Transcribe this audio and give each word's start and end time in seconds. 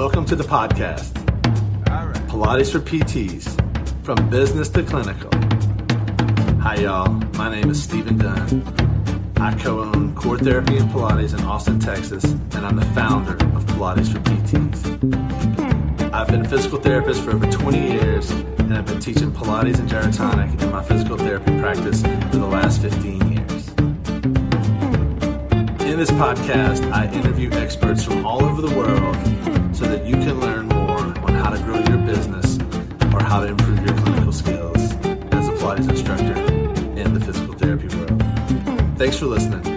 Welcome 0.00 0.24
to 0.26 0.34
the 0.34 0.44
podcast. 0.44 1.12
Pilates 2.28 2.72
for 2.72 2.78
PTs, 2.78 3.44
from 4.02 4.30
business 4.30 4.70
to 4.70 4.82
clinical. 4.82 5.28
Hi, 6.62 6.76
y'all. 6.76 7.10
My 7.36 7.50
name 7.50 7.68
is 7.68 7.82
Stephen 7.82 8.16
Dunn. 8.16 8.64
I 9.36 9.54
co 9.56 9.80
own 9.80 10.14
Core 10.14 10.38
Therapy 10.38 10.78
and 10.78 10.88
Pilates 10.88 11.38
in 11.38 11.44
Austin, 11.44 11.78
Texas, 11.78 12.24
and 12.24 12.64
I'm 12.64 12.76
the 12.76 12.86
founder 12.94 13.34
of 13.34 13.66
Pilates 13.66 14.10
for 14.10 14.20
PTs. 14.20 16.14
I've 16.14 16.28
been 16.28 16.46
a 16.46 16.48
physical 16.48 16.80
therapist 16.80 17.22
for 17.22 17.32
over 17.32 17.44
20 17.44 17.78
years, 17.78 18.30
and 18.30 18.72
I've 18.72 18.86
been 18.86 19.00
teaching 19.00 19.30
Pilates 19.30 19.80
and 19.80 19.86
gyrotonic 19.86 20.62
in 20.62 20.70
my 20.70 20.82
physical 20.82 21.18
therapy 21.18 21.60
practice 21.60 22.00
for 22.00 22.38
the 22.38 22.46
last 22.46 22.80
15 22.80 23.32
years. 23.32 23.68
In 25.86 25.98
this 25.98 26.10
podcast, 26.12 26.90
I 26.90 27.12
interview 27.12 27.50
experts 27.50 28.02
from 28.02 28.24
all 28.24 28.42
over 28.42 28.62
the 28.62 28.74
world 28.74 29.39
that 29.90 30.06
you 30.06 30.14
can 30.14 30.38
learn 30.38 30.68
more 30.68 30.98
on 30.98 31.34
how 31.34 31.50
to 31.50 31.58
grow 31.64 31.78
your 31.80 31.98
business 32.06 32.60
or 33.12 33.20
how 33.20 33.40
to 33.40 33.48
improve 33.48 33.84
your 33.84 33.96
clinical 33.98 34.32
skills 34.32 34.80
as 35.32 35.48
a 35.48 35.52
Pilates 35.58 35.90
instructor 35.90 36.38
in 36.96 37.12
the 37.12 37.18
physical 37.18 37.54
therapy 37.54 37.88
world. 37.96 38.22
Thanks 38.96 39.18
for 39.18 39.26
listening. 39.26 39.69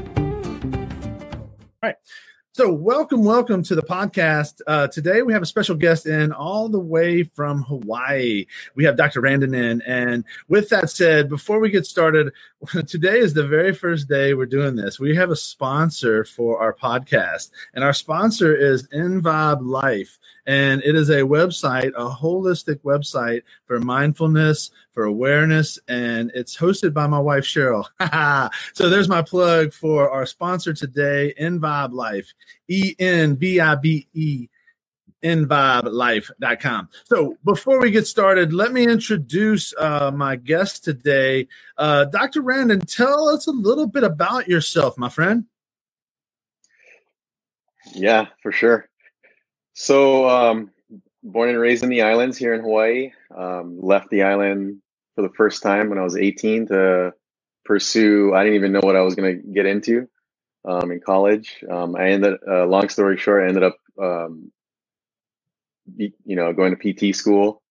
So, 2.56 2.72
welcome, 2.72 3.24
welcome 3.24 3.64
to 3.64 3.74
the 3.74 3.82
podcast. 3.82 4.62
Uh, 4.68 4.88
today, 4.88 5.24
we 5.24 5.34
have 5.34 5.42
a 5.42 5.46
special 5.48 5.76
guest 5.76 6.06
in 6.06 6.32
all 6.32 6.70
the 6.70 6.80
way 6.80 7.24
from 7.24 7.64
Hawaii. 7.64 8.46
We 8.76 8.84
have 8.84 8.96
Dr. 8.96 9.22
Randon 9.22 9.56
in. 9.56 9.82
And 9.82 10.24
with 10.50 10.70
that 10.70 10.92
said, 10.92 11.30
before 11.30 11.60
we 11.60 11.72
get 11.72 11.88
started, 11.88 12.32
today 12.86 13.18
is 13.18 13.34
the 13.34 13.48
very 13.48 13.74
first 13.74 14.08
day 14.08 14.36
we're 14.36 14.46
doing 14.46 14.76
this. 14.76 15.00
We 15.00 15.16
have 15.16 15.32
a 15.32 15.36
sponsor 15.36 16.24
for 16.26 16.62
our 16.62 16.76
podcast, 16.76 17.50
and 17.74 17.84
our 17.84 17.92
sponsor 17.92 18.56
is 18.56 18.88
Envibe 18.90 19.66
Life. 19.68 20.20
And 20.46 20.82
it 20.84 20.96
is 20.96 21.10
a 21.10 21.22
website, 21.22 21.92
a 21.96 22.10
holistic 22.10 22.82
website 22.82 23.44
for 23.66 23.80
mindfulness, 23.80 24.72
for 24.92 25.06
awareness, 25.06 25.80
and 25.88 26.32
it's 26.36 26.58
hosted 26.58 26.94
by 26.94 27.08
my 27.08 27.20
wife, 27.20 27.46
Cheryl. 27.46 27.86
so 28.74 28.90
there's 28.90 29.10
my 29.10 29.22
plug 29.22 29.74
for 29.74 30.10
our 30.10 30.26
sponsor 30.26 30.74
today, 30.74 31.34
Envibe 31.40 31.94
Life, 31.94 32.34
E 32.68 32.96
N 33.00 33.38
V 33.38 33.60
I 33.60 33.76
B 33.76 34.08
E 34.14 34.50
envibelife.com. 35.24 36.90
So 37.06 37.38
before 37.44 37.80
we 37.80 37.92
get 37.92 38.06
started, 38.06 38.54
let 38.54 38.74
me 38.74 38.84
introduce 38.84 39.74
uh, 39.78 40.12
my 40.14 40.36
guest 40.36 40.84
today. 40.84 41.48
Uh, 41.78 42.06
Dr. 42.06 42.42
Randon, 42.42 42.82
tell 42.82 43.30
us 43.30 43.48
a 43.48 43.52
little 43.52 43.88
bit 43.88 44.04
about 44.04 44.48
yourself, 44.48 44.98
my 44.98 45.10
friend. 45.10 45.46
Yeah, 47.94 48.28
for 48.42 48.52
sure. 48.52 48.90
So, 49.74 50.30
um, 50.30 50.72
born 51.24 51.50
and 51.50 51.60
raised 51.60 51.84
in 51.84 51.90
the 51.90 52.04
islands 52.04 52.38
here 52.38 52.54
in 52.54 52.62
Hawaii. 52.62 53.12
Um, 53.36 53.80
left 53.82 54.10
the 54.10 54.24
island 54.24 54.82
for 55.16 55.22
the 55.22 55.34
first 55.36 55.64
time 55.64 55.90
when 55.90 55.98
I 55.98 56.04
was 56.04 56.16
18 56.16 56.68
to 56.68 57.14
pursue. 57.66 58.34
I 58.34 58.44
didn't 58.44 58.56
even 58.56 58.72
know 58.72 58.82
what 58.82 58.96
I 58.96 59.02
was 59.02 59.16
going 59.16 59.42
to 59.42 59.48
get 59.48 59.66
into 59.66 60.08
um, 60.66 60.92
in 60.92 61.00
college. 61.00 61.64
Um, 61.70 61.96
I 61.96 62.10
ended. 62.10 62.36
Uh, 62.48 62.66
long 62.66 62.90
story 62.90 63.18
short, 63.18 63.44
I 63.44 63.48
ended 63.48 63.64
up, 63.64 63.78
um, 64.02 64.52
be, 65.96 66.14
you 66.26 66.36
know, 66.36 66.54
going 66.54 66.76
to 66.76 66.94
PT 66.94 67.16
school. 67.16 67.62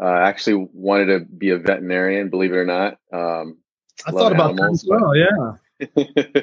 Uh, 0.00 0.06
I 0.06 0.28
actually 0.28 0.68
wanted 0.72 1.06
to 1.06 1.20
be 1.24 1.50
a 1.50 1.58
veterinarian, 1.58 2.30
believe 2.30 2.52
it 2.52 2.56
or 2.56 2.64
not. 2.64 2.98
Um, 3.12 3.58
I 4.06 4.12
thought 4.12 4.32
about 4.32 4.52
animals, 4.52 4.82
that 4.82 4.94
as 4.94 5.00
well. 5.00 5.16
Yeah. 5.16 6.42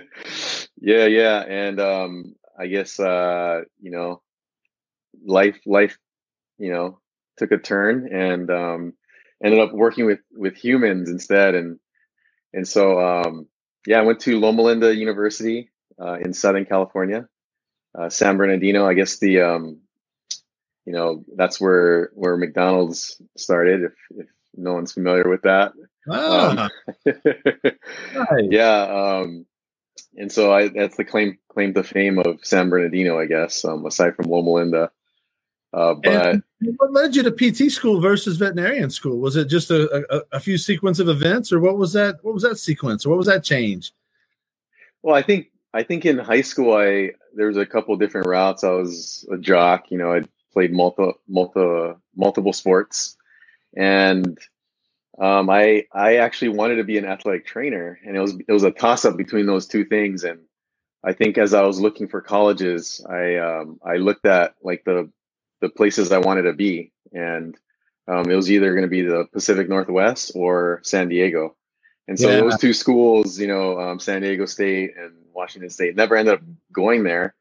yeah, 0.81 1.05
yeah, 1.05 1.39
and 1.47 1.79
um, 1.79 2.35
I 2.57 2.67
guess 2.67 2.99
uh, 2.99 3.61
you 3.81 3.91
know 3.91 4.21
life 5.25 5.59
life 5.65 5.97
you 6.57 6.71
know 6.71 6.99
took 7.37 7.51
a 7.51 7.57
turn 7.57 8.09
and 8.13 8.49
um, 8.49 8.93
ended 9.43 9.59
up 9.59 9.73
working 9.73 10.05
with 10.05 10.19
with 10.31 10.55
humans 10.55 11.09
instead 11.09 11.55
and 11.55 11.79
and 12.53 12.67
so 12.67 12.99
um, 12.99 13.47
yeah 13.85 13.99
i 13.99 14.03
went 14.03 14.19
to 14.19 14.39
loma 14.39 14.61
linda 14.61 14.95
university 14.95 15.69
uh, 16.01 16.13
in 16.15 16.33
southern 16.33 16.65
california 16.65 17.27
uh, 17.97 18.09
san 18.09 18.37
bernardino 18.37 18.87
i 18.87 18.93
guess 18.93 19.19
the 19.19 19.41
um, 19.41 19.79
you 20.85 20.93
know 20.93 21.23
that's 21.35 21.59
where 21.59 22.11
where 22.13 22.37
mcdonald's 22.37 23.21
started 23.37 23.83
if 23.83 23.93
if 24.11 24.27
no 24.55 24.73
one's 24.73 24.93
familiar 24.93 25.29
with 25.29 25.41
that 25.41 25.73
ah, 26.09 26.69
um, 27.05 27.13
nice. 28.15 28.47
yeah 28.49 29.19
um, 29.19 29.45
and 30.17 30.31
so 30.31 30.53
I, 30.53 30.69
that's 30.69 30.97
the 30.97 31.05
claim 31.05 31.37
claim 31.49 31.73
to 31.73 31.83
fame 31.83 32.19
of 32.19 32.39
San 32.43 32.69
Bernardino, 32.69 33.19
I 33.19 33.25
guess. 33.25 33.65
Um, 33.65 33.85
aside 33.85 34.15
from 34.15 34.29
Loma 34.29 34.51
Linda, 34.51 34.91
uh, 35.75 35.93
but 35.93 36.25
and 36.25 36.43
what 36.77 36.93
led 36.93 37.15
you 37.15 37.23
to 37.23 37.31
PT 37.31 37.69
school 37.69 37.99
versus 37.99 38.37
veterinarian 38.37 38.89
school? 38.89 39.17
Was 39.17 39.35
it 39.35 39.49
just 39.49 39.69
a, 39.71 40.05
a, 40.09 40.21
a, 40.37 40.39
few 40.39 40.57
sequence 40.57 40.99
of 40.99 41.09
events, 41.09 41.51
or 41.51 41.59
what 41.59 41.77
was 41.77 41.91
that? 41.91 42.15
What 42.21 42.33
was 42.33 42.43
that 42.43 42.57
sequence, 42.57 43.05
or 43.05 43.09
what 43.09 43.17
was 43.17 43.27
that 43.27 43.43
change? 43.43 43.91
Well, 45.03 45.15
I 45.15 45.21
think 45.21 45.47
I 45.73 45.83
think 45.83 46.05
in 46.05 46.17
high 46.17 46.41
school, 46.41 46.77
I 46.77 47.11
there 47.35 47.47
was 47.47 47.57
a 47.57 47.65
couple 47.65 47.93
different 47.97 48.27
routes. 48.27 48.63
I 48.63 48.69
was 48.69 49.27
a 49.29 49.37
jock, 49.37 49.91
you 49.91 49.97
know, 49.97 50.13
I 50.13 50.21
played 50.53 50.71
multi, 50.71 51.11
multi, 51.27 51.99
multiple 52.15 52.53
sports, 52.53 53.17
and 53.75 54.39
um, 55.19 55.49
I 55.49 55.87
I 55.91 56.17
actually 56.17 56.49
wanted 56.49 56.77
to 56.77 56.85
be 56.85 56.97
an 56.97 57.03
athletic 57.03 57.45
trainer, 57.45 57.99
and 58.05 58.15
it 58.15 58.21
was 58.21 58.33
it 58.47 58.53
was 58.53 58.63
a 58.63 58.71
toss 58.71 59.03
up 59.03 59.17
between 59.17 59.45
those 59.45 59.67
two 59.67 59.83
things. 59.83 60.23
And 60.23 60.39
I 61.03 61.11
think 61.11 61.37
as 61.37 61.53
I 61.53 61.63
was 61.63 61.81
looking 61.81 62.07
for 62.07 62.21
colleges, 62.21 63.05
I 63.09 63.35
um, 63.35 63.77
I 63.85 63.97
looked 63.97 64.25
at 64.25 64.55
like 64.63 64.85
the 64.85 65.11
the 65.61 65.69
places 65.69 66.11
I 66.11 66.17
wanted 66.17 66.43
to 66.43 66.53
be, 66.53 66.91
and 67.13 67.57
um, 68.07 68.29
it 68.29 68.35
was 68.35 68.51
either 68.51 68.71
going 68.71 68.83
to 68.83 68.89
be 68.89 69.01
the 69.01 69.25
Pacific 69.31 69.69
Northwest 69.69 70.31
or 70.35 70.81
San 70.83 71.09
Diego. 71.09 71.55
And 72.07 72.19
so 72.19 72.29
yeah. 72.29 72.41
those 72.41 72.57
two 72.57 72.73
schools, 72.73 73.39
you 73.39 73.47
know, 73.47 73.79
um, 73.79 73.99
San 73.99 74.21
Diego 74.21 74.45
State 74.45 74.95
and 74.97 75.13
Washington 75.33 75.69
State, 75.69 75.95
never 75.95 76.15
ended 76.15 76.35
up 76.35 76.41
going 76.71 77.03
there, 77.03 77.33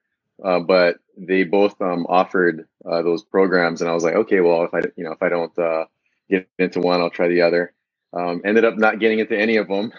uh, 0.43 0.61
but 0.61 0.97
they 1.17 1.45
both 1.45 1.81
um, 1.81 2.07
offered 2.09 2.67
uh, 2.85 3.03
those 3.03 3.23
programs, 3.23 3.81
and 3.81 3.91
I 3.91 3.95
was 3.95 4.05
like, 4.05 4.15
okay, 4.15 4.41
well, 4.41 4.65
if 4.65 4.75
I, 4.75 4.81
you 4.97 5.05
know, 5.05 5.13
if 5.13 5.23
I 5.23 5.29
don't 5.29 5.57
uh, 5.59 5.85
get 6.29 6.49
into 6.59 6.81
one, 6.81 7.01
I'll 7.01 7.11
try 7.11 7.29
the 7.29 7.43
other. 7.43 7.73
Um, 8.13 8.43
ended 8.45 8.65
up 8.65 8.77
not 8.77 9.01
getting 9.01 9.19
into 9.19 9.39
any 9.39 9.57
of 9.57 9.69
them, 9.69 9.93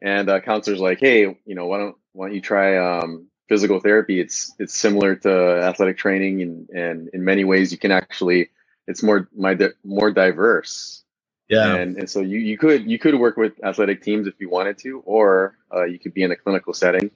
and 0.00 0.28
uh, 0.28 0.40
counselors 0.40 0.80
like, 0.80 1.00
hey, 1.00 1.22
you 1.44 1.54
know, 1.54 1.66
why 1.66 1.78
don't 1.78 1.96
why 2.12 2.26
don't 2.26 2.34
you 2.34 2.40
try 2.40 2.76
um, 2.76 3.26
physical 3.52 3.80
therapy, 3.80 4.18
it's 4.18 4.50
it's 4.58 4.74
similar 4.74 5.14
to 5.14 5.30
athletic 5.62 5.98
training, 5.98 6.40
and 6.40 6.70
and 6.70 7.10
in 7.12 7.22
many 7.22 7.44
ways 7.44 7.70
you 7.70 7.76
can 7.76 7.92
actually 7.92 8.48
it's 8.86 9.02
more 9.02 9.28
my 9.36 9.54
more 9.84 10.10
diverse. 10.10 11.04
Yeah, 11.50 11.74
and 11.74 11.98
and 11.98 12.08
so 12.08 12.20
you 12.20 12.38
you 12.38 12.56
could 12.56 12.90
you 12.90 12.98
could 12.98 13.14
work 13.16 13.36
with 13.36 13.52
athletic 13.62 14.02
teams 14.02 14.26
if 14.26 14.34
you 14.40 14.48
wanted 14.48 14.78
to, 14.78 15.00
or 15.00 15.58
uh, 15.74 15.84
you 15.84 15.98
could 15.98 16.14
be 16.14 16.22
in 16.22 16.30
a 16.32 16.36
clinical 16.36 16.72
setting. 16.72 17.10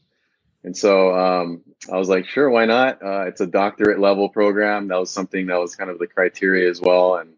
And 0.63 0.77
so 0.77 1.17
um, 1.17 1.63
I 1.91 1.97
was 1.97 2.11
like, 2.11 2.27
sure, 2.27 2.51
why 2.51 2.67
not? 2.67 3.03
Uh, 3.03 3.23
it's 3.29 3.41
a 3.41 3.47
doctorate 3.47 4.01
level 4.01 4.29
program. 4.29 4.89
That 4.89 4.99
was 4.99 5.11
something 5.13 5.47
that 5.47 5.59
was 5.59 5.75
kind 5.75 5.91
of 5.91 5.99
the 5.99 6.07
criteria 6.07 6.69
as 6.69 6.83
well, 6.83 7.17
and 7.17 7.31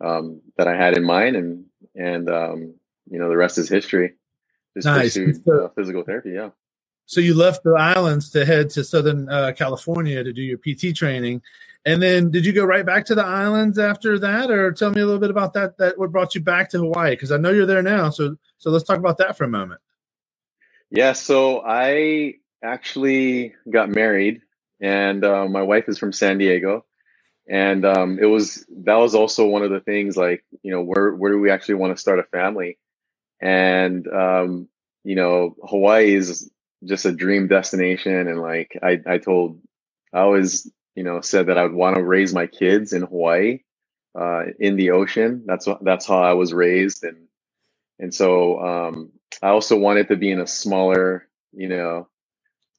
um, 0.00 0.40
that 0.56 0.68
I 0.68 0.76
had 0.76 0.96
in 0.96 1.02
mind, 1.02 1.34
and 1.34 1.64
and 1.96 2.30
um, 2.30 2.74
you 3.10 3.18
know 3.18 3.28
the 3.28 3.36
rest 3.36 3.58
is 3.58 3.68
history. 3.68 4.14
Just 4.76 4.86
nice. 4.86 5.16
pursued 5.16 5.48
uh, 5.48 5.68
physical 5.74 6.04
therapy. 6.04 6.30
Yeah. 6.30 6.50
So 7.06 7.20
you 7.20 7.34
left 7.34 7.62
the 7.62 7.70
islands 7.70 8.30
to 8.30 8.44
head 8.44 8.70
to 8.70 8.84
Southern 8.84 9.28
uh, 9.28 9.52
California 9.56 10.22
to 10.22 10.32
do 10.32 10.42
your 10.42 10.58
PT 10.58 10.94
training, 10.94 11.40
and 11.84 12.02
then 12.02 12.32
did 12.32 12.44
you 12.44 12.52
go 12.52 12.64
right 12.64 12.84
back 12.84 13.06
to 13.06 13.14
the 13.14 13.24
islands 13.24 13.78
after 13.78 14.18
that, 14.18 14.50
or 14.50 14.72
tell 14.72 14.90
me 14.90 15.00
a 15.00 15.04
little 15.04 15.20
bit 15.20 15.30
about 15.30 15.52
that? 15.52 15.78
That 15.78 15.96
what 15.96 16.10
brought 16.10 16.34
you 16.34 16.40
back 16.40 16.68
to 16.70 16.78
Hawaii? 16.78 17.12
Because 17.12 17.30
I 17.30 17.36
know 17.36 17.50
you're 17.50 17.64
there 17.64 17.82
now. 17.82 18.10
So 18.10 18.36
so 18.58 18.70
let's 18.70 18.84
talk 18.84 18.98
about 18.98 19.18
that 19.18 19.38
for 19.38 19.44
a 19.44 19.48
moment. 19.48 19.80
Yeah. 20.90 21.12
So 21.12 21.62
I 21.64 22.34
actually 22.60 23.54
got 23.70 23.88
married, 23.88 24.42
and 24.80 25.24
uh, 25.24 25.46
my 25.46 25.62
wife 25.62 25.88
is 25.88 25.96
from 25.96 26.12
San 26.12 26.38
Diego, 26.38 26.84
and 27.48 27.84
um, 27.84 28.18
it 28.20 28.26
was 28.26 28.66
that 28.68 28.96
was 28.96 29.14
also 29.14 29.46
one 29.46 29.62
of 29.62 29.70
the 29.70 29.80
things 29.80 30.16
like 30.16 30.44
you 30.62 30.72
know 30.72 30.82
where 30.82 31.14
where 31.14 31.30
do 31.30 31.38
we 31.38 31.50
actually 31.50 31.76
want 31.76 31.96
to 31.96 32.00
start 32.00 32.18
a 32.18 32.24
family, 32.24 32.78
and 33.40 34.08
um, 34.08 34.68
you 35.04 35.14
know 35.14 35.54
Hawaii 35.62 36.12
is 36.12 36.50
just 36.86 37.06
a 37.06 37.12
dream 37.12 37.48
destination. 37.48 38.28
And 38.28 38.40
like 38.40 38.78
I, 38.82 39.00
I 39.06 39.18
told, 39.18 39.60
I 40.12 40.20
always, 40.20 40.70
you 40.94 41.04
know, 41.04 41.20
said 41.20 41.48
that 41.48 41.58
I 41.58 41.64
would 41.64 41.74
want 41.74 41.96
to 41.96 42.02
raise 42.04 42.34
my 42.34 42.46
kids 42.46 42.92
in 42.92 43.02
Hawaii, 43.02 43.60
uh, 44.18 44.44
in 44.58 44.76
the 44.76 44.92
ocean. 44.92 45.44
That's 45.46 45.66
what, 45.66 45.84
that's 45.84 46.06
how 46.06 46.22
I 46.22 46.34
was 46.34 46.54
raised. 46.54 47.04
And, 47.04 47.28
and 47.98 48.14
so, 48.14 48.60
um, 48.60 49.12
I 49.42 49.48
also 49.48 49.76
wanted 49.78 50.08
to 50.08 50.16
be 50.16 50.30
in 50.30 50.40
a 50.40 50.46
smaller, 50.46 51.28
you 51.52 51.68
know, 51.68 52.08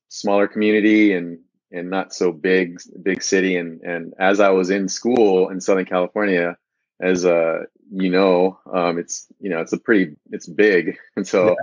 smaller 0.09 0.47
community 0.47 1.13
and, 1.13 1.39
and 1.71 1.89
not 1.89 2.13
so 2.13 2.31
big, 2.31 2.79
big 3.03 3.21
city. 3.21 3.57
And, 3.57 3.81
and 3.81 4.13
as 4.19 4.39
I 4.39 4.49
was 4.49 4.69
in 4.69 4.87
school 4.87 5.49
in 5.49 5.61
Southern 5.61 5.85
California, 5.85 6.57
as, 7.01 7.25
uh, 7.25 7.65
you 7.91 8.09
know, 8.09 8.59
um, 8.73 8.97
it's, 8.97 9.27
you 9.39 9.49
know, 9.49 9.59
it's 9.59 9.73
a 9.73 9.77
pretty, 9.77 10.15
it's 10.31 10.47
big. 10.47 10.97
And 11.15 11.27
so, 11.27 11.55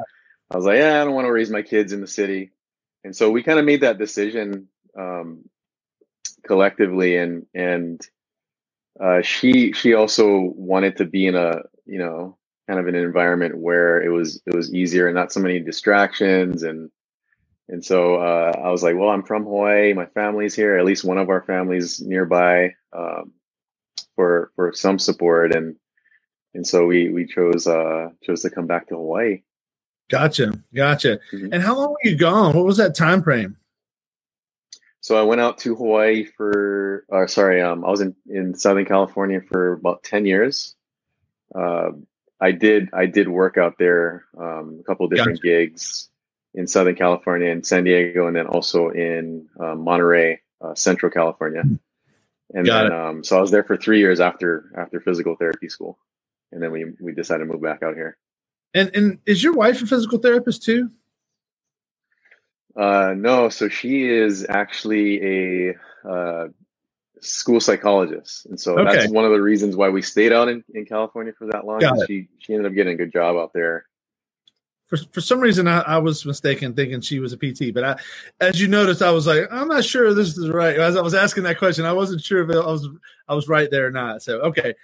I 0.55 0.57
was 0.57 0.67
like, 0.67 0.79
yeah, 0.79 1.03
I 1.03 1.05
don't 1.05 1.15
want 1.15 1.27
to 1.27 1.33
raise 1.33 1.51
my 1.51 1.63
kids 1.63 1.93
in 1.93 2.01
the 2.01 2.07
city. 2.07 2.53
And 3.03 3.17
so 3.17 3.31
we 3.31 3.43
kind 3.43 3.59
of 3.59 3.65
made 3.65 3.81
that 3.81 3.99
decision 3.99 4.69
um, 4.97 5.51
collectively, 6.47 7.17
and 7.17 7.47
and 7.55 8.01
uh, 9.01 9.23
she 9.23 9.73
she 9.73 9.95
also 9.95 10.53
wanted 10.57 10.99
to 10.99 11.07
be 11.07 11.27
in 11.27 11.35
a 11.35 11.63
you 11.87 11.99
know 11.99 12.39
kind 12.69 12.81
of 12.81 12.87
an 12.87 12.95
environment 12.95 13.59
where 13.59 14.01
it 14.01 14.11
was 14.11 14.41
it 14.47 14.55
was 14.55 14.73
easier 14.73 15.09
and 15.09 15.17
not 15.17 15.33
so 15.33 15.41
many 15.41 15.61
distractions 15.61 16.63
and 16.63 16.91
and 17.69 17.85
so 17.85 18.17
uh, 18.17 18.53
I 18.65 18.71
was 18.71 18.83
like, 18.83 18.97
well, 18.97 19.11
I'm 19.11 19.25
from 19.25 19.45
Hawaii. 19.45 19.95
My 19.95 20.07
family's 20.07 20.55
here. 20.55 20.79
At 20.79 20.85
least 20.85 21.05
one 21.05 21.19
of 21.19 21.31
our 21.31 21.43
families 21.43 22.01
nearby 22.01 22.75
um, 22.97 23.33
for 24.17 24.53
for 24.57 24.73
some 24.75 24.99
support, 24.99 25.55
and 25.55 25.77
and 26.55 26.67
so 26.67 26.87
we 26.87 27.11
we 27.11 27.27
chose 27.27 27.67
uh, 27.67 28.11
chose 28.23 28.43
to 28.43 28.51
come 28.51 28.67
back 28.67 28.89
to 28.89 28.97
Hawaii. 28.97 29.43
Gotcha, 30.11 30.53
gotcha. 30.75 31.21
Mm-hmm. 31.33 31.53
And 31.53 31.63
how 31.63 31.77
long 31.77 31.91
were 31.91 32.11
you 32.11 32.17
gone? 32.17 32.55
What 32.55 32.65
was 32.65 32.77
that 32.77 32.95
time 32.95 33.23
frame? 33.23 33.57
So 35.01 35.17
I 35.17 35.23
went 35.23 35.41
out 35.41 35.59
to 35.59 35.75
Hawaii 35.75 36.25
for, 36.25 37.05
uh, 37.13 37.27
sorry, 37.27 37.61
um, 37.61 37.85
I 37.85 37.91
was 37.91 38.01
in, 38.01 38.17
in 38.27 38.55
Southern 38.55 38.87
California 38.87 39.43
for 39.43 39.75
about 39.75 40.03
10 40.03 40.25
years. 40.25 40.75
Uh, 41.55 41.91
I 42.41 42.53
did, 42.53 42.89
I 42.93 43.07
did 43.07 43.29
work 43.29 43.59
out 43.59 43.77
there, 43.79 44.25
um, 44.39 44.79
a 44.81 44.83
couple 44.85 45.07
different 45.09 45.43
gotcha. 45.43 45.67
gigs 45.67 46.09
in 46.55 46.67
Southern 46.67 46.95
California 46.95 47.51
and 47.51 47.67
San 47.67 47.85
Diego, 47.85 48.27
and 48.27 48.35
then 48.35 48.47
also 48.47 48.89
in 48.89 49.49
uh, 49.61 49.75
Monterey, 49.75 50.41
uh, 50.63 50.75
Central 50.75 51.13
California. 51.13 51.63
Hmm. 51.63 51.75
And 52.55 52.67
Got 52.67 52.85
then, 52.85 52.93
um, 52.93 53.25
so 53.25 53.37
I 53.37 53.41
was 53.43 53.51
there 53.51 53.65
for 53.65 53.77
three 53.77 53.99
years 53.99 54.21
after, 54.21 54.73
after 54.75 55.01
physical 55.01 55.37
therapy 55.37 55.69
school. 55.69 55.99
And 56.51 56.63
then 56.63 56.73
we, 56.73 56.87
we 56.99 57.13
decided 57.13 57.45
to 57.45 57.53
move 57.53 57.63
back 57.63 57.83
out 57.83 57.95
here. 57.95 58.17
And, 58.75 58.91
and 58.95 59.19
is 59.25 59.43
your 59.43 59.55
wife 59.55 59.81
a 59.83 59.87
physical 59.87 60.19
therapist 60.19 60.65
too? 60.65 60.91
Uh, 62.77 63.15
no, 63.17 63.49
so 63.49 63.69
she 63.69 64.09
is 64.09 64.45
actually 64.49 65.71
a 65.71 65.75
uh, 66.09 66.49
school 67.21 67.61
psychologist, 67.61 68.47
and 68.47 68.59
so 68.59 68.77
okay. 68.79 68.97
that's 68.97 69.13
one 69.13 69.25
of 69.25 69.31
the 69.31 69.41
reasons 69.41 69.77
why 69.77 69.89
we 69.89 70.03
stayed 70.03 70.33
out 70.33 70.49
in, 70.49 70.65
in 70.75 70.85
California 70.85 71.33
for 71.39 71.47
that 71.47 71.65
long. 71.65 71.81
She 72.09 72.29
she 72.39 72.53
ended 72.53 72.67
up 72.67 72.75
getting 72.75 72.95
a 72.95 72.97
good 72.97 73.13
job 73.13 73.37
out 73.37 73.53
there. 73.53 73.87
For, 74.87 74.99
for 75.13 75.21
some 75.21 75.41
reason, 75.41 75.67
I, 75.67 75.81
I, 75.81 75.99
was 75.99 76.27
mistaken 76.27 76.75
thinking 76.75 77.01
she 77.01 77.19
was 77.19 77.33
a 77.33 77.39
PT, 77.39 77.73
but 77.73 77.85
I, 77.85 77.97
as 78.41 78.61
you 78.61 78.69
noticed, 78.69 79.01
I 79.01 79.13
was 79.13 79.27
like, 79.27 79.49
I'm 79.51 79.67
not 79.67 79.83
sure 79.83 80.13
this 80.13 80.37
is 80.37 80.51
right. 80.51 80.77
As 80.77 80.95
I 80.95 81.01
was 81.01 81.15
asking 81.15 81.45
that 81.45 81.59
question, 81.59 81.87
I 81.87 81.93
wasn't 81.93 82.21
sure 82.21 82.43
if 82.43 82.55
I 82.55 82.67
was 82.67 82.89
I 83.29 83.35
was 83.35 83.49
right 83.49 83.71
there 83.71 83.87
or 83.87 83.91
not. 83.93 84.23
So 84.23 84.41
okay, 84.41 84.75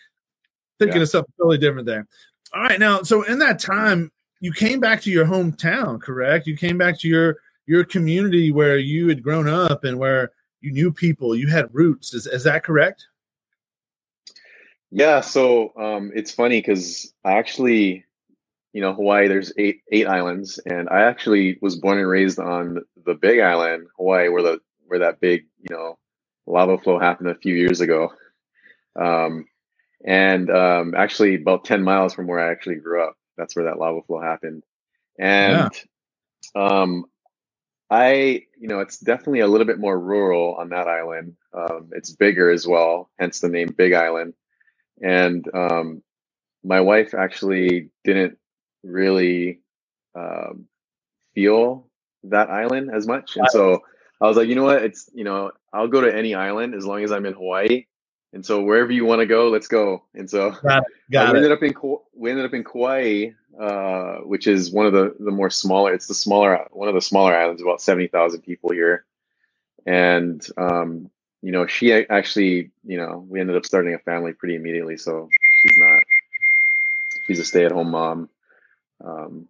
thinking 0.79 0.99
yeah. 0.99 1.03
of 1.03 1.09
something 1.09 1.33
totally 1.37 1.59
different 1.59 1.87
there. 1.87 2.07
All 2.53 2.63
right, 2.63 2.81
now, 2.81 3.03
so 3.03 3.23
in 3.23 3.39
that 3.39 3.61
time, 3.61 4.11
you 4.41 4.53
came 4.53 4.81
back 4.81 5.03
to 5.03 5.11
your 5.11 5.27
hometown, 5.27 6.01
correct? 6.01 6.47
You 6.47 6.57
came 6.57 6.79
back 6.79 6.99
to 7.01 7.09
your 7.09 7.37
your 7.67 7.85
community 7.85 8.51
where 8.51 8.79
you 8.79 9.09
had 9.09 9.23
grown 9.23 9.49
up 9.49 9.85
and 9.85 9.99
where 9.99 10.33
you 10.61 10.73
knew 10.73 10.91
people, 10.91 11.37
you 11.37 11.49
had 11.49 11.73
roots. 11.73 12.13
Is, 12.13 12.27
is 12.27 12.43
that 12.45 12.65
correct? 12.65 13.07
Yeah. 14.91 15.21
So 15.21 15.73
um, 15.77 16.11
it's 16.15 16.33
funny 16.33 16.59
because 16.59 17.13
I 17.25 17.35
actually, 17.35 18.05
you 18.73 18.81
know, 18.81 18.93
Hawaii, 18.93 19.29
there's 19.29 19.53
eight 19.57 19.83
eight 19.93 20.09
islands, 20.09 20.59
and 20.67 20.89
I 20.89 21.03
actually 21.03 21.59
was 21.63 21.77
born 21.77 21.99
and 21.99 22.09
raised 22.09 22.41
on 22.41 22.81
the 23.05 23.15
Big 23.15 23.39
Island, 23.39 23.87
Hawaii, 23.97 24.29
where 24.29 24.43
the 24.43 24.61
where 24.87 25.01
that 25.01 25.21
big, 25.21 25.47
you 25.61 25.75
know, 25.75 25.99
lava 26.47 26.79
flow 26.79 26.99
happened 26.99 27.29
a 27.29 27.37
few 27.37 27.55
years 27.55 27.81
ago. 27.81 28.13
Um, 28.97 29.47
and 30.05 30.51
um, 30.51 30.95
actually, 30.95 31.37
about 31.37 31.65
ten 31.65 31.83
miles 31.83 32.15
from 32.15 32.27
where 32.27 32.41
I 32.41 32.51
actually 32.51 32.77
grew 32.77 33.03
up, 33.03 33.17
that's 33.37 33.55
where 33.55 33.67
that 33.67 33.79
lava 33.79 34.03
flow 34.03 34.21
happened. 34.21 34.63
And 35.19 35.71
yeah. 36.55 36.63
um, 36.63 37.05
I, 37.91 38.45
you 38.59 38.69
know, 38.69 38.81
it's 38.81 38.99
definitely 38.99 39.41
a 39.41 39.49
little 39.49 39.67
bit 39.67 39.79
more 39.79 39.99
rural 39.99 40.55
on 40.55 40.69
that 40.71 40.87
island. 40.87 41.37
Um, 41.53 41.91
it's 41.93 42.11
bigger 42.15 42.51
as 42.51 42.67
well, 42.67 43.11
hence 43.19 43.41
the 43.41 43.49
name 43.49 43.69
Big 43.77 43.93
Island. 43.93 44.35
And 45.03 45.45
um, 45.55 46.03
my 46.63 46.81
wife 46.81 47.15
actually 47.15 47.91
didn't 48.05 48.39
really 48.83 49.61
um, 50.15 50.67
feel 51.35 51.89
that 52.25 52.51
island 52.51 52.91
as 52.95 53.07
much, 53.07 53.37
and 53.37 53.47
so 53.51 53.83
I 54.21 54.27
was 54.27 54.37
like, 54.37 54.49
you 54.49 54.55
know 54.55 54.65
what? 54.65 54.83
It's 54.83 55.11
you 55.15 55.25
know, 55.25 55.53
I'll 55.73 55.89
go 55.89 56.01
to 56.01 56.15
any 56.15 56.35
island 56.35 56.75
as 56.75 56.85
long 56.85 57.03
as 57.03 57.13
I'm 57.13 57.27
in 57.27 57.33
Hawaii. 57.35 57.87
And 58.33 58.47
so 58.47 58.63
wherever 58.63 58.93
you 58.93 59.05
want 59.05 59.21
to 59.21 59.27
go, 59.27 59.49
let's 59.49 59.67
go. 59.67 60.05
And 60.15 60.31
so 60.31 60.53
got 60.63 60.79
it, 60.79 60.85
got 61.11 61.33
we 61.33 61.39
ended 61.39 61.53
up 61.53 61.63
in 61.63 61.75
we 62.15 62.31
ended 62.31 62.47
up 62.47 62.55
in 62.55 62.63
Kauai, 62.63 63.31
uh, 63.61 64.19
which 64.19 64.47
is 64.47 64.71
one 64.71 64.87
of 64.87 64.93
the 64.93 65.17
the 65.19 65.33
more 65.33 65.51
smaller. 65.51 65.93
It's 65.93 66.07
the 66.07 66.15
smaller 66.15 66.67
one 66.71 66.89
of 66.89 66.95
the 66.95 67.01
smaller 67.01 67.35
islands, 67.35 67.61
about 67.61 67.81
seventy 67.81 68.07
thousand 68.07 68.43
people 68.43 68.71
here. 68.73 69.05
And 69.85 70.47
um, 70.57 71.11
you 71.43 71.51
know, 71.51 71.67
she 71.67 71.93
actually, 71.93 72.71
you 72.85 72.99
know, 72.99 73.25
we 73.29 73.41
ended 73.41 73.57
up 73.57 73.67
starting 73.67 73.95
a 73.95 73.99
family 73.99 74.33
pretty 74.33 74.55
immediately. 74.55 74.97
So 74.97 75.29
she's 75.63 75.79
not 75.79 76.01
she's 77.27 77.41
a 77.41 77.45
stay 77.45 77.65
at 77.65 77.73
home 77.73 77.91
mom. 77.91 78.29
Um, 79.05 79.49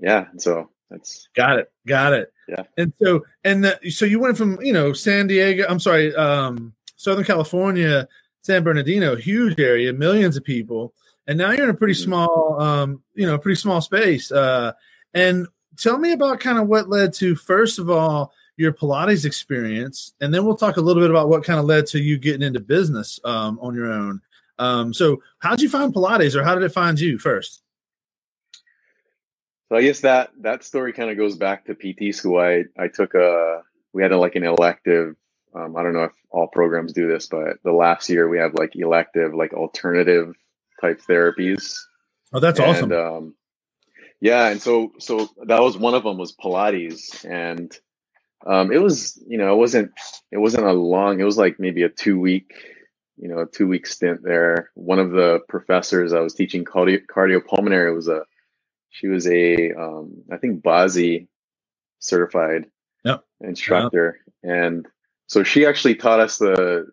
yeah, 0.00 0.26
so 0.38 0.70
that's 0.90 1.28
got 1.36 1.58
it, 1.58 1.70
got 1.86 2.14
it. 2.14 2.32
Yeah, 2.48 2.62
and 2.76 2.92
so 3.00 3.24
and 3.44 3.64
the, 3.64 3.90
so 3.90 4.04
you 4.06 4.18
went 4.18 4.38
from 4.38 4.58
you 4.62 4.72
know 4.72 4.92
San 4.92 5.26
Diego. 5.26 5.66
I'm 5.68 5.80
sorry. 5.80 6.14
Um, 6.14 6.74
Southern 6.98 7.24
California, 7.24 8.06
San 8.42 8.62
Bernardino, 8.62 9.16
huge 9.16 9.58
area, 9.58 9.92
millions 9.92 10.36
of 10.36 10.44
people, 10.44 10.92
and 11.26 11.38
now 11.38 11.50
you're 11.50 11.64
in 11.64 11.70
a 11.70 11.74
pretty 11.74 11.94
mm-hmm. 11.94 12.10
small, 12.10 12.60
um, 12.60 13.02
you 13.14 13.26
know, 13.26 13.38
pretty 13.38 13.58
small 13.58 13.80
space. 13.80 14.30
Uh, 14.30 14.72
and 15.14 15.46
tell 15.76 15.96
me 15.96 16.12
about 16.12 16.40
kind 16.40 16.58
of 16.58 16.68
what 16.68 16.88
led 16.88 17.14
to 17.14 17.34
first 17.34 17.78
of 17.78 17.88
all 17.88 18.32
your 18.56 18.72
Pilates 18.72 19.24
experience, 19.24 20.12
and 20.20 20.34
then 20.34 20.44
we'll 20.44 20.56
talk 20.56 20.76
a 20.76 20.80
little 20.80 21.02
bit 21.02 21.10
about 21.10 21.28
what 21.28 21.44
kind 21.44 21.60
of 21.60 21.64
led 21.64 21.86
to 21.86 22.00
you 22.00 22.18
getting 22.18 22.42
into 22.42 22.60
business 22.60 23.20
um, 23.24 23.58
on 23.62 23.74
your 23.74 23.90
own. 23.90 24.20
Um, 24.58 24.92
so, 24.92 25.22
how 25.38 25.50
did 25.50 25.62
you 25.62 25.68
find 25.68 25.94
Pilates, 25.94 26.34
or 26.34 26.42
how 26.42 26.54
did 26.54 26.64
it 26.64 26.72
find 26.72 26.98
you 26.98 27.18
first? 27.18 27.62
So 29.68 29.76
I 29.76 29.82
guess 29.82 30.00
that 30.00 30.30
that 30.40 30.64
story 30.64 30.92
kind 30.92 31.10
of 31.10 31.16
goes 31.16 31.36
back 31.36 31.66
to 31.66 31.74
PT 31.74 32.14
school. 32.14 32.38
I 32.38 32.64
I 32.76 32.88
took 32.88 33.14
a 33.14 33.62
we 33.92 34.02
had 34.02 34.12
a, 34.12 34.18
like 34.18 34.34
an 34.34 34.44
elective 34.44 35.14
um, 35.58 35.76
I 35.76 35.82
don't 35.82 35.92
know 35.92 36.04
if 36.04 36.12
all 36.30 36.46
programs 36.46 36.92
do 36.92 37.08
this, 37.08 37.26
but 37.26 37.58
the 37.64 37.72
last 37.72 38.08
year 38.08 38.28
we 38.28 38.38
have 38.38 38.54
like 38.54 38.76
elective, 38.76 39.34
like 39.34 39.52
alternative 39.52 40.34
type 40.80 41.00
therapies. 41.08 41.76
Oh, 42.32 42.40
that's 42.40 42.60
and, 42.60 42.68
awesome. 42.68 42.92
Um, 42.92 43.34
yeah, 44.20 44.48
and 44.48 44.60
so 44.60 44.92
so 44.98 45.28
that 45.46 45.60
was 45.60 45.76
one 45.76 45.94
of 45.94 46.04
them 46.04 46.18
was 46.18 46.34
Pilates, 46.34 47.24
and 47.24 47.76
um, 48.46 48.72
it 48.72 48.78
was 48.78 49.22
you 49.26 49.38
know 49.38 49.52
it 49.52 49.56
wasn't 49.56 49.92
it 50.30 50.38
wasn't 50.38 50.66
a 50.66 50.72
long. 50.72 51.20
It 51.20 51.24
was 51.24 51.38
like 51.38 51.58
maybe 51.58 51.82
a 51.82 51.88
two 51.88 52.18
week 52.18 52.52
you 53.16 53.28
know 53.28 53.40
a 53.40 53.46
two 53.46 53.66
week 53.66 53.86
stint 53.86 54.22
there. 54.22 54.70
One 54.74 54.98
of 54.98 55.10
the 55.10 55.40
professors 55.48 56.12
I 56.12 56.20
was 56.20 56.34
teaching 56.34 56.64
cardio 56.64 57.00
cardiopulmonary 57.06 57.94
was 57.94 58.08
a 58.08 58.22
she 58.90 59.08
was 59.08 59.26
a 59.26 59.72
um, 59.72 60.22
I 60.32 60.36
think 60.36 60.62
BASI 60.62 61.28
certified 62.00 62.66
yep. 63.04 63.24
instructor, 63.40 64.18
yep. 64.42 64.52
and 64.52 64.88
so 65.28 65.44
she 65.44 65.66
actually 65.66 65.94
taught 65.94 66.20
us 66.20 66.38
the 66.38 66.88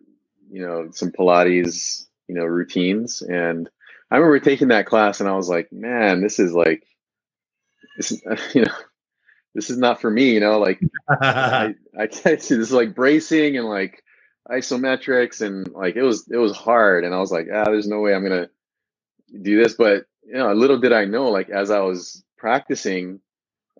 you 0.50 0.62
know 0.62 0.90
some 0.92 1.10
pilates 1.10 2.06
you 2.28 2.36
know 2.36 2.44
routines. 2.44 3.22
And 3.22 3.68
i 4.10 4.16
remember 4.16 4.38
taking 4.40 4.68
that 4.68 4.86
class 4.86 5.20
and 5.20 5.28
i 5.28 5.34
was 5.34 5.48
like 5.48 5.72
man 5.72 6.22
this 6.22 6.38
is 6.38 6.52
like 6.52 6.84
this 7.96 8.12
is 8.12 8.22
you 8.54 8.62
know 8.62 8.74
this 9.54 9.70
is 9.70 9.78
not 9.78 10.00
for 10.00 10.10
me 10.10 10.32
you 10.32 10.40
know 10.40 10.58
like 10.60 10.80
I, 11.10 11.74
I 11.98 12.06
can't 12.08 12.42
see 12.42 12.56
this 12.56 12.68
is 12.68 12.72
like 12.72 12.94
bracing 12.94 13.56
and 13.56 13.68
like 13.68 14.02
isometrics 14.50 15.40
and 15.40 15.68
like 15.72 15.96
it 15.96 16.02
was 16.02 16.28
it 16.30 16.36
was 16.38 16.56
hard. 16.56 17.04
And 17.04 17.14
i 17.14 17.18
was 17.18 17.32
like 17.32 17.48
ah 17.52 17.64
there's 17.64 17.88
no 17.88 18.00
way 18.00 18.14
i'm 18.14 18.22
gonna 18.22 18.48
do 19.42 19.62
this. 19.62 19.74
But 19.74 20.06
you 20.24 20.34
know 20.34 20.52
little 20.52 20.78
did 20.78 20.92
i 20.92 21.04
know 21.04 21.30
like 21.30 21.50
as 21.50 21.70
i 21.70 21.80
was 21.80 22.24
practicing 22.38 23.20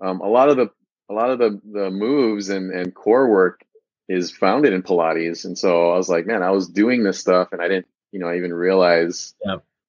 um, 0.00 0.20
a 0.20 0.28
lot 0.28 0.48
of 0.48 0.56
the 0.56 0.70
a 1.10 1.14
lot 1.14 1.30
of 1.30 1.38
the 1.38 1.60
the 1.72 1.90
moves 1.90 2.48
and 2.48 2.72
and 2.72 2.94
core 2.94 3.28
work 3.30 3.62
is 4.08 4.30
founded 4.30 4.72
in 4.72 4.82
Pilates. 4.82 5.44
And 5.44 5.58
so 5.58 5.92
I 5.92 5.96
was 5.96 6.08
like, 6.08 6.26
man, 6.26 6.42
I 6.42 6.50
was 6.50 6.68
doing 6.68 7.02
this 7.02 7.18
stuff 7.18 7.48
and 7.52 7.60
I 7.60 7.68
didn't, 7.68 7.86
you 8.12 8.20
know, 8.20 8.32
even 8.32 8.52
realize 8.52 9.34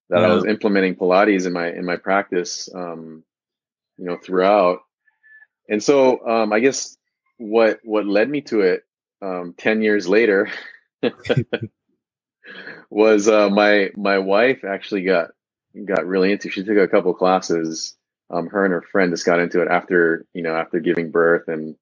that 0.10 0.22
yeah. 0.22 0.28
I 0.28 0.34
was 0.34 0.46
implementing 0.46 0.96
Pilates 0.96 1.46
in 1.46 1.54
my 1.54 1.70
in 1.72 1.86
my 1.86 1.98
practice 1.98 2.70
um, 2.74 3.24
you 3.98 4.06
know, 4.06 4.18
throughout. 4.18 4.80
And 5.70 5.84
so 5.84 6.26
um 6.28 6.54
I 6.54 6.60
guess 6.60 6.98
what 7.38 7.80
what 7.84 8.06
led 8.06 8.30
me 8.30 8.42
to 8.42 8.62
it 8.62 8.84
um 9.22 9.54
10 9.58 9.82
years 9.82 10.08
later 10.08 10.50
was 12.90 13.28
uh 13.28 13.50
my 13.50 13.92
my 13.96 14.18
wife 14.20 14.64
actually 14.64 15.04
got 15.04 15.30
got 15.86 16.06
really 16.06 16.32
into 16.32 16.50
she 16.50 16.64
took 16.64 16.78
a 16.78 16.88
couple 16.88 17.14
classes 17.14 17.96
um 18.32 18.48
her 18.48 18.66
and 18.66 18.74
her 18.74 18.82
friend 18.82 19.12
just 19.12 19.26
got 19.26 19.40
into 19.40 19.62
it 19.62 19.68
after 19.70 20.26
you 20.34 20.42
know 20.42 20.56
after 20.56 20.80
giving 20.80 21.12
birth 21.12 21.48
and 21.48 21.76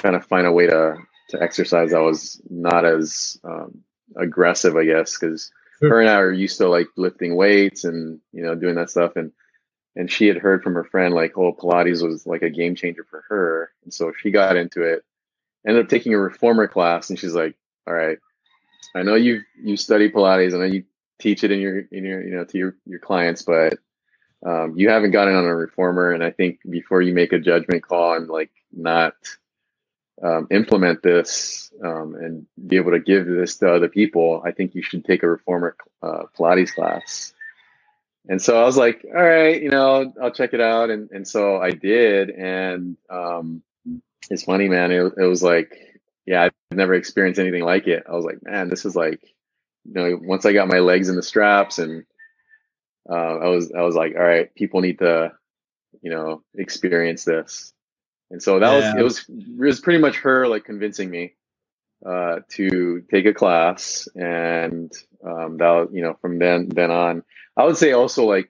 trying 0.00 0.14
to 0.14 0.20
find 0.20 0.46
a 0.46 0.52
way 0.52 0.66
to 0.66 0.96
to 1.32 1.42
exercise, 1.42 1.92
I 1.92 2.00
was 2.00 2.40
not 2.48 2.84
as 2.84 3.38
um, 3.44 3.82
aggressive, 4.16 4.76
I 4.76 4.84
guess, 4.84 5.18
because 5.18 5.50
sure. 5.80 5.88
her 5.90 6.00
and 6.00 6.08
I 6.08 6.14
are 6.14 6.32
used 6.32 6.58
to 6.58 6.68
like 6.68 6.86
lifting 6.96 7.34
weights 7.36 7.84
and 7.84 8.20
you 8.32 8.42
know 8.42 8.54
doing 8.54 8.76
that 8.76 8.90
stuff, 8.90 9.16
and 9.16 9.32
and 9.96 10.10
she 10.10 10.26
had 10.26 10.38
heard 10.38 10.62
from 10.62 10.74
her 10.74 10.84
friend 10.84 11.14
like, 11.14 11.36
oh, 11.36 11.52
Pilates 11.52 12.06
was 12.06 12.26
like 12.26 12.42
a 12.42 12.50
game 12.50 12.74
changer 12.74 13.04
for 13.04 13.24
her, 13.28 13.72
and 13.84 13.92
so 13.92 14.12
she 14.16 14.30
got 14.30 14.56
into 14.56 14.82
it. 14.82 15.04
Ended 15.66 15.84
up 15.84 15.90
taking 15.90 16.14
a 16.14 16.18
reformer 16.18 16.68
class, 16.68 17.10
and 17.10 17.18
she's 17.18 17.34
like, 17.34 17.56
all 17.86 17.94
right, 17.94 18.18
I 18.94 19.02
know 19.02 19.14
you 19.14 19.42
you 19.60 19.76
study 19.76 20.10
Pilates. 20.10 20.54
I 20.54 20.58
know 20.58 20.72
you 20.72 20.84
teach 21.18 21.44
it 21.44 21.50
in 21.50 21.60
your 21.60 21.80
in 21.90 22.04
your 22.04 22.22
you 22.22 22.34
know 22.34 22.44
to 22.44 22.58
your 22.58 22.76
your 22.86 23.00
clients, 23.00 23.42
but 23.42 23.78
um, 24.44 24.74
you 24.76 24.88
haven't 24.88 25.12
gotten 25.12 25.34
on 25.34 25.44
a 25.44 25.54
reformer. 25.54 26.12
And 26.12 26.22
I 26.22 26.30
think 26.30 26.58
before 26.68 27.00
you 27.00 27.14
make 27.14 27.32
a 27.32 27.38
judgment 27.38 27.82
call 27.82 28.14
and 28.14 28.28
like 28.28 28.50
not 28.72 29.14
um, 30.22 30.46
implement 30.50 31.02
this 31.02 31.72
um, 31.84 32.14
and 32.14 32.46
be 32.66 32.76
able 32.76 32.92
to 32.92 33.00
give 33.00 33.26
this 33.26 33.56
to 33.58 33.72
other 33.72 33.88
people, 33.88 34.42
I 34.44 34.52
think 34.52 34.74
you 34.74 34.82
should 34.82 35.04
take 35.04 35.22
a 35.22 35.28
reformer 35.28 35.76
uh, 36.02 36.24
Pilates 36.38 36.74
class. 36.74 37.32
And 38.28 38.40
so 38.40 38.60
I 38.60 38.64
was 38.64 38.76
like, 38.76 39.04
all 39.04 39.22
right, 39.22 39.60
you 39.60 39.70
know, 39.70 40.12
I'll 40.22 40.30
check 40.30 40.54
it 40.54 40.60
out. 40.60 40.90
And, 40.90 41.10
and 41.10 41.26
so 41.26 41.56
I 41.56 41.70
did. 41.72 42.30
And 42.30 42.96
um, 43.10 43.62
it's 44.30 44.44
funny, 44.44 44.68
man. 44.68 44.92
It, 44.92 45.12
it 45.18 45.26
was 45.26 45.42
like, 45.42 45.76
yeah, 46.24 46.44
I've 46.44 46.52
never 46.76 46.94
experienced 46.94 47.40
anything 47.40 47.64
like 47.64 47.88
it. 47.88 48.04
I 48.08 48.12
was 48.12 48.24
like, 48.24 48.38
man, 48.42 48.68
this 48.68 48.84
is 48.84 48.94
like, 48.94 49.20
you 49.84 49.94
know, 49.94 50.18
once 50.22 50.46
I 50.46 50.52
got 50.52 50.68
my 50.68 50.78
legs 50.78 51.08
in 51.08 51.16
the 51.16 51.22
straps 51.22 51.80
and 51.80 52.04
uh, 53.10 53.38
I 53.38 53.48
was, 53.48 53.72
I 53.72 53.82
was 53.82 53.96
like, 53.96 54.14
all 54.14 54.22
right, 54.22 54.54
people 54.54 54.80
need 54.80 55.00
to, 55.00 55.32
you 56.00 56.10
know, 56.12 56.44
experience 56.54 57.24
this. 57.24 57.72
And 58.32 58.42
so 58.42 58.58
that 58.58 58.72
yeah. 58.72 58.94
was, 58.94 58.98
it 58.98 59.02
was, 59.02 59.40
it 59.60 59.66
was 59.66 59.80
pretty 59.80 60.00
much 60.00 60.16
her 60.16 60.48
like 60.48 60.64
convincing 60.64 61.10
me 61.10 61.34
uh, 62.04 62.40
to 62.52 63.04
take 63.10 63.26
a 63.26 63.34
class. 63.34 64.08
And 64.16 64.90
um, 65.22 65.58
that, 65.58 65.90
you 65.92 66.02
know, 66.02 66.16
from 66.22 66.38
then, 66.38 66.70
then 66.70 66.90
on, 66.90 67.22
I 67.58 67.64
would 67.64 67.76
say 67.76 67.92
also 67.92 68.24
like, 68.24 68.48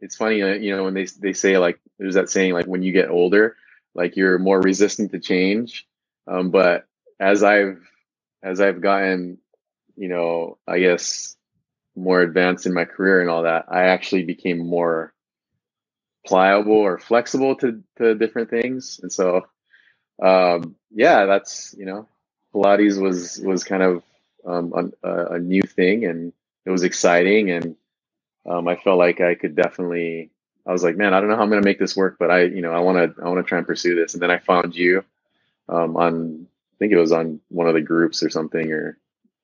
it's 0.00 0.14
funny, 0.14 0.42
uh, 0.42 0.48
you 0.48 0.76
know, 0.76 0.84
when 0.84 0.92
they, 0.92 1.06
they 1.06 1.32
say 1.32 1.56
like, 1.56 1.80
there's 1.98 2.16
that 2.16 2.28
saying, 2.28 2.52
like 2.52 2.66
when 2.66 2.82
you 2.82 2.92
get 2.92 3.08
older, 3.08 3.56
like 3.94 4.14
you're 4.14 4.38
more 4.38 4.60
resistant 4.60 5.12
to 5.12 5.18
change. 5.20 5.86
Um, 6.26 6.50
but 6.50 6.86
as 7.18 7.42
I've, 7.42 7.80
as 8.42 8.60
I've 8.60 8.82
gotten, 8.82 9.38
you 9.96 10.08
know, 10.08 10.58
I 10.68 10.80
guess 10.80 11.34
more 11.96 12.20
advanced 12.20 12.66
in 12.66 12.74
my 12.74 12.84
career 12.84 13.22
and 13.22 13.30
all 13.30 13.44
that, 13.44 13.66
I 13.70 13.84
actually 13.84 14.24
became 14.24 14.58
more 14.58 15.13
pliable 16.26 16.72
or 16.72 16.98
flexible 16.98 17.56
to, 17.56 17.82
to 17.98 18.14
different 18.14 18.50
things. 18.50 19.00
And 19.02 19.12
so, 19.12 19.46
um, 20.22 20.76
yeah, 20.90 21.26
that's, 21.26 21.74
you 21.78 21.84
know, 21.84 22.08
Pilates 22.54 23.00
was, 23.00 23.40
was 23.44 23.64
kind 23.64 23.82
of, 23.82 24.02
um, 24.46 24.92
a, 25.02 25.34
a, 25.34 25.38
new 25.38 25.62
thing 25.62 26.04
and 26.04 26.32
it 26.64 26.70
was 26.70 26.82
exciting. 26.82 27.50
And, 27.50 27.76
um, 28.46 28.68
I 28.68 28.76
felt 28.76 28.98
like 28.98 29.20
I 29.20 29.34
could 29.34 29.56
definitely, 29.56 30.30
I 30.66 30.72
was 30.72 30.84
like, 30.84 30.96
man, 30.96 31.14
I 31.14 31.20
don't 31.20 31.28
know 31.28 31.36
how 31.36 31.42
I'm 31.42 31.50
going 31.50 31.62
to 31.62 31.68
make 31.68 31.78
this 31.78 31.96
work, 31.96 32.16
but 32.18 32.30
I, 32.30 32.42
you 32.44 32.62
know, 32.62 32.72
I 32.72 32.80
want 32.80 33.16
to, 33.16 33.22
I 33.22 33.28
want 33.28 33.44
to 33.44 33.48
try 33.48 33.58
and 33.58 33.66
pursue 33.66 33.94
this. 33.94 34.14
And 34.14 34.22
then 34.22 34.30
I 34.30 34.38
found 34.38 34.76
you, 34.76 35.04
um, 35.68 35.96
on, 35.96 36.46
I 36.46 36.74
think 36.78 36.92
it 36.92 36.98
was 36.98 37.12
on 37.12 37.40
one 37.48 37.68
of 37.68 37.74
the 37.74 37.80
groups 37.80 38.22
or 38.22 38.30
something, 38.30 38.70
or 38.72 38.98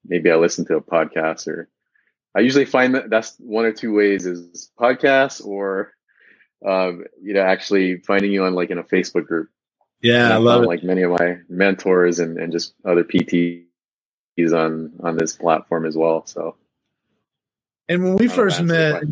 maybe 0.05 0.31
I 0.31 0.37
listened 0.37 0.67
to 0.69 0.77
a 0.77 0.83
podcast 0.83 1.47
or 1.47 1.69
I 2.35 2.41
usually 2.41 2.65
find 2.65 2.95
that 2.95 3.11
that's 3.11 3.37
one 3.39 3.65
or 3.65 3.73
two 3.73 3.93
ways 3.93 4.27
is 4.27 4.71
podcasts 4.79 5.45
or 5.45 5.95
um, 6.67 7.05
you 7.23 7.35
know, 7.35 7.43
actually 7.43 7.99
finding 7.99 8.33
you 8.33 8.45
on 8.45 8.55
like 8.55 8.71
in 8.71 8.79
a 8.79 8.85
Facebook 8.85 9.27
group. 9.27 9.51
Yeah, 10.03 10.35
I 10.35 10.37
love 10.37 10.63
it. 10.63 10.67
Like 10.67 10.83
many 10.83 11.03
of 11.03 11.13
my 11.13 11.39
mentors 11.49 12.21
and, 12.21 12.39
and 12.39 12.53
just 12.53 12.75
other 12.85 13.05
PTs 13.05 13.65
on 14.53 14.93
on 15.03 15.17
this 15.17 15.37
platform 15.37 15.85
as 15.87 15.97
well. 15.97 16.25
So, 16.27 16.57
and 17.89 18.03
when 18.03 18.17
we 18.17 18.29
first 18.29 18.63
met, 18.63 19.03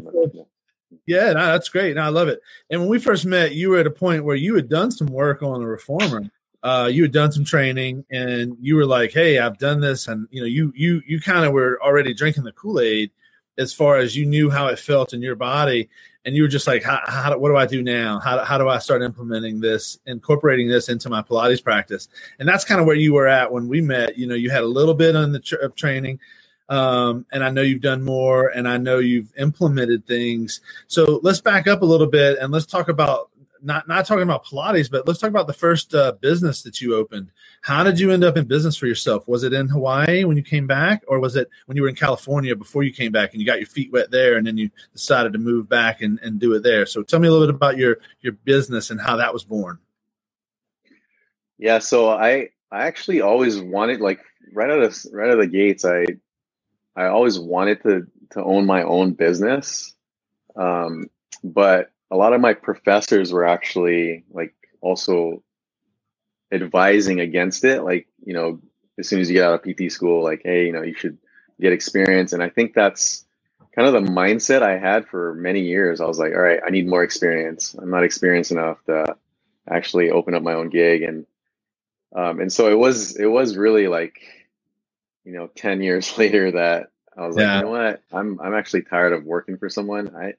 yeah, 1.06 1.32
no, 1.32 1.46
that's 1.46 1.68
great. 1.68 1.96
No, 1.96 2.02
I 2.02 2.08
love 2.08 2.28
it. 2.28 2.40
And 2.70 2.80
when 2.80 2.88
we 2.88 2.98
first 2.98 3.26
met, 3.26 3.54
you 3.54 3.70
were 3.70 3.78
at 3.78 3.86
a 3.86 3.90
point 3.90 4.24
where 4.24 4.36
you 4.36 4.54
had 4.54 4.68
done 4.68 4.90
some 4.90 5.08
work 5.08 5.42
on 5.42 5.60
the 5.60 5.66
reformer. 5.66 6.30
Uh, 6.62 6.88
you 6.90 7.02
had 7.02 7.12
done 7.12 7.30
some 7.32 7.44
training, 7.44 8.04
and 8.10 8.56
you 8.60 8.76
were 8.76 8.86
like, 8.86 9.12
"Hey, 9.12 9.38
I've 9.38 9.58
done 9.58 9.80
this," 9.80 10.08
and 10.08 10.26
you 10.30 10.40
know, 10.40 10.46
you 10.46 10.72
you 10.74 11.02
you 11.06 11.20
kind 11.20 11.44
of 11.44 11.52
were 11.52 11.78
already 11.82 12.14
drinking 12.14 12.44
the 12.44 12.52
Kool 12.52 12.80
Aid 12.80 13.10
as 13.58 13.74
far 13.74 13.96
as 13.98 14.16
you 14.16 14.24
knew 14.24 14.48
how 14.48 14.68
it 14.68 14.78
felt 14.78 15.12
in 15.12 15.20
your 15.20 15.34
body 15.34 15.88
and 16.24 16.36
you 16.36 16.42
were 16.42 16.48
just 16.48 16.66
like 16.66 16.82
how, 16.82 17.00
how 17.06 17.36
what 17.38 17.48
do 17.48 17.56
i 17.56 17.66
do 17.66 17.82
now? 17.82 18.20
How, 18.20 18.44
how 18.44 18.58
do 18.58 18.68
i 18.68 18.78
start 18.78 19.02
implementing 19.02 19.60
this 19.60 19.98
incorporating 20.06 20.68
this 20.68 20.88
into 20.88 21.08
my 21.08 21.22
pilates 21.22 21.62
practice? 21.62 22.08
And 22.38 22.48
that's 22.48 22.64
kind 22.64 22.80
of 22.80 22.86
where 22.86 22.96
you 22.96 23.14
were 23.14 23.26
at 23.26 23.52
when 23.52 23.68
we 23.68 23.80
met. 23.80 24.18
You 24.18 24.26
know 24.26 24.34
you 24.34 24.50
had 24.50 24.62
a 24.62 24.66
little 24.66 24.94
bit 24.94 25.16
on 25.16 25.32
the 25.32 25.40
tr- 25.40 25.56
of 25.56 25.74
training 25.74 26.20
um, 26.68 27.24
and 27.32 27.42
i 27.42 27.50
know 27.50 27.62
you've 27.62 27.80
done 27.80 28.02
more 28.02 28.48
and 28.48 28.68
i 28.68 28.76
know 28.76 28.98
you've 28.98 29.32
implemented 29.38 30.06
things. 30.06 30.60
So 30.86 31.20
let's 31.22 31.40
back 31.40 31.66
up 31.66 31.82
a 31.82 31.86
little 31.86 32.06
bit 32.06 32.38
and 32.38 32.52
let's 32.52 32.66
talk 32.66 32.88
about 32.88 33.30
not 33.62 33.88
not 33.88 34.06
talking 34.06 34.22
about 34.22 34.44
Pilates, 34.44 34.90
but 34.90 35.06
let's 35.06 35.18
talk 35.18 35.30
about 35.30 35.46
the 35.46 35.52
first 35.52 35.94
uh, 35.94 36.12
business 36.12 36.62
that 36.62 36.80
you 36.80 36.94
opened. 36.94 37.30
How 37.62 37.84
did 37.84 37.98
you 37.98 38.10
end 38.10 38.24
up 38.24 38.36
in 38.36 38.46
business 38.46 38.76
for 38.76 38.86
yourself? 38.86 39.26
Was 39.28 39.42
it 39.44 39.52
in 39.52 39.68
Hawaii 39.68 40.24
when 40.24 40.36
you 40.36 40.42
came 40.42 40.66
back, 40.66 41.02
or 41.06 41.20
was 41.20 41.36
it 41.36 41.48
when 41.66 41.76
you 41.76 41.82
were 41.82 41.88
in 41.88 41.94
California 41.94 42.54
before 42.56 42.82
you 42.82 42.92
came 42.92 43.12
back 43.12 43.32
and 43.32 43.40
you 43.40 43.46
got 43.46 43.58
your 43.58 43.66
feet 43.66 43.92
wet 43.92 44.10
there, 44.10 44.36
and 44.36 44.46
then 44.46 44.56
you 44.56 44.70
decided 44.92 45.32
to 45.32 45.38
move 45.38 45.68
back 45.68 46.02
and, 46.02 46.18
and 46.20 46.38
do 46.38 46.54
it 46.54 46.62
there? 46.62 46.86
So 46.86 47.02
tell 47.02 47.20
me 47.20 47.28
a 47.28 47.30
little 47.30 47.46
bit 47.46 47.54
about 47.54 47.76
your 47.76 47.98
your 48.20 48.32
business 48.32 48.90
and 48.90 49.00
how 49.00 49.16
that 49.16 49.32
was 49.32 49.44
born. 49.44 49.78
Yeah, 51.58 51.78
so 51.78 52.10
I 52.10 52.50
I 52.70 52.86
actually 52.86 53.20
always 53.20 53.60
wanted 53.60 54.00
like 54.00 54.20
right 54.52 54.70
out 54.70 54.82
of 54.82 54.96
right 55.12 55.28
out 55.28 55.38
of 55.38 55.40
the 55.40 55.46
gates 55.46 55.84
I 55.84 56.06
I 56.96 57.06
always 57.06 57.38
wanted 57.38 57.82
to 57.82 58.06
to 58.30 58.44
own 58.44 58.66
my 58.66 58.82
own 58.82 59.12
business, 59.12 59.94
um, 60.56 61.08
but 61.42 61.90
a 62.10 62.16
lot 62.16 62.32
of 62.32 62.40
my 62.40 62.54
professors 62.54 63.32
were 63.32 63.46
actually 63.46 64.24
like 64.30 64.54
also 64.80 65.42
advising 66.52 67.20
against 67.20 67.64
it. 67.64 67.82
Like, 67.82 68.08
you 68.24 68.34
know, 68.34 68.60
as 68.98 69.08
soon 69.08 69.20
as 69.20 69.28
you 69.28 69.34
get 69.34 69.44
out 69.44 69.54
of 69.54 69.62
PT 69.62 69.92
school, 69.92 70.22
like, 70.22 70.42
hey, 70.44 70.66
you 70.66 70.72
know, 70.72 70.82
you 70.82 70.94
should 70.94 71.18
get 71.60 71.72
experience. 71.72 72.32
And 72.32 72.42
I 72.42 72.48
think 72.48 72.74
that's 72.74 73.24
kind 73.74 73.86
of 73.86 73.94
the 73.94 74.10
mindset 74.10 74.62
I 74.62 74.78
had 74.78 75.06
for 75.06 75.34
many 75.34 75.60
years. 75.60 76.00
I 76.00 76.06
was 76.06 76.18
like, 76.18 76.32
all 76.32 76.40
right, 76.40 76.60
I 76.66 76.70
need 76.70 76.88
more 76.88 77.02
experience. 77.02 77.74
I'm 77.74 77.90
not 77.90 78.04
experienced 78.04 78.50
enough 78.50 78.82
to 78.86 79.16
actually 79.68 80.10
open 80.10 80.34
up 80.34 80.42
my 80.42 80.54
own 80.54 80.70
gig. 80.70 81.02
And 81.02 81.26
um, 82.14 82.40
and 82.40 82.52
so 82.52 82.70
it 82.70 82.78
was 82.78 83.16
it 83.16 83.26
was 83.26 83.56
really 83.56 83.86
like, 83.86 84.18
you 85.24 85.32
know, 85.32 85.48
10 85.54 85.82
years 85.82 86.16
later 86.18 86.52
that 86.52 86.90
I 87.16 87.26
was 87.26 87.36
yeah. 87.36 87.54
like, 87.54 87.56
you 87.56 87.62
know 87.64 87.70
what? 87.70 88.02
I'm 88.12 88.40
I'm 88.40 88.54
actually 88.54 88.82
tired 88.82 89.12
of 89.12 89.24
working 89.24 89.58
for 89.58 89.68
someone. 89.68 90.14
I 90.16 90.34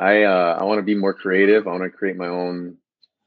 I 0.00 0.22
uh, 0.22 0.56
I 0.58 0.64
want 0.64 0.78
to 0.78 0.82
be 0.82 0.94
more 0.94 1.12
creative. 1.12 1.68
I 1.68 1.72
want 1.72 1.82
to 1.82 1.90
create 1.90 2.16
my 2.16 2.28
own 2.28 2.78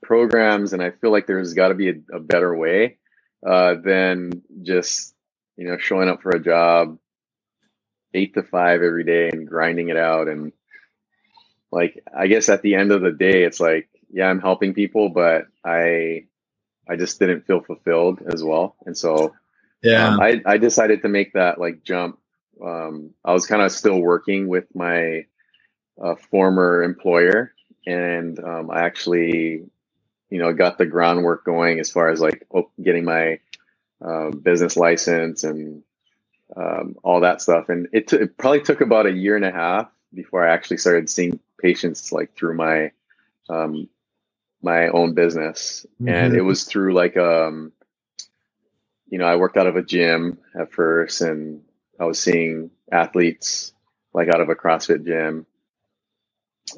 programs, 0.01 0.73
and 0.73 0.81
I 0.81 0.89
feel 0.89 1.11
like 1.11 1.27
there's 1.27 1.53
got 1.53 1.67
to 1.67 1.75
be 1.75 1.89
a, 1.89 1.93
a, 2.13 2.19
better 2.19 2.55
way 2.57 2.97
uh, 3.45 3.75
than 3.75 4.41
just 4.63 5.13
you 5.55 5.67
know 5.67 5.77
showing 5.77 6.09
up 6.09 6.23
for 6.23 6.31
a 6.31 6.43
job 6.43 6.97
eight 8.15 8.33
to 8.33 8.41
five 8.41 8.81
every 8.81 9.03
day 9.03 9.29
and 9.29 9.47
grinding 9.47 9.89
it 9.89 9.97
out. 9.97 10.27
And 10.27 10.51
like 11.71 12.03
I 12.11 12.25
guess 12.25 12.49
at 12.49 12.63
the 12.63 12.73
end 12.73 12.91
of 12.91 13.01
the 13.01 13.11
day, 13.11 13.43
it's 13.43 13.59
like 13.59 13.87
yeah, 14.11 14.27
I'm 14.27 14.41
helping 14.41 14.73
people, 14.73 15.09
but 15.09 15.45
I 15.63 16.25
I 16.89 16.95
just 16.95 17.19
didn't 17.19 17.45
feel 17.45 17.61
fulfilled 17.61 18.23
as 18.33 18.43
well, 18.43 18.75
and 18.83 18.97
so 18.97 19.35
yeah, 19.83 20.07
um, 20.07 20.19
I 20.19 20.41
I 20.43 20.57
decided 20.57 21.03
to 21.03 21.07
make 21.07 21.33
that 21.33 21.59
like 21.59 21.83
jump. 21.83 22.17
Um, 22.65 23.11
I 23.23 23.31
was 23.31 23.45
kind 23.45 23.61
of 23.61 23.71
still 23.71 23.99
working 23.99 24.47
with 24.47 24.65
my 24.73 25.25
a 25.99 26.15
former 26.15 26.83
employer, 26.83 27.53
and 27.85 28.39
um, 28.43 28.71
I 28.71 28.81
actually, 28.81 29.63
you 30.29 30.39
know, 30.39 30.53
got 30.53 30.77
the 30.77 30.85
groundwork 30.85 31.45
going 31.45 31.79
as 31.79 31.91
far 31.91 32.09
as 32.09 32.19
like 32.19 32.47
getting 32.81 33.05
my 33.05 33.39
uh, 34.03 34.31
business 34.31 34.75
license 34.75 35.43
and 35.43 35.83
um, 36.55 36.95
all 37.03 37.21
that 37.21 37.41
stuff. 37.41 37.69
And 37.69 37.87
it, 37.93 38.07
t- 38.07 38.17
it 38.17 38.37
probably 38.37 38.61
took 38.61 38.81
about 38.81 39.05
a 39.05 39.11
year 39.11 39.35
and 39.35 39.45
a 39.45 39.51
half 39.51 39.89
before 40.13 40.47
I 40.47 40.53
actually 40.53 40.77
started 40.77 41.09
seeing 41.09 41.39
patients 41.59 42.11
like 42.11 42.35
through 42.35 42.55
my 42.55 42.91
um, 43.49 43.89
my 44.61 44.87
own 44.87 45.13
business, 45.13 45.85
mm-hmm. 46.01 46.09
and 46.09 46.35
it 46.35 46.41
was 46.41 46.63
through 46.63 46.93
like 46.93 47.17
um, 47.17 47.73
you 49.09 49.19
know, 49.19 49.25
I 49.25 49.35
worked 49.35 49.57
out 49.57 49.67
of 49.67 49.75
a 49.75 49.83
gym 49.83 50.39
at 50.59 50.71
first, 50.71 51.21
and 51.21 51.61
I 51.99 52.05
was 52.05 52.19
seeing 52.19 52.71
athletes 52.91 53.73
like 54.13 54.27
out 54.27 54.41
of 54.41 54.49
a 54.49 54.55
CrossFit 54.55 55.05
gym 55.05 55.45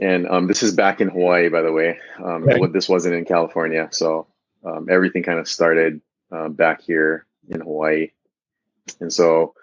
and 0.02 0.28
um, 0.28 0.48
this 0.48 0.64
is 0.64 0.74
back 0.74 1.02
in 1.02 1.10
Hawaii, 1.10 1.50
by 1.50 1.62
the 1.62 1.72
way. 1.72 2.00
Um, 2.24 2.44
right. 2.44 2.74
This 2.74 2.90
wasn't 2.90 3.16
in 3.16 3.26
California, 3.26 3.88
so 3.92 4.28
um, 4.64 4.88
everything 4.90 5.24
kind 5.24 5.40
of 5.40 5.48
started 5.48 6.02
uh, 6.32 6.50
back 6.50 6.82
here 6.82 7.26
in 7.50 7.62
Hawaii. 7.62 8.12
And 9.00 9.12
so, 9.12 9.54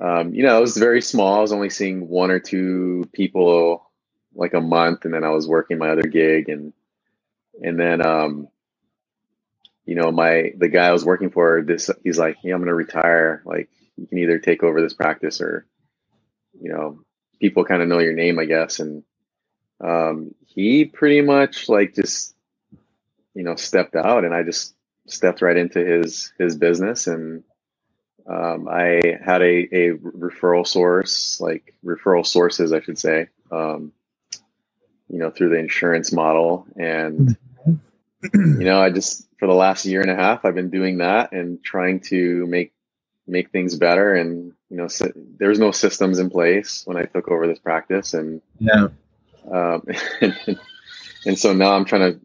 um, 0.00 0.34
you 0.34 0.42
know, 0.42 0.56
it 0.56 0.60
was 0.60 0.76
very 0.76 1.02
small. 1.02 1.38
I 1.38 1.40
was 1.40 1.52
only 1.52 1.70
seeing 1.70 2.08
one 2.08 2.30
or 2.30 2.40
two 2.40 3.08
people 3.12 3.90
like 4.34 4.54
a 4.54 4.60
month, 4.60 5.04
and 5.04 5.12
then 5.14 5.24
I 5.24 5.30
was 5.30 5.46
working 5.46 5.78
my 5.78 5.90
other 5.90 6.02
gig, 6.02 6.48
and 6.48 6.72
and 7.62 7.78
then, 7.78 8.04
um, 8.04 8.48
you 9.84 9.94
know, 9.94 10.10
my 10.10 10.52
the 10.56 10.68
guy 10.68 10.86
I 10.86 10.92
was 10.92 11.04
working 11.04 11.30
for, 11.30 11.62
this 11.62 11.90
he's 12.02 12.18
like, 12.18 12.38
"Yeah, 12.42 12.54
I'm 12.54 12.60
going 12.60 12.68
to 12.68 12.74
retire. 12.74 13.42
Like, 13.44 13.68
you 13.96 14.06
can 14.06 14.18
either 14.18 14.38
take 14.38 14.62
over 14.62 14.80
this 14.80 14.94
practice 14.94 15.40
or, 15.40 15.66
you 16.60 16.72
know, 16.72 17.00
people 17.40 17.64
kind 17.64 17.82
of 17.82 17.88
know 17.88 18.00
your 18.00 18.14
name, 18.14 18.38
I 18.38 18.46
guess." 18.46 18.80
And 18.80 19.04
um, 19.80 20.34
he 20.46 20.84
pretty 20.84 21.20
much 21.20 21.68
like 21.68 21.94
just 21.94 22.34
you 23.34 23.42
know 23.42 23.56
stepped 23.56 23.96
out 23.96 24.24
and 24.24 24.34
i 24.34 24.42
just 24.42 24.74
stepped 25.06 25.42
right 25.42 25.56
into 25.56 25.84
his 25.84 26.32
his 26.38 26.56
business 26.56 27.06
and 27.06 27.42
um, 28.26 28.68
I 28.68 29.18
had 29.22 29.42
a, 29.42 29.68
a 29.72 29.94
referral 29.96 30.66
source, 30.66 31.40
like 31.40 31.74
referral 31.84 32.26
sources, 32.26 32.72
I 32.72 32.80
should 32.80 32.98
say, 32.98 33.28
um, 33.50 33.92
you 35.08 35.18
know, 35.18 35.30
through 35.30 35.50
the 35.50 35.58
insurance 35.58 36.12
model. 36.12 36.66
And, 36.76 37.36
mm-hmm. 37.66 38.60
you 38.60 38.66
know, 38.66 38.80
I 38.80 38.90
just, 38.90 39.28
for 39.38 39.46
the 39.46 39.54
last 39.54 39.84
year 39.84 40.00
and 40.00 40.10
a 40.10 40.16
half, 40.16 40.44
I've 40.44 40.54
been 40.54 40.70
doing 40.70 40.98
that 40.98 41.32
and 41.32 41.62
trying 41.62 42.00
to 42.00 42.46
make, 42.46 42.72
make 43.26 43.50
things 43.50 43.76
better. 43.76 44.14
And, 44.14 44.52
you 44.70 44.76
know, 44.78 44.88
so 44.88 45.12
there's 45.38 45.58
no 45.58 45.70
systems 45.70 46.18
in 46.18 46.30
place 46.30 46.82
when 46.86 46.96
I 46.96 47.02
took 47.02 47.28
over 47.28 47.46
this 47.46 47.58
practice. 47.58 48.14
And, 48.14 48.40
yeah. 48.58 48.88
Um, 49.50 49.82
and, 50.20 50.58
and 51.26 51.38
so 51.38 51.52
now 51.52 51.74
I'm 51.74 51.84
trying 51.84 52.12
to, 52.12 52.20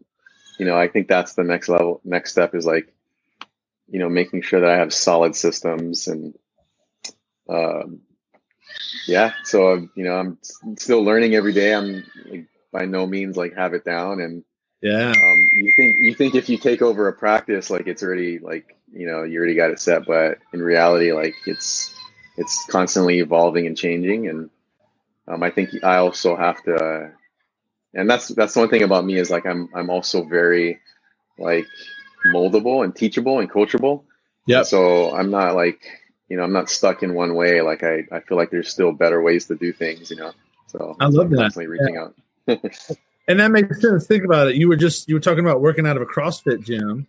you 0.58 0.66
know, 0.66 0.76
I 0.76 0.88
think 0.88 1.08
that's 1.08 1.34
the 1.34 1.44
next 1.44 1.68
level, 1.68 2.00
next 2.04 2.32
step 2.32 2.54
is 2.54 2.66
like, 2.66 2.92
you 3.88 3.98
know, 3.98 4.08
making 4.08 4.42
sure 4.42 4.60
that 4.60 4.70
I 4.70 4.76
have 4.76 4.92
solid 4.92 5.34
systems 5.34 6.06
and, 6.06 6.34
um, 7.48 8.00
yeah. 9.06 9.32
So 9.44 9.72
I'm, 9.72 9.90
you 9.94 10.04
know, 10.04 10.16
I'm 10.16 10.38
still 10.76 11.02
learning 11.02 11.34
every 11.34 11.52
day. 11.52 11.74
I'm 11.74 12.04
like, 12.30 12.46
by 12.72 12.84
no 12.84 13.06
means 13.06 13.36
like 13.36 13.56
have 13.56 13.74
it 13.74 13.84
down, 13.84 14.20
and 14.20 14.44
yeah. 14.82 15.10
Um, 15.10 15.48
you 15.52 15.72
think 15.76 15.96
you 15.98 16.14
think 16.14 16.34
if 16.34 16.48
you 16.48 16.58
take 16.58 16.82
over 16.82 17.08
a 17.08 17.12
practice, 17.12 17.70
like 17.70 17.86
it's 17.86 18.02
already 18.02 18.38
like 18.38 18.76
you 18.92 19.06
know 19.06 19.24
you 19.24 19.38
already 19.38 19.54
got 19.54 19.70
it 19.70 19.80
set, 19.80 20.06
but 20.06 20.38
in 20.52 20.62
reality, 20.62 21.12
like 21.12 21.34
it's 21.46 21.94
it's 22.36 22.64
constantly 22.66 23.18
evolving 23.18 23.66
and 23.66 23.76
changing, 23.76 24.28
and 24.28 24.50
um, 25.30 25.42
I 25.42 25.50
think 25.50 25.70
I 25.84 25.96
also 25.96 26.36
have 26.36 26.62
to. 26.64 26.74
Uh, 26.74 27.08
and 27.94 28.08
that's 28.08 28.28
that's 28.28 28.56
one 28.56 28.68
thing 28.68 28.82
about 28.82 29.04
me 29.04 29.18
is 29.18 29.30
like 29.30 29.46
I'm 29.46 29.68
I'm 29.74 29.90
also 29.90 30.24
very 30.24 30.80
like 31.38 31.66
moldable 32.26 32.84
and 32.84 32.94
teachable 32.94 33.40
and 33.40 33.50
coachable. 33.50 34.04
Yeah. 34.46 34.62
So 34.62 35.14
I'm 35.14 35.30
not 35.30 35.54
like, 35.54 35.80
you 36.28 36.36
know, 36.36 36.42
I'm 36.42 36.52
not 36.52 36.70
stuck 36.70 37.02
in 37.02 37.14
one 37.14 37.34
way. 37.34 37.60
Like 37.62 37.82
I, 37.82 38.04
I 38.12 38.20
feel 38.20 38.36
like 38.36 38.50
there's 38.50 38.68
still 38.68 38.92
better 38.92 39.22
ways 39.22 39.46
to 39.46 39.56
do 39.56 39.72
things, 39.72 40.10
you 40.10 40.16
know? 40.16 40.32
So 40.66 40.96
I 41.00 41.06
love 41.06 41.30
that. 41.30 41.36
Constantly 41.36 41.66
reaching 41.66 41.94
yeah. 41.94 42.02
out. 42.02 42.14
and 43.28 43.40
that 43.40 43.50
makes 43.50 43.80
sense. 43.80 44.06
Think 44.06 44.24
about 44.24 44.48
it. 44.48 44.56
You 44.56 44.68
were 44.68 44.76
just, 44.76 45.08
you 45.08 45.14
were 45.14 45.20
talking 45.20 45.44
about 45.44 45.60
working 45.60 45.86
out 45.86 45.96
of 45.96 46.02
a 46.02 46.06
CrossFit 46.06 46.64
gym, 46.64 47.06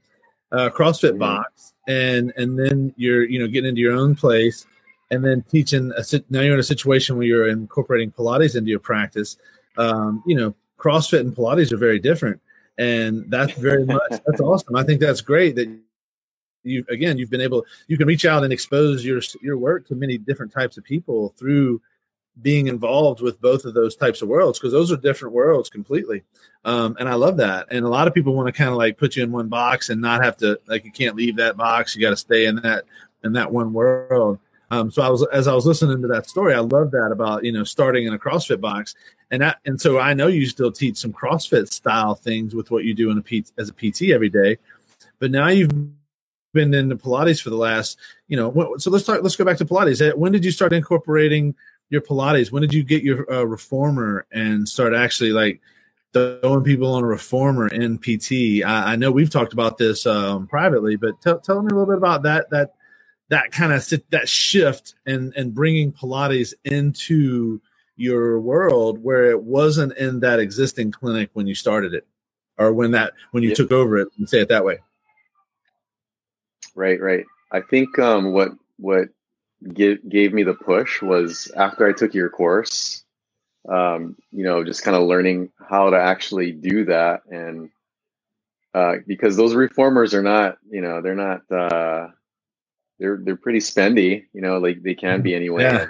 uh, 0.51 0.69
CrossFit 0.69 1.11
mm-hmm. 1.11 1.19
box, 1.19 1.73
and, 1.87 2.33
and 2.37 2.57
then 2.57 2.93
you're, 2.97 3.23
you 3.23 3.39
know, 3.39 3.47
getting 3.47 3.69
into 3.69 3.81
your 3.81 3.93
own 3.93 4.15
place 4.15 4.65
and 5.11 5.23
then 5.23 5.43
teaching 5.43 5.91
a, 5.97 6.03
now 6.29 6.41
you're 6.41 6.55
in 6.55 6.59
a 6.59 6.63
situation 6.63 7.17
where 7.17 7.27
you're 7.27 7.47
incorporating 7.47 8.11
Pilates 8.11 8.55
into 8.55 8.69
your 8.69 8.79
practice. 8.79 9.37
Um, 9.77 10.23
you 10.25 10.35
know, 10.35 10.55
CrossFit 10.79 11.19
and 11.19 11.35
Pilates 11.35 11.71
are 11.71 11.77
very 11.77 11.99
different 11.99 12.41
and 12.77 13.29
that's 13.29 13.53
very 13.53 13.85
much 13.97 14.09
that's 14.09 14.41
awesome. 14.41 14.75
I 14.75 14.83
think 14.83 14.99
that's 14.99 15.21
great 15.21 15.55
that 15.55 15.69
you 16.63 16.85
again 16.89 17.17
you've 17.17 17.29
been 17.29 17.41
able 17.41 17.65
you 17.87 17.97
can 17.97 18.07
reach 18.07 18.25
out 18.25 18.43
and 18.43 18.53
expose 18.53 19.05
your 19.05 19.21
your 19.41 19.57
work 19.57 19.87
to 19.87 19.95
many 19.95 20.17
different 20.17 20.51
types 20.51 20.77
of 20.77 20.83
people 20.83 21.33
through 21.37 21.81
being 22.41 22.67
involved 22.67 23.21
with 23.21 23.41
both 23.41 23.65
of 23.65 23.73
those 23.73 23.95
types 23.95 24.21
of 24.21 24.29
worlds 24.29 24.57
because 24.57 24.71
those 24.71 24.91
are 24.91 24.97
different 24.97 25.33
worlds 25.33 25.69
completely 25.69 26.23
um, 26.63 26.95
and 26.99 27.09
i 27.09 27.13
love 27.13 27.35
that 27.35 27.67
and 27.71 27.83
a 27.83 27.89
lot 27.89 28.07
of 28.07 28.13
people 28.13 28.33
want 28.33 28.47
to 28.47 28.53
kind 28.53 28.69
of 28.69 28.77
like 28.77 28.97
put 28.97 29.15
you 29.15 29.23
in 29.23 29.31
one 29.31 29.49
box 29.49 29.89
and 29.89 29.99
not 29.99 30.23
have 30.23 30.37
to 30.37 30.57
like 30.67 30.85
you 30.85 30.91
can't 30.91 31.15
leave 31.15 31.35
that 31.35 31.57
box 31.57 31.95
you 31.95 32.01
got 32.01 32.11
to 32.11 32.15
stay 32.15 32.45
in 32.45 32.55
that 32.57 32.85
in 33.23 33.33
that 33.33 33.51
one 33.51 33.73
world 33.73 34.39
um, 34.71 34.89
so 34.89 35.01
I 35.01 35.09
was 35.09 35.27
as 35.33 35.49
I 35.49 35.53
was 35.53 35.65
listening 35.65 36.01
to 36.01 36.07
that 36.07 36.29
story, 36.29 36.53
I 36.53 36.59
love 36.59 36.91
that 36.91 37.09
about 37.11 37.43
you 37.43 37.51
know 37.51 37.65
starting 37.65 38.07
in 38.07 38.13
a 38.13 38.17
CrossFit 38.17 38.61
box, 38.61 38.95
and 39.29 39.41
that, 39.41 39.57
and 39.65 39.79
so 39.79 39.99
I 39.99 40.13
know 40.13 40.27
you 40.27 40.45
still 40.45 40.71
teach 40.71 40.97
some 40.97 41.11
CrossFit 41.11 41.71
style 41.71 42.15
things 42.15 42.55
with 42.55 42.71
what 42.71 42.85
you 42.85 42.93
do 42.93 43.11
in 43.11 43.17
a 43.17 43.21
P, 43.21 43.43
as 43.57 43.69
a 43.69 43.73
PT 43.73 44.11
every 44.13 44.29
day, 44.29 44.57
but 45.19 45.29
now 45.29 45.49
you've 45.49 45.71
been 46.53 46.73
into 46.73 46.95
Pilates 46.95 47.41
for 47.41 47.49
the 47.49 47.57
last 47.57 47.99
you 48.29 48.37
know. 48.37 48.77
So 48.77 48.89
let's 48.89 49.05
talk. 49.05 49.21
Let's 49.21 49.35
go 49.35 49.43
back 49.43 49.57
to 49.57 49.65
Pilates. 49.65 50.15
When 50.15 50.31
did 50.31 50.45
you 50.45 50.51
start 50.51 50.71
incorporating 50.71 51.53
your 51.89 52.01
Pilates? 52.01 52.49
When 52.49 52.61
did 52.61 52.73
you 52.73 52.83
get 52.83 53.03
your 53.03 53.29
uh, 53.29 53.43
reformer 53.43 54.25
and 54.31 54.67
start 54.67 54.93
actually 54.93 55.33
like 55.33 55.59
throwing 56.13 56.63
people 56.63 56.93
on 56.93 57.03
a 57.03 57.07
reformer 57.07 57.67
in 57.67 57.97
PT? 57.97 58.63
I, 58.65 58.93
I 58.93 58.95
know 58.95 59.11
we've 59.11 59.29
talked 59.29 59.51
about 59.51 59.77
this 59.77 60.05
um, 60.05 60.47
privately, 60.47 60.95
but 60.95 61.19
tell, 61.19 61.39
tell 61.39 61.61
me 61.61 61.71
a 61.71 61.75
little 61.75 61.85
bit 61.85 61.97
about 61.97 62.23
that 62.23 62.49
that 62.51 62.75
that 63.31 63.51
kind 63.51 63.71
of 63.71 63.89
that 64.11 64.29
shift 64.29 64.95
and 65.05 65.33
and 65.35 65.55
bringing 65.55 65.91
Pilates 65.91 66.53
into 66.65 67.61
your 67.95 68.39
world 68.39 69.01
where 69.01 69.31
it 69.31 69.41
wasn't 69.41 69.97
in 69.97 70.19
that 70.19 70.39
existing 70.39 70.91
clinic 70.91 71.29
when 71.33 71.47
you 71.47 71.55
started 71.55 71.93
it 71.93 72.05
or 72.57 72.73
when 72.73 72.91
that 72.91 73.13
when 73.31 73.41
you 73.41 73.49
yeah. 73.49 73.55
took 73.55 73.71
over 73.71 73.97
it 73.97 74.09
and 74.17 74.29
say 74.29 74.41
it 74.41 74.49
that 74.49 74.65
way 74.65 74.79
right 76.75 76.99
right 77.01 77.25
i 77.51 77.61
think 77.61 77.97
um 77.99 78.33
what 78.33 78.49
what 78.77 79.07
give, 79.73 79.97
gave 80.09 80.33
me 80.33 80.43
the 80.43 80.53
push 80.53 81.01
was 81.01 81.51
after 81.55 81.87
i 81.87 81.93
took 81.93 82.13
your 82.13 82.29
course 82.29 83.03
um 83.69 84.15
you 84.31 84.43
know 84.43 84.63
just 84.63 84.83
kind 84.83 84.97
of 84.97 85.03
learning 85.03 85.51
how 85.69 85.89
to 85.89 85.97
actually 85.97 86.51
do 86.51 86.85
that 86.85 87.21
and 87.29 87.69
uh 88.73 88.95
because 89.05 89.37
those 89.37 89.53
reformers 89.53 90.13
are 90.13 90.23
not 90.23 90.57
you 90.69 90.81
know 90.81 91.01
they're 91.01 91.15
not 91.15 91.49
uh 91.51 92.07
they're 93.01 93.19
they're 93.21 93.35
pretty 93.35 93.59
spendy, 93.59 94.25
you 94.31 94.41
know, 94.41 94.59
like 94.59 94.83
they 94.83 94.93
can 94.93 95.21
be 95.21 95.35
anyway. 95.35 95.63
Yeah. 95.63 95.87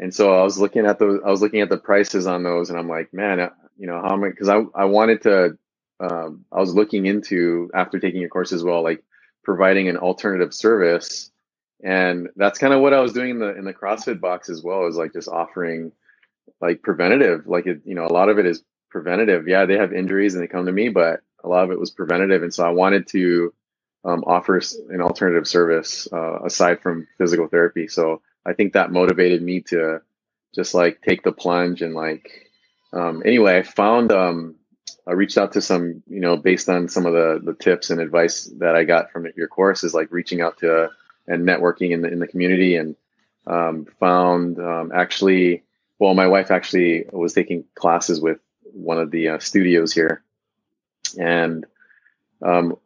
And 0.00 0.14
so 0.14 0.34
I 0.34 0.42
was 0.42 0.58
looking 0.58 0.86
at 0.86 0.98
those, 0.98 1.20
I 1.24 1.30
was 1.30 1.42
looking 1.42 1.60
at 1.60 1.68
the 1.68 1.76
prices 1.76 2.26
on 2.26 2.42
those, 2.42 2.70
and 2.70 2.78
I'm 2.78 2.88
like, 2.88 3.12
man, 3.12 3.38
uh, 3.38 3.50
you 3.76 3.86
know, 3.86 4.00
how 4.00 4.16
many? 4.16 4.32
Because 4.32 4.48
I 4.48 4.62
I 4.74 4.86
wanted 4.86 5.22
to, 5.22 5.58
um, 6.00 6.46
I 6.50 6.58
was 6.58 6.74
looking 6.74 7.04
into 7.04 7.70
after 7.74 8.00
taking 8.00 8.20
your 8.20 8.30
course 8.30 8.52
as 8.52 8.64
well, 8.64 8.82
like 8.82 9.04
providing 9.44 9.88
an 9.88 9.98
alternative 9.98 10.54
service, 10.54 11.30
and 11.84 12.30
that's 12.36 12.58
kind 12.58 12.72
of 12.72 12.80
what 12.80 12.94
I 12.94 13.00
was 13.00 13.12
doing 13.12 13.30
in 13.30 13.38
the 13.38 13.54
in 13.56 13.66
the 13.66 13.74
CrossFit 13.74 14.20
box 14.20 14.48
as 14.48 14.62
well, 14.62 14.86
is 14.86 14.96
like 14.96 15.12
just 15.12 15.28
offering 15.28 15.92
like 16.62 16.82
preventative, 16.82 17.46
like 17.46 17.66
it, 17.66 17.82
you 17.84 17.94
know, 17.94 18.06
a 18.06 18.12
lot 18.12 18.30
of 18.30 18.38
it 18.38 18.46
is 18.46 18.64
preventative. 18.88 19.46
Yeah, 19.46 19.66
they 19.66 19.76
have 19.76 19.92
injuries 19.92 20.34
and 20.34 20.42
they 20.42 20.48
come 20.48 20.64
to 20.64 20.72
me, 20.72 20.88
but 20.88 21.20
a 21.44 21.48
lot 21.48 21.64
of 21.64 21.70
it 21.70 21.78
was 21.78 21.90
preventative, 21.90 22.42
and 22.42 22.54
so 22.54 22.64
I 22.64 22.70
wanted 22.70 23.06
to 23.08 23.52
um, 24.04 24.24
offers 24.26 24.76
an 24.90 25.00
alternative 25.00 25.46
service 25.46 26.08
uh, 26.12 26.40
aside 26.42 26.80
from 26.80 27.06
physical 27.18 27.48
therapy. 27.48 27.86
So 27.86 28.22
I 28.46 28.52
think 28.52 28.72
that 28.72 28.92
motivated 28.92 29.42
me 29.42 29.60
to 29.62 30.00
just 30.54 30.74
like 30.74 31.00
take 31.02 31.22
the 31.22 31.32
plunge 31.32 31.82
and 31.82 31.94
like 31.94 32.50
um, 32.92 33.22
anyway, 33.24 33.58
I 33.58 33.62
found 33.62 34.10
um, 34.10 34.56
I 35.06 35.12
reached 35.12 35.38
out 35.38 35.52
to 35.52 35.60
some 35.60 36.02
you 36.08 36.20
know 36.20 36.36
based 36.36 36.68
on 36.68 36.88
some 36.88 37.06
of 37.06 37.12
the 37.12 37.40
the 37.42 37.54
tips 37.54 37.90
and 37.90 38.00
advice 38.00 38.44
that 38.58 38.74
I 38.74 38.84
got 38.84 39.10
from 39.10 39.26
your 39.36 39.48
course 39.48 39.84
is 39.84 39.94
like 39.94 40.10
reaching 40.10 40.40
out 40.40 40.58
to 40.58 40.90
and 41.26 41.46
networking 41.46 41.90
in 41.90 42.02
the 42.02 42.08
in 42.08 42.18
the 42.18 42.26
community 42.26 42.76
and 42.76 42.96
um, 43.46 43.86
found 43.98 44.58
um, 44.58 44.92
actually 44.94 45.62
well 45.98 46.14
my 46.14 46.26
wife 46.26 46.50
actually 46.50 47.04
was 47.12 47.32
taking 47.32 47.64
classes 47.74 48.20
with 48.20 48.38
one 48.72 48.98
of 48.98 49.10
the 49.10 49.28
uh, 49.28 49.38
studios 49.38 49.92
here 49.92 50.22
and 51.18 51.66
um, 52.42 52.76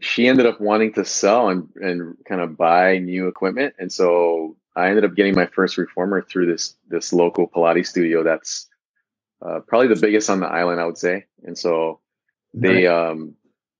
she 0.00 0.28
ended 0.28 0.46
up 0.46 0.60
wanting 0.60 0.92
to 0.94 1.04
sell 1.04 1.48
and, 1.48 1.68
and 1.76 2.16
kind 2.26 2.40
of 2.40 2.56
buy 2.56 2.98
new 2.98 3.28
equipment. 3.28 3.74
And 3.78 3.90
so 3.90 4.56
I 4.74 4.88
ended 4.88 5.04
up 5.04 5.14
getting 5.14 5.34
my 5.34 5.46
first 5.46 5.78
reformer 5.78 6.22
through 6.22 6.46
this 6.46 6.74
this 6.88 7.12
local 7.12 7.48
Pilates 7.48 7.86
studio 7.86 8.22
that's 8.22 8.68
uh, 9.42 9.60
probably 9.66 9.88
the 9.88 10.00
biggest 10.00 10.28
on 10.30 10.40
the 10.40 10.46
island, 10.46 10.80
I 10.80 10.86
would 10.86 10.98
say. 10.98 11.24
And 11.44 11.56
so 11.56 12.00
they 12.54 12.86
um 12.86 13.34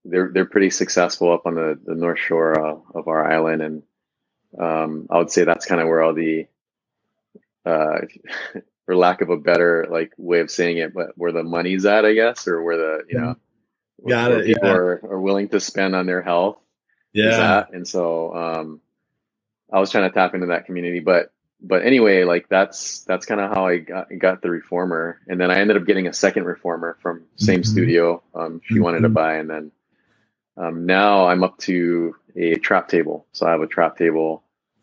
they're 0.05 0.31
they're 0.33 0.47
pretty 0.47 0.71
successful 0.71 1.33
up 1.33 1.47
on 1.47 1.55
the, 1.55 1.79
the 1.85 1.95
north 1.95 2.19
shore 2.19 2.59
uh, 2.59 2.77
of 2.95 3.09
our 3.09 3.31
island, 3.31 3.63
and 3.63 3.83
um, 4.59 5.07
I 5.11 5.19
would 5.19 5.31
say 5.31 5.45
that's 5.45 5.67
kind 5.67 5.81
of 5.81 5.89
where 5.89 6.03
all 6.03 6.15
the 6.15 6.47
uh, 7.65 7.99
for 8.87 8.97
lack 8.97 9.21
of 9.21 9.31
a 9.31 9.37
better 9.37 9.87
like 9.91 10.13
way 10.17 10.41
of 10.41 10.51
saying 10.51 10.79
it, 10.79 10.95
but 10.95 11.09
where 11.17 11.33
the 11.33 11.43
money's 11.43 11.85
at, 11.85 12.05
I 12.05 12.15
guess, 12.15 12.47
or 12.47 12.63
where 12.63 12.77
the 12.77 13.05
you 13.09 13.19
know 13.19 13.37
Got 14.07 14.33
it. 14.33 14.47
People 14.47 14.69
yeah. 14.69 14.75
are, 14.75 15.13
are 15.13 15.21
willing 15.21 15.49
to 15.51 15.61
spend 15.61 15.95
on 15.95 16.07
their 16.07 16.23
health. 16.23 16.59
Yeah. 17.13 17.65
And 17.73 17.87
so 17.87 18.35
um, 18.35 18.81
I 19.73 19.81
was 19.81 19.91
trying 19.91 20.09
to 20.09 20.15
tap 20.15 20.35
into 20.35 20.49
that 20.49 20.67
community, 20.67 21.01
but 21.01 21.33
but 21.61 21.83
anyway, 21.85 22.25
like 22.25 22.49
that's 22.49 23.01
that's 23.05 23.27
kind 23.27 23.41
of 23.41 23.51
how 23.51 23.67
I 23.67 23.79
got 23.79 24.09
got 24.19 24.43
the 24.43 24.51
reformer, 24.51 25.21
and 25.27 25.41
then 25.41 25.51
I 25.51 25.59
ended 25.59 25.77
up 25.77 25.87
getting 25.87 26.07
a 26.07 26.13
second 26.13 26.45
reformer 26.45 26.99
from 27.01 27.25
same 27.37 27.61
mm-hmm. 27.61 27.73
studio. 27.73 28.23
Um, 28.35 28.61
she 28.65 28.75
mm-hmm. 28.75 28.83
wanted 28.85 29.01
to 29.01 29.09
mm-hmm. 29.09 29.15
buy, 29.15 29.37
and 29.37 29.51
then 29.51 29.73
um, 30.57 30.87
now 30.87 31.27
I'm 31.27 31.43
up 31.43 31.59
to 31.61 32.15
a 32.37 32.57
trap 32.57 32.89
table. 32.89 33.27
So 33.33 33.47
I 33.47 33.53
have 33.53 33.63
a 33.63 33.67
trap 33.67 33.97
table 33.97 34.43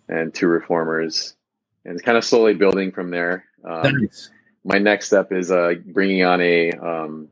and 0.10 0.34
two 0.34 0.48
reformers, 0.48 1.36
and 1.86 1.94
it's 1.94 2.04
kind 2.04 2.18
of 2.18 2.26
slowly 2.26 2.56
building 2.56 2.92
from 2.92 3.12
there. 3.12 3.46
Um, 3.64 4.02
nice. 4.02 4.32
My 4.66 4.80
next 4.80 5.08
step 5.08 5.32
is 5.32 5.52
uh, 5.52 5.74
bringing 5.86 6.24
on 6.24 6.42
a 6.42 6.72
um, 6.72 7.28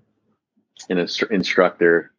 an 0.89 0.97
instru- 0.97 1.31
instructor 1.31 2.11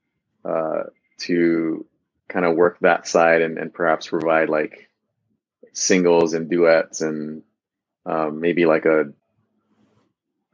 uh, 0.45 0.85
to 1.19 1.87
kind 2.29 2.45
of 2.45 2.57
work 2.57 2.79
that 2.81 3.07
side 3.07 3.43
and, 3.43 3.59
and 3.59 3.73
perhaps 3.73 4.09
provide 4.09 4.49
like 4.49 4.89
singles 5.73 6.35
and 6.35 6.51
duets 6.51 7.01
and 7.01 7.43
um, 8.07 8.41
maybe 8.41 8.67
like 8.67 8.85
a 8.85 9.13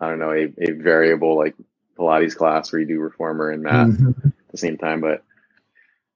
I 0.01 0.09
don't 0.09 0.19
know 0.19 0.33
a, 0.33 0.53
a 0.59 0.73
variable 0.73 1.37
like 1.37 1.55
Pilates 1.99 2.37
class 2.37 2.73
where 2.73 2.81
you 2.81 2.87
do 2.87 3.01
reformer 3.01 3.51
and 3.51 3.63
mat 3.63 3.89
mm-hmm. 3.89 4.29
at 4.29 4.51
the 4.51 4.59
same 4.59 4.79
time. 4.79 5.01
But 5.01 5.25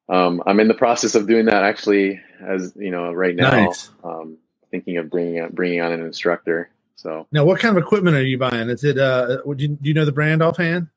um, 0.08 0.42
I'm 0.46 0.60
in 0.60 0.68
the 0.68 0.74
process 0.74 1.14
of 1.14 1.26
doing 1.26 1.46
that 1.46 1.64
actually, 1.64 2.20
as 2.40 2.72
you 2.76 2.90
know, 2.90 3.12
right 3.12 3.34
now. 3.34 3.50
Nice. 3.50 3.90
Um, 4.04 4.38
thinking 4.70 4.96
of 4.96 5.10
bringing 5.10 5.40
on, 5.40 5.50
bringing 5.50 5.80
on 5.80 5.92
an 5.92 6.00
instructor. 6.00 6.70
So 6.96 7.26
Now, 7.32 7.44
what 7.44 7.60
kind 7.60 7.76
of 7.76 7.82
equipment 7.82 8.16
are 8.16 8.24
you 8.24 8.38
buying? 8.38 8.70
Is 8.70 8.84
it 8.84 8.98
uh? 8.98 9.38
Would 9.44 9.60
you 9.60 9.68
do 9.68 9.88
you 9.88 9.94
know 9.94 10.04
the 10.04 10.12
brand 10.12 10.42
offhand? 10.42 10.88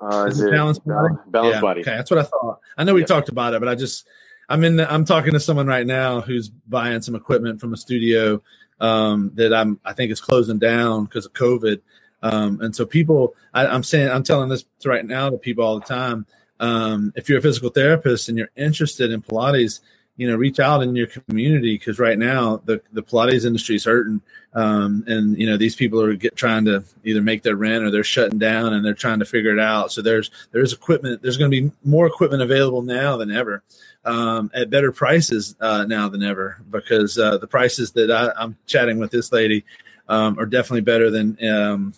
Uh, 0.00 0.26
Is 0.26 0.34
is 0.34 0.40
it 0.40 0.48
it 0.48 0.50
Balance 0.50 0.78
Body? 0.80 1.14
Yeah, 1.48 1.60
Body? 1.60 1.80
Okay, 1.82 1.96
that's 1.96 2.10
what 2.10 2.20
I 2.20 2.24
thought. 2.24 2.60
I 2.76 2.84
know 2.84 2.94
we 2.94 3.02
Yeah. 3.02 3.06
talked 3.06 3.28
about 3.28 3.54
it, 3.54 3.60
but 3.60 3.68
I 3.68 3.74
just 3.74 4.06
I'm 4.48 4.64
in. 4.64 4.76
The, 4.76 4.92
I'm 4.92 5.04
talking 5.04 5.32
to 5.32 5.40
someone 5.40 5.66
right 5.66 5.86
now 5.86 6.20
who's 6.20 6.48
buying 6.50 7.02
some 7.02 7.14
equipment 7.14 7.60
from 7.60 7.72
a 7.72 7.76
studio 7.76 8.42
um, 8.80 9.32
that 9.34 9.54
I'm 9.54 9.80
I 9.84 9.92
think 9.94 10.12
is 10.12 10.20
closing 10.20 10.58
down 10.58 11.04
because 11.04 11.26
of 11.26 11.32
COVID. 11.34 11.80
Um, 12.22 12.60
and 12.62 12.74
so 12.76 12.86
people, 12.86 13.34
I, 13.54 13.66
I'm 13.66 13.82
saying, 13.82 14.08
I'm 14.10 14.22
telling 14.24 14.48
this 14.48 14.64
to 14.80 14.88
right 14.88 15.04
now 15.06 15.30
to 15.30 15.38
people 15.38 15.64
all 15.64 15.80
the 15.80 15.86
time. 15.86 16.26
Um, 16.60 17.12
if 17.16 17.28
you're 17.28 17.38
a 17.38 17.42
physical 17.42 17.70
therapist 17.70 18.28
and 18.28 18.38
you're 18.38 18.50
interested 18.56 19.10
in 19.12 19.22
Pilates, 19.22 19.80
you 20.22 20.30
know, 20.30 20.36
reach 20.36 20.60
out 20.60 20.84
in 20.84 20.94
your 20.94 21.08
community 21.08 21.76
because 21.76 21.98
right 21.98 22.16
now 22.16 22.62
the 22.64 22.80
the 22.92 23.02
Pilates 23.02 23.44
industry 23.44 23.74
is 23.74 23.84
hurting, 23.84 24.20
um, 24.54 25.02
and 25.08 25.36
you 25.36 25.48
know 25.50 25.56
these 25.56 25.74
people 25.74 26.00
are 26.00 26.14
get, 26.14 26.36
trying 26.36 26.64
to 26.66 26.84
either 27.02 27.20
make 27.20 27.42
their 27.42 27.56
rent 27.56 27.82
or 27.82 27.90
they're 27.90 28.04
shutting 28.04 28.38
down 28.38 28.72
and 28.72 28.84
they're 28.84 28.94
trying 28.94 29.18
to 29.18 29.24
figure 29.24 29.52
it 29.52 29.58
out. 29.58 29.90
So 29.90 30.00
there's 30.00 30.30
there's 30.52 30.72
equipment. 30.72 31.22
There's 31.22 31.36
going 31.36 31.50
to 31.50 31.60
be 31.60 31.72
more 31.82 32.06
equipment 32.06 32.40
available 32.40 32.82
now 32.82 33.16
than 33.16 33.32
ever, 33.32 33.64
um, 34.04 34.48
at 34.54 34.70
better 34.70 34.92
prices 34.92 35.56
uh, 35.60 35.86
now 35.88 36.08
than 36.08 36.22
ever 36.22 36.58
because 36.70 37.18
uh, 37.18 37.38
the 37.38 37.48
prices 37.48 37.90
that 37.92 38.12
I, 38.12 38.30
I'm 38.40 38.56
chatting 38.66 39.00
with 39.00 39.10
this 39.10 39.32
lady 39.32 39.64
um, 40.08 40.38
are 40.38 40.46
definitely 40.46 40.82
better 40.82 41.10
than 41.10 41.36
um, 41.44 41.94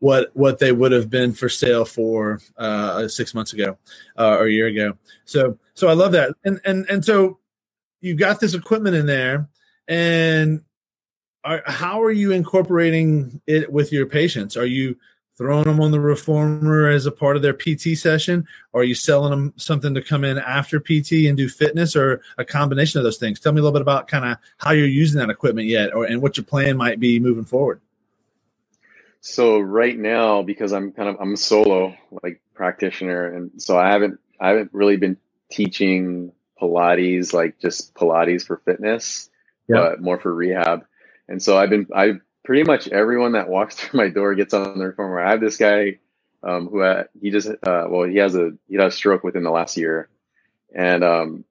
what 0.00 0.30
what 0.34 0.58
they 0.58 0.72
would 0.72 0.92
have 0.92 1.08
been 1.08 1.32
for 1.32 1.48
sale 1.48 1.86
for 1.86 2.38
uh, 2.58 3.08
six 3.08 3.34
months 3.34 3.52
ago 3.52 3.78
uh, 4.18 4.36
or 4.36 4.44
a 4.44 4.52
year 4.52 4.66
ago. 4.66 4.92
So 5.24 5.58
so 5.74 5.88
I 5.88 5.92
love 5.92 6.12
that, 6.12 6.34
and 6.44 6.60
and 6.64 6.86
and 6.88 7.04
so 7.04 7.38
you've 8.00 8.18
got 8.18 8.40
this 8.40 8.54
equipment 8.54 8.96
in 8.96 9.06
there, 9.06 9.48
and 9.88 10.62
are, 11.44 11.62
how 11.66 12.02
are 12.02 12.12
you 12.12 12.32
incorporating 12.32 13.40
it 13.46 13.72
with 13.72 13.92
your 13.92 14.06
patients? 14.06 14.56
Are 14.56 14.66
you 14.66 14.96
throwing 15.36 15.64
them 15.64 15.80
on 15.80 15.90
the 15.90 16.00
reformer 16.00 16.88
as 16.88 17.04
a 17.04 17.12
part 17.12 17.36
of 17.36 17.42
their 17.42 17.52
PT 17.52 17.96
session, 17.96 18.46
or 18.72 18.80
are 18.80 18.84
you 18.84 18.94
selling 18.94 19.30
them 19.30 19.52
something 19.56 19.94
to 19.94 20.02
come 20.02 20.24
in 20.24 20.38
after 20.38 20.80
PT 20.80 21.26
and 21.26 21.36
do 21.36 21.48
fitness, 21.48 21.94
or 21.94 22.20
a 22.38 22.44
combination 22.44 22.98
of 22.98 23.04
those 23.04 23.18
things? 23.18 23.38
Tell 23.38 23.52
me 23.52 23.60
a 23.60 23.62
little 23.62 23.74
bit 23.74 23.82
about 23.82 24.08
kind 24.08 24.24
of 24.24 24.38
how 24.58 24.72
you're 24.72 24.86
using 24.86 25.20
that 25.20 25.30
equipment 25.30 25.68
yet, 25.68 25.94
or 25.94 26.04
and 26.04 26.22
what 26.22 26.36
your 26.36 26.44
plan 26.44 26.76
might 26.76 27.00
be 27.00 27.20
moving 27.20 27.44
forward. 27.44 27.80
So 29.20 29.58
right 29.58 29.98
now, 29.98 30.42
because 30.42 30.72
I'm 30.72 30.92
kind 30.92 31.08
of 31.08 31.16
I'm 31.20 31.36
solo 31.36 31.94
like 32.22 32.40
practitioner, 32.54 33.34
and 33.34 33.50
so 33.60 33.78
I 33.78 33.90
haven't 33.90 34.18
I 34.40 34.48
haven't 34.48 34.70
really 34.72 34.96
been 34.96 35.16
teaching 35.50 36.32
Pilates 36.60 37.32
like 37.32 37.58
just 37.58 37.94
Pilates 37.94 38.46
for 38.46 38.58
fitness, 38.58 39.30
Yeah. 39.68 39.76
but 39.76 40.00
more 40.00 40.18
for 40.18 40.34
rehab. 40.34 40.84
And 41.28 41.42
so 41.42 41.58
I've 41.58 41.70
been 41.70 41.86
I 41.94 42.14
pretty 42.44 42.64
much 42.64 42.88
everyone 42.88 43.32
that 43.32 43.48
walks 43.48 43.74
through 43.78 43.98
my 43.98 44.08
door 44.08 44.34
gets 44.34 44.54
on 44.54 44.78
the 44.78 44.86
reformer. 44.86 45.20
I 45.20 45.30
have 45.30 45.40
this 45.40 45.56
guy 45.56 45.98
um, 46.42 46.68
who 46.68 46.80
uh, 46.82 47.04
he 47.20 47.30
just 47.30 47.48
uh, 47.48 47.86
well 47.88 48.04
he 48.08 48.16
has 48.18 48.34
a 48.36 48.52
he 48.68 48.76
had 48.76 48.86
a 48.86 48.90
stroke 48.90 49.24
within 49.24 49.42
the 49.42 49.50
last 49.50 49.76
year, 49.76 50.08
and 50.74 51.02
um, 51.04 51.44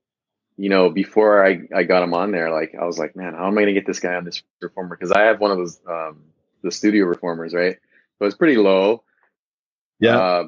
you 0.57 0.69
know 0.69 0.89
before 0.89 1.45
I 1.45 1.61
I 1.75 1.83
got 1.83 2.03
him 2.03 2.13
on 2.13 2.31
there, 2.31 2.51
like 2.51 2.75
I 2.79 2.85
was 2.85 2.97
like, 2.99 3.15
man, 3.15 3.33
how 3.33 3.47
am 3.47 3.57
I 3.57 3.61
gonna 3.61 3.73
get 3.73 3.85
this 3.85 3.99
guy 3.99 4.15
on 4.15 4.23
this 4.25 4.41
reformer? 4.61 4.95
Because 4.95 5.11
I 5.11 5.23
have 5.23 5.39
one 5.41 5.51
of 5.51 5.57
those 5.57 5.79
um, 5.89 6.21
the 6.61 6.71
studio 6.71 7.05
reformers, 7.05 7.53
right? 7.53 7.77
So 8.19 8.25
it's 8.25 8.35
pretty 8.35 8.57
low. 8.57 9.03
Yeah. 9.99 10.17
Uh, 10.17 10.47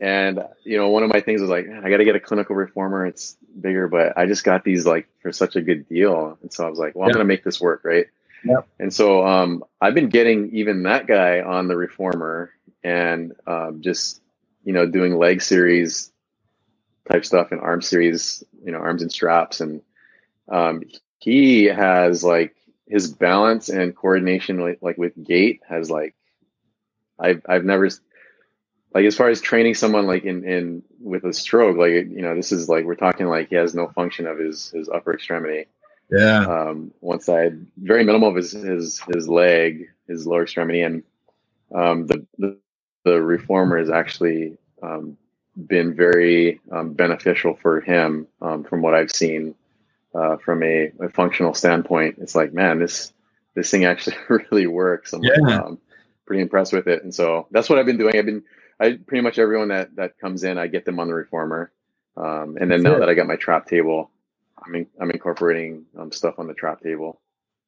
and 0.00 0.42
you 0.64 0.76
know, 0.78 0.90
one 0.90 1.02
of 1.02 1.10
my 1.10 1.20
things 1.20 1.40
was 1.40 1.50
like, 1.50 1.66
I 1.68 1.90
got 1.90 1.98
to 1.98 2.04
get 2.04 2.16
a 2.16 2.20
clinical 2.20 2.56
reformer. 2.56 3.06
It's 3.06 3.36
bigger, 3.60 3.88
but 3.88 4.16
I 4.18 4.26
just 4.26 4.44
got 4.44 4.64
these 4.64 4.86
like 4.86 5.08
for 5.22 5.32
such 5.32 5.56
a 5.56 5.62
good 5.62 5.88
deal, 5.88 6.38
and 6.42 6.52
so 6.52 6.66
I 6.66 6.70
was 6.70 6.78
like, 6.78 6.94
well, 6.94 7.06
I'm 7.06 7.10
Yeah. 7.10 7.14
gonna 7.14 7.24
make 7.24 7.44
this 7.44 7.60
work, 7.60 7.82
right? 7.84 8.06
Yep. 8.44 8.68
And 8.80 8.92
so 8.92 9.26
um, 9.26 9.64
I've 9.80 9.94
been 9.94 10.10
getting 10.10 10.50
even 10.54 10.82
that 10.84 11.06
guy 11.06 11.40
on 11.40 11.68
the 11.68 11.76
reformer, 11.76 12.52
and 12.84 13.32
um, 13.46 13.80
just 13.82 14.22
you 14.64 14.72
know 14.72 14.86
doing 14.86 15.16
leg 15.16 15.42
series 15.42 16.12
type 17.10 17.24
stuff 17.24 17.52
and 17.52 17.60
arm 17.60 17.82
series, 17.82 18.44
you 18.64 18.72
know, 18.72 18.78
arms 18.78 19.02
and 19.02 19.12
straps, 19.12 19.60
and 19.60 19.82
um, 20.50 20.82
he 21.18 21.64
has 21.66 22.24
like 22.24 22.54
his 22.88 23.12
balance 23.12 23.68
and 23.70 23.96
coordination 23.96 24.58
like, 24.60 24.78
like 24.82 24.98
with 24.98 25.12
gait 25.24 25.60
has 25.68 25.90
like 25.90 26.14
I've 27.18 27.42
I've 27.48 27.64
never 27.64 27.88
like 28.94 29.04
as 29.04 29.16
far 29.16 29.28
as 29.28 29.40
training 29.40 29.74
someone 29.74 30.06
like 30.06 30.24
in 30.24 30.44
in 30.44 30.82
with 31.00 31.24
a 31.24 31.32
stroke 31.32 31.76
like 31.76 31.92
you 31.92 32.22
know 32.22 32.34
this 32.34 32.52
is 32.52 32.68
like 32.68 32.84
we're 32.84 32.94
talking 32.94 33.26
like 33.26 33.48
he 33.48 33.56
has 33.56 33.74
no 33.74 33.88
function 33.88 34.26
of 34.26 34.38
his 34.38 34.70
his 34.70 34.88
upper 34.88 35.12
extremity. 35.14 35.66
Yeah. 36.10 36.46
um 36.46 36.92
one 37.00 37.20
side 37.20 37.66
very 37.78 38.04
minimal 38.04 38.28
of 38.28 38.36
his 38.36 38.52
his 38.52 39.00
his 39.12 39.28
leg 39.28 39.88
his 40.06 40.26
lower 40.26 40.44
extremity. 40.44 40.82
And 40.82 41.02
um 41.74 42.06
the 42.06 42.24
the, 42.38 42.58
the 43.04 43.20
reformer 43.20 43.78
has 43.78 43.90
actually 43.90 44.56
um 44.82 45.16
been 45.66 45.94
very 45.94 46.60
um, 46.72 46.94
beneficial 46.94 47.54
for 47.54 47.80
him 47.80 48.26
um, 48.42 48.64
from 48.64 48.82
what 48.82 48.92
I've 48.92 49.12
seen 49.12 49.54
uh, 50.12 50.36
from 50.38 50.64
a, 50.64 50.90
a 51.00 51.08
functional 51.10 51.54
standpoint. 51.54 52.16
It's 52.18 52.34
like 52.34 52.52
man 52.52 52.78
this 52.78 53.12
this 53.54 53.70
thing 53.70 53.84
actually 53.84 54.16
really 54.28 54.66
works. 54.66 55.12
I'm 55.12 55.22
like, 55.22 55.40
um, 55.42 55.78
pretty 56.26 56.42
impressed 56.42 56.72
with 56.72 56.88
it. 56.88 57.02
And 57.04 57.14
so 57.14 57.46
that's 57.50 57.68
what 57.68 57.78
I've 57.78 57.86
been 57.86 57.98
doing. 57.98 58.16
I've 58.16 58.26
been 58.26 58.42
I 58.80 58.98
pretty 59.06 59.22
much 59.22 59.38
everyone 59.38 59.68
that 59.68 59.94
that 59.96 60.18
comes 60.18 60.44
in, 60.44 60.58
I 60.58 60.66
get 60.66 60.84
them 60.84 60.98
on 61.00 61.08
the 61.08 61.14
reformer, 61.14 61.72
um, 62.16 62.56
and 62.60 62.70
then 62.70 62.70
That's 62.70 62.82
now 62.82 62.96
it. 62.96 62.98
that 63.00 63.08
I 63.08 63.14
got 63.14 63.26
my 63.26 63.36
trap 63.36 63.66
table, 63.66 64.10
I'm 64.64 64.74
in, 64.74 64.86
I'm 65.00 65.10
incorporating 65.10 65.84
um, 65.98 66.12
stuff 66.12 66.38
on 66.38 66.46
the 66.46 66.54
trap 66.54 66.80
table. 66.80 67.20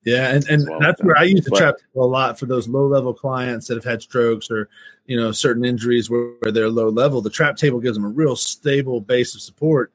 Yeah, 0.04 0.32
and, 0.32 0.46
and 0.48 0.68
well. 0.68 0.78
that's 0.78 1.02
where 1.02 1.18
I 1.18 1.24
use 1.24 1.44
the 1.44 1.50
But- 1.50 1.58
trap 1.58 1.74
table 1.78 2.04
a 2.04 2.06
lot 2.06 2.38
for 2.38 2.46
those 2.46 2.68
low 2.68 2.86
level 2.86 3.12
clients 3.12 3.66
that 3.66 3.74
have 3.74 3.84
had 3.84 4.02
strokes 4.02 4.50
or 4.50 4.68
you 5.06 5.16
know 5.16 5.32
certain 5.32 5.64
injuries 5.64 6.08
where, 6.08 6.32
where 6.40 6.52
they're 6.52 6.68
low 6.68 6.88
level. 6.88 7.20
The 7.20 7.30
trap 7.30 7.56
table 7.56 7.80
gives 7.80 7.96
them 7.96 8.04
a 8.04 8.08
real 8.08 8.36
stable 8.36 9.00
base 9.00 9.34
of 9.34 9.40
support, 9.40 9.92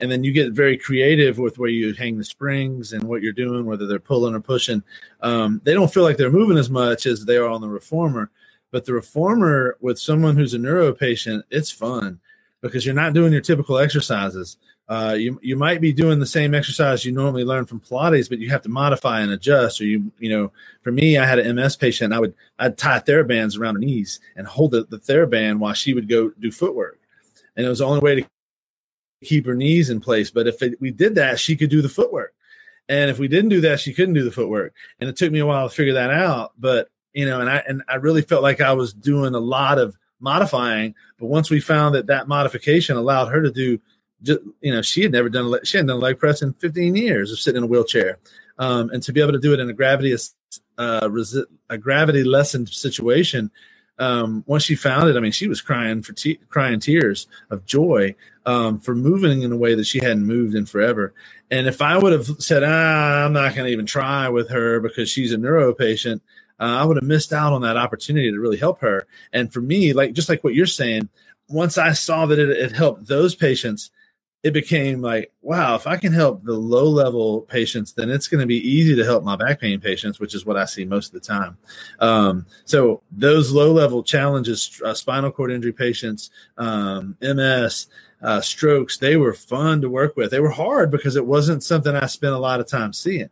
and 0.00 0.10
then 0.10 0.24
you 0.24 0.32
get 0.32 0.52
very 0.52 0.76
creative 0.76 1.38
with 1.38 1.58
where 1.58 1.70
you 1.70 1.94
hang 1.94 2.18
the 2.18 2.24
springs 2.24 2.92
and 2.92 3.04
what 3.04 3.22
you're 3.22 3.32
doing, 3.32 3.64
whether 3.64 3.86
they're 3.86 4.00
pulling 4.00 4.34
or 4.34 4.40
pushing. 4.40 4.82
Um, 5.20 5.60
they 5.64 5.74
don't 5.74 5.92
feel 5.92 6.02
like 6.02 6.16
they're 6.16 6.30
moving 6.30 6.58
as 6.58 6.70
much 6.70 7.06
as 7.06 7.24
they 7.24 7.36
are 7.36 7.48
on 7.48 7.60
the 7.60 7.68
reformer, 7.68 8.30
but 8.72 8.86
the 8.86 8.94
reformer 8.94 9.76
with 9.80 9.98
someone 9.98 10.34
who's 10.34 10.54
a 10.54 10.58
neuro 10.58 10.92
patient, 10.92 11.44
it's 11.50 11.70
fun 11.70 12.18
because 12.62 12.84
you're 12.84 12.94
not 12.94 13.12
doing 13.12 13.32
your 13.32 13.42
typical 13.42 13.78
exercises. 13.78 14.56
Uh, 14.88 15.14
you 15.16 15.38
you 15.42 15.56
might 15.56 15.80
be 15.80 15.92
doing 15.92 16.18
the 16.18 16.26
same 16.26 16.54
exercise 16.54 17.04
you 17.04 17.12
normally 17.12 17.44
learn 17.44 17.66
from 17.66 17.80
Pilates, 17.80 18.28
but 18.28 18.40
you 18.40 18.50
have 18.50 18.62
to 18.62 18.68
modify 18.68 19.20
and 19.20 19.30
adjust. 19.30 19.80
Or 19.80 19.84
you 19.84 20.10
you 20.18 20.28
know, 20.28 20.52
for 20.80 20.90
me, 20.90 21.16
I 21.16 21.24
had 21.24 21.38
an 21.38 21.54
MS 21.54 21.76
patient. 21.76 22.12
I 22.12 22.18
would 22.18 22.34
I'd 22.58 22.76
tie 22.76 22.98
TheraBands 22.98 23.58
around 23.58 23.74
her 23.74 23.80
knees 23.80 24.18
and 24.34 24.46
hold 24.46 24.72
the, 24.72 24.84
the 24.84 24.98
TheraBand 24.98 25.58
while 25.58 25.74
she 25.74 25.94
would 25.94 26.08
go 26.08 26.30
do 26.30 26.50
footwork, 26.50 26.98
and 27.56 27.64
it 27.64 27.68
was 27.68 27.78
the 27.78 27.86
only 27.86 28.00
way 28.00 28.16
to 28.16 28.26
keep 29.22 29.46
her 29.46 29.54
knees 29.54 29.88
in 29.88 30.00
place. 30.00 30.30
But 30.30 30.46
if 30.46 30.60
it, 30.62 30.80
we 30.80 30.90
did 30.90 31.14
that, 31.14 31.38
she 31.38 31.56
could 31.56 31.70
do 31.70 31.80
the 31.80 31.88
footwork, 31.88 32.34
and 32.88 33.08
if 33.08 33.18
we 33.18 33.28
didn't 33.28 33.50
do 33.50 33.60
that, 33.62 33.80
she 33.80 33.94
couldn't 33.94 34.14
do 34.14 34.24
the 34.24 34.32
footwork. 34.32 34.74
And 35.00 35.08
it 35.08 35.16
took 35.16 35.30
me 35.30 35.38
a 35.38 35.46
while 35.46 35.68
to 35.68 35.74
figure 35.74 35.94
that 35.94 36.10
out. 36.10 36.52
But 36.58 36.88
you 37.12 37.26
know, 37.26 37.40
and 37.40 37.50
I 37.50 37.62
and 37.68 37.82
I 37.88 37.96
really 37.96 38.22
felt 38.22 38.42
like 38.42 38.60
I 38.60 38.72
was 38.72 38.92
doing 38.92 39.34
a 39.34 39.40
lot 39.40 39.78
of 39.78 39.96
modifying. 40.20 40.94
But 41.18 41.26
once 41.26 41.50
we 41.50 41.60
found 41.60 41.94
that 41.94 42.06
that 42.06 42.28
modification 42.28 42.96
allowed 42.96 43.26
her 43.28 43.42
to 43.42 43.50
do 43.50 43.80
just, 44.22 44.40
you 44.60 44.72
know, 44.72 44.82
she 44.82 45.02
had 45.02 45.12
never 45.12 45.28
done, 45.28 45.52
she 45.64 45.76
hadn't 45.76 45.88
done 45.88 46.00
leg 46.00 46.18
press 46.18 46.42
in 46.42 46.54
15 46.54 46.94
years 46.94 47.32
of 47.32 47.38
sitting 47.38 47.58
in 47.58 47.64
a 47.64 47.66
wheelchair. 47.66 48.18
Um, 48.58 48.90
and 48.90 49.02
to 49.02 49.12
be 49.12 49.20
able 49.20 49.32
to 49.32 49.40
do 49.40 49.52
it 49.52 49.60
in 49.60 49.68
a 49.68 49.72
gravity, 49.72 50.14
uh, 50.14 51.08
resi- 51.08 51.44
a 51.68 51.78
gravity 51.78 52.22
lessened 52.22 52.68
situation. 52.68 53.50
Um, 53.98 54.44
once 54.46 54.62
she 54.62 54.74
found 54.74 55.08
it, 55.08 55.16
I 55.16 55.20
mean, 55.20 55.32
she 55.32 55.48
was 55.48 55.60
crying 55.60 56.02
for 56.02 56.12
te- 56.12 56.38
crying 56.48 56.80
tears 56.80 57.26
of 57.50 57.66
joy 57.66 58.14
um, 58.46 58.80
for 58.80 58.94
moving 58.94 59.42
in 59.42 59.52
a 59.52 59.56
way 59.56 59.74
that 59.74 59.86
she 59.86 59.98
hadn't 59.98 60.26
moved 60.26 60.54
in 60.54 60.66
forever. 60.66 61.14
And 61.50 61.66
if 61.66 61.82
I 61.82 61.98
would 61.98 62.12
have 62.12 62.26
said, 62.38 62.62
ah, 62.64 63.24
I'm 63.24 63.32
not 63.32 63.54
going 63.54 63.66
to 63.66 63.72
even 63.72 63.86
try 63.86 64.28
with 64.28 64.50
her 64.50 64.80
because 64.80 65.10
she's 65.10 65.32
a 65.32 65.38
neuro 65.38 65.74
patient, 65.74 66.22
uh, 66.62 66.78
I 66.80 66.84
would 66.84 66.96
have 66.96 67.04
missed 67.04 67.32
out 67.32 67.52
on 67.52 67.62
that 67.62 67.76
opportunity 67.76 68.30
to 68.30 68.38
really 68.38 68.56
help 68.56 68.78
her. 68.80 69.08
And 69.32 69.52
for 69.52 69.60
me, 69.60 69.92
like 69.92 70.12
just 70.12 70.28
like 70.28 70.44
what 70.44 70.54
you're 70.54 70.66
saying, 70.66 71.08
once 71.48 71.76
I 71.76 71.92
saw 71.92 72.24
that 72.26 72.38
it, 72.38 72.50
it 72.50 72.70
helped 72.70 73.08
those 73.08 73.34
patients, 73.34 73.90
it 74.44 74.52
became 74.52 75.02
like, 75.02 75.32
wow, 75.42 75.74
if 75.74 75.88
I 75.88 75.96
can 75.96 76.12
help 76.12 76.44
the 76.44 76.52
low 76.52 76.88
level 76.88 77.42
patients, 77.42 77.92
then 77.92 78.10
it's 78.10 78.28
going 78.28 78.40
to 78.40 78.46
be 78.46 78.56
easy 78.56 78.94
to 78.94 79.04
help 79.04 79.24
my 79.24 79.34
back 79.34 79.60
pain 79.60 79.80
patients, 79.80 80.20
which 80.20 80.36
is 80.36 80.46
what 80.46 80.56
I 80.56 80.64
see 80.64 80.84
most 80.84 81.08
of 81.08 81.20
the 81.20 81.26
time. 81.26 81.58
Um, 81.98 82.46
so 82.64 83.02
those 83.10 83.50
low 83.50 83.72
level 83.72 84.04
challenges, 84.04 84.80
uh, 84.84 84.94
spinal 84.94 85.32
cord 85.32 85.50
injury 85.50 85.72
patients, 85.72 86.30
um, 86.58 87.16
MS, 87.20 87.88
uh, 88.22 88.40
strokes, 88.40 88.98
they 88.98 89.16
were 89.16 89.34
fun 89.34 89.80
to 89.80 89.88
work 89.88 90.16
with. 90.16 90.30
They 90.30 90.40
were 90.40 90.50
hard 90.50 90.92
because 90.92 91.16
it 91.16 91.26
wasn't 91.26 91.64
something 91.64 91.94
I 91.94 92.06
spent 92.06 92.34
a 92.34 92.38
lot 92.38 92.60
of 92.60 92.68
time 92.68 92.92
seeing. 92.92 93.30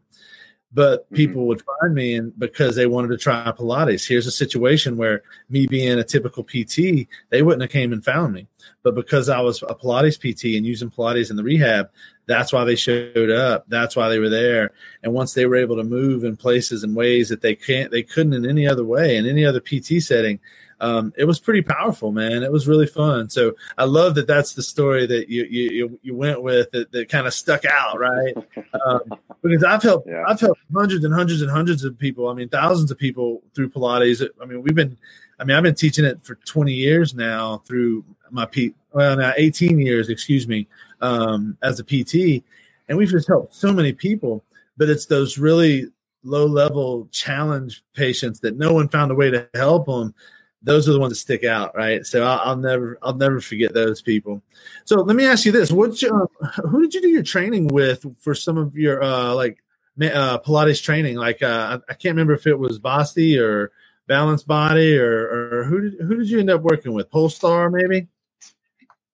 But 0.73 1.05
Mm-hmm. 1.07 1.15
people 1.17 1.47
would 1.49 1.63
find 1.63 1.95
me 1.95 2.15
and 2.15 2.39
because 2.39 2.77
they 2.77 2.87
wanted 2.87 3.09
to 3.09 3.17
try 3.17 3.51
Pilates. 3.53 4.07
Here's 4.07 4.27
a 4.29 4.31
situation 4.31 4.97
where 4.97 5.23
me 5.49 5.67
being 5.67 5.99
a 5.99 6.05
typical 6.05 6.45
PT, 6.45 7.09
they 7.31 7.43
wouldn't 7.43 7.63
have 7.63 7.71
came 7.73 7.93
and 7.93 8.05
found 8.05 8.35
me. 8.35 8.47
but 8.85 8.95
because 8.95 9.29
I 9.29 9.41
was 9.41 9.63
a 9.63 9.75
Pilates 9.75 10.17
PT 10.19 10.57
and 10.57 10.65
using 10.65 10.91
Pilates 10.91 11.31
in 11.31 11.37
the 11.37 11.43
rehab, 11.43 11.91
that's 12.27 12.53
why 12.53 12.65
they 12.65 12.77
showed 12.77 13.31
up. 13.31 13.65
That's 13.69 13.97
why 13.97 14.09
they 14.09 14.21
were 14.21 14.29
there. 14.29 14.71
And 15.03 15.13
once 15.13 15.35
they 15.35 15.47
were 15.47 15.57
able 15.57 15.77
to 15.77 15.83
move 15.85 16.23
in 16.23 16.37
places 16.37 16.85
and 16.85 16.95
ways 16.95 17.29
that 17.31 17.41
they 17.43 17.57
can't, 17.57 17.91
they 17.91 18.05
couldn't 18.05 18.35
in 18.35 18.49
any 18.49 18.69
other 18.69 18.85
way 18.85 19.17
in 19.17 19.27
any 19.27 19.45
other 19.45 19.61
PT 19.61 20.01
setting, 20.01 20.39
um, 20.81 21.13
it 21.17 21.25
was 21.25 21.39
pretty 21.39 21.63
powerful, 21.63 22.11
man. 22.11 22.43
It 22.43 22.51
was 22.51 22.67
really 22.67 22.87
fun. 22.87 23.29
So 23.29 23.55
I 23.77 23.85
love 23.85 24.15
that 24.15 24.27
that's 24.27 24.55
the 24.55 24.63
story 24.63 25.07
that 25.07 25.29
you 25.29 25.45
you 25.45 25.99
you 26.03 26.17
went 26.17 26.43
with 26.43 26.71
that, 26.73 26.91
that 26.93 27.09
kind 27.09 27.27
of 27.27 27.35
stuck 27.35 27.65
out, 27.65 27.99
right? 27.99 28.35
Um, 28.87 29.01
because 29.43 29.63
I've 29.65 29.83
helped 29.83 30.09
yeah. 30.09 30.23
I've 30.27 30.41
helped 30.41 30.61
hundreds 30.75 31.05
and 31.05 31.13
hundreds 31.13 31.43
and 31.43 31.51
hundreds 31.51 31.85
of 31.85 31.99
people. 31.99 32.29
I 32.29 32.35
mean, 32.35 32.49
thousands 32.49 32.91
of 32.91 32.97
people 32.97 33.43
through 33.55 33.71
Pilates. 33.71 34.27
I 34.41 34.45
mean, 34.47 34.63
we've 34.63 34.75
been. 34.75 34.97
I 35.39 35.45
mean, 35.45 35.57
I've 35.57 35.63
been 35.63 35.75
teaching 35.75 36.05
it 36.05 36.23
for 36.23 36.35
20 36.35 36.73
years 36.73 37.15
now 37.15 37.63
through 37.67 38.05
my 38.31 38.47
P. 38.47 38.75
Well, 38.93 39.17
now 39.17 39.33
18 39.37 39.79
years, 39.79 40.09
excuse 40.09 40.47
me, 40.47 40.67
um, 41.01 41.57
as 41.63 41.81
a 41.81 41.85
PT, 41.85 42.45
and 42.89 42.97
we've 42.97 43.09
just 43.09 43.29
helped 43.29 43.55
so 43.55 43.73
many 43.73 43.93
people. 43.93 44.45
But 44.77 44.89
it's 44.89 45.07
those 45.07 45.37
really 45.37 45.91
low 46.23 46.47
level 46.47 47.09
challenge 47.11 47.83
patients 47.95 48.41
that 48.41 48.57
no 48.57 48.73
one 48.73 48.89
found 48.89 49.11
a 49.11 49.15
way 49.15 49.31
to 49.31 49.49
help 49.55 49.87
them 49.87 50.15
those 50.63 50.89
are 50.89 50.93
the 50.93 51.01
ones 51.01 51.13
that 51.13 51.17
stick 51.17 51.45
out, 51.45 51.75
right? 51.75 52.05
So 52.05 52.23
I'll, 52.23 52.41
I'll, 52.51 52.57
never, 52.57 52.99
I'll 53.03 53.15
never 53.15 53.41
forget 53.41 53.73
those 53.73 54.03
people. 54.03 54.43
So 54.85 54.97
let 54.97 55.17
me 55.17 55.27
ask 55.27 55.45
you 55.45 55.53
this: 55.53 55.71
What, 55.71 56.03
uh, 56.03 56.27
who 56.69 56.83
did 56.83 56.95
you 56.95 57.03
do 57.03 57.09
your 57.09 57.23
training 57.23 57.69
with 57.69 58.05
for 58.19 58.35
some 58.35 58.59
of 58.59 58.77
your 58.77 59.03
uh, 59.03 59.35
like 59.35 59.63
uh, 60.01 60.39
Pilates 60.39 60.83
training? 60.83 61.17
Like 61.17 61.43
uh, 61.43 61.79
I 61.89 61.95
can't 61.95 62.15
remember 62.15 62.35
if 62.35 62.47
it 62.47 62.59
was 62.59 62.79
BASI 62.79 63.39
or 63.39 63.73
Balance 64.07 64.43
Body 64.43 64.99
or, 64.99 65.61
or 65.61 65.65
who 65.65 65.81
did 65.81 66.01
who 66.01 66.17
did 66.17 66.29
you 66.29 66.41
end 66.41 66.51
up 66.51 66.63
working 66.63 66.93
with? 66.93 67.11
Polestar, 67.11 67.71
maybe. 67.71 68.09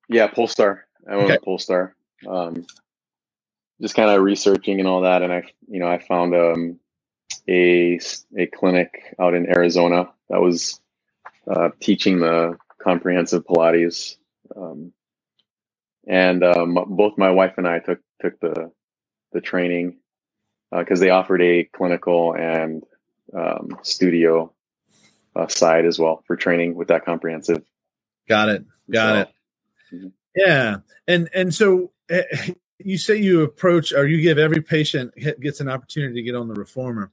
Yeah, 0.08 0.26
Polestar. 0.28 0.86
I 1.08 1.16
went 1.16 1.24
okay. 1.24 1.34
with 1.34 1.42
Polestar. 1.42 1.94
Um, 2.26 2.66
just 3.80 3.94
kind 3.94 4.10
of 4.10 4.22
researching 4.22 4.80
and 4.80 4.88
all 4.88 5.02
that, 5.02 5.22
and 5.22 5.32
I, 5.32 5.42
you 5.68 5.80
know, 5.80 5.88
I 5.88 5.98
found 5.98 6.34
um, 6.34 6.80
a 7.48 8.00
a 8.36 8.46
clinic 8.46 9.14
out 9.20 9.34
in 9.34 9.48
Arizona 9.48 10.10
that 10.28 10.40
was 10.40 10.80
uh, 11.50 11.70
teaching 11.80 12.20
the 12.20 12.56
comprehensive 12.82 13.44
Pilates. 13.44 14.16
Um, 14.54 14.92
and 16.06 16.44
um, 16.44 16.78
both 16.88 17.18
my 17.18 17.30
wife 17.30 17.54
and 17.56 17.66
I 17.66 17.80
took 17.80 17.98
took 18.20 18.38
the 18.40 18.70
the 19.32 19.40
training 19.40 19.98
because 20.70 21.00
uh, 21.00 21.04
they 21.04 21.10
offered 21.10 21.42
a 21.42 21.64
clinical 21.64 22.34
and 22.34 22.84
um, 23.36 23.76
studio 23.82 24.52
uh, 25.34 25.48
side 25.48 25.84
as 25.84 25.98
well 25.98 26.22
for 26.26 26.36
training 26.36 26.74
with 26.74 26.88
that 26.88 27.04
comprehensive. 27.04 27.62
Got 28.28 28.48
it. 28.50 28.64
Got 28.90 29.14
so, 29.14 29.20
it. 29.20 29.28
Mm-hmm. 29.94 30.08
Yeah, 30.36 30.76
and 31.08 31.28
and 31.34 31.54
so 31.54 31.90
uh, 32.10 32.22
you 32.78 32.98
say 32.98 33.16
you 33.16 33.42
approach 33.42 33.92
or 33.92 34.06
you 34.06 34.20
give 34.20 34.38
every 34.38 34.62
patient 34.62 35.12
gets 35.40 35.60
an 35.60 35.68
opportunity 35.68 36.14
to 36.14 36.22
get 36.22 36.34
on 36.34 36.48
the 36.48 36.54
reformer. 36.54 37.10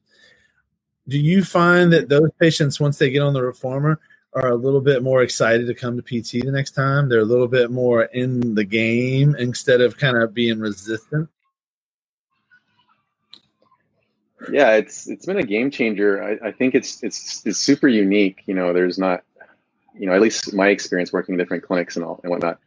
Do 1.08 1.20
you 1.20 1.44
find 1.44 1.92
that 1.92 2.08
those 2.08 2.30
patients 2.40 2.80
once 2.80 2.98
they 2.98 3.10
get 3.10 3.22
on 3.22 3.34
the 3.34 3.44
reformer 3.44 4.00
are 4.36 4.50
a 4.50 4.56
little 4.56 4.82
bit 4.82 5.04
more 5.04 5.22
excited 5.22 5.68
to 5.68 5.74
come 5.74 6.00
to 6.00 6.02
PT 6.02 6.44
the 6.44 6.52
next 6.52 6.72
time. 6.72 7.10
They're 7.10 7.20
a 7.20 7.26
little 7.26 7.48
bit 7.48 7.72
more 7.72 8.04
in 8.04 8.56
the 8.56 8.64
game 8.64 9.36
instead 9.36 9.82
of 9.82 9.98
kind 9.98 10.18
of 10.18 10.34
being 10.34 10.60
resistant. 10.60 11.30
Yeah, 14.52 14.72
it's 14.72 15.08
it's 15.08 15.26
been 15.26 15.38
a 15.38 15.44
game 15.44 15.72
changer. 15.72 16.22
I, 16.22 16.50
I 16.50 16.52
think 16.52 16.76
it's 16.76 17.02
it's 17.04 17.46
it's 17.46 17.60
super 17.60 17.88
unique. 17.88 18.44
You 18.46 18.56
know, 18.56 18.74
there's 18.74 18.98
not, 18.98 19.24
you 19.98 20.06
know, 20.06 20.14
at 20.14 20.22
least 20.22 20.54
my 20.54 20.68
experience 20.68 21.14
working 21.14 21.34
in 21.34 21.40
different 21.40 21.64
clinics 21.64 21.96
and 21.96 22.04
all 22.04 22.20
and 22.24 22.32
whatnot. 22.32 22.60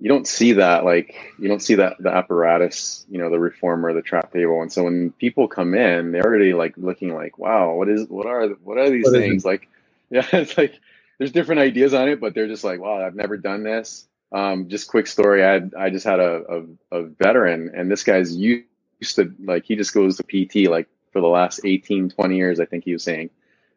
You 0.00 0.08
don't 0.08 0.26
see 0.26 0.52
that 0.54 0.84
like 0.84 1.14
you 1.38 1.48
don't 1.48 1.62
see 1.62 1.76
that 1.76 1.96
the 2.00 2.10
apparatus, 2.10 3.06
you 3.08 3.18
know, 3.18 3.30
the 3.30 3.38
reformer, 3.38 3.94
the 3.94 4.02
trap 4.02 4.32
table, 4.32 4.60
and 4.60 4.70
so 4.70 4.84
when 4.84 5.12
people 5.12 5.48
come 5.48 5.74
in, 5.74 6.12
they're 6.12 6.24
already 6.24 6.52
like 6.52 6.74
looking 6.76 7.14
like, 7.14 7.38
wow, 7.38 7.74
what 7.74 7.88
is 7.88 8.06
what 8.08 8.26
are 8.26 8.48
what 8.64 8.76
are 8.76 8.90
these 8.90 9.04
what 9.04 9.12
things 9.12 9.44
like? 9.44 9.68
Yeah, 10.10 10.26
it's 10.32 10.56
like 10.58 10.78
there's 11.18 11.32
different 11.32 11.60
ideas 11.60 11.94
on 11.94 12.08
it, 12.08 12.20
but 12.20 12.34
they're 12.34 12.48
just 12.48 12.64
like, 12.64 12.80
wow, 12.80 13.04
I've 13.04 13.14
never 13.14 13.36
done 13.36 13.62
this. 13.62 14.08
Um, 14.32 14.68
just 14.68 14.88
quick 14.88 15.06
story. 15.06 15.44
I 15.44 15.52
had, 15.52 15.72
I 15.78 15.90
just 15.90 16.04
had 16.04 16.18
a, 16.18 16.66
a, 16.90 16.98
a, 16.98 17.02
veteran 17.04 17.70
and 17.74 17.90
this 17.90 18.02
guy's 18.02 18.34
used 18.34 18.66
to 19.14 19.32
like, 19.44 19.64
he 19.64 19.76
just 19.76 19.94
goes 19.94 20.16
to 20.16 20.24
PT 20.24 20.68
like 20.68 20.88
for 21.12 21.20
the 21.20 21.28
last 21.28 21.60
18, 21.64 22.10
20 22.10 22.36
years, 22.36 22.58
I 22.58 22.64
think 22.64 22.84
he 22.84 22.92
was 22.92 23.04
saying. 23.04 23.30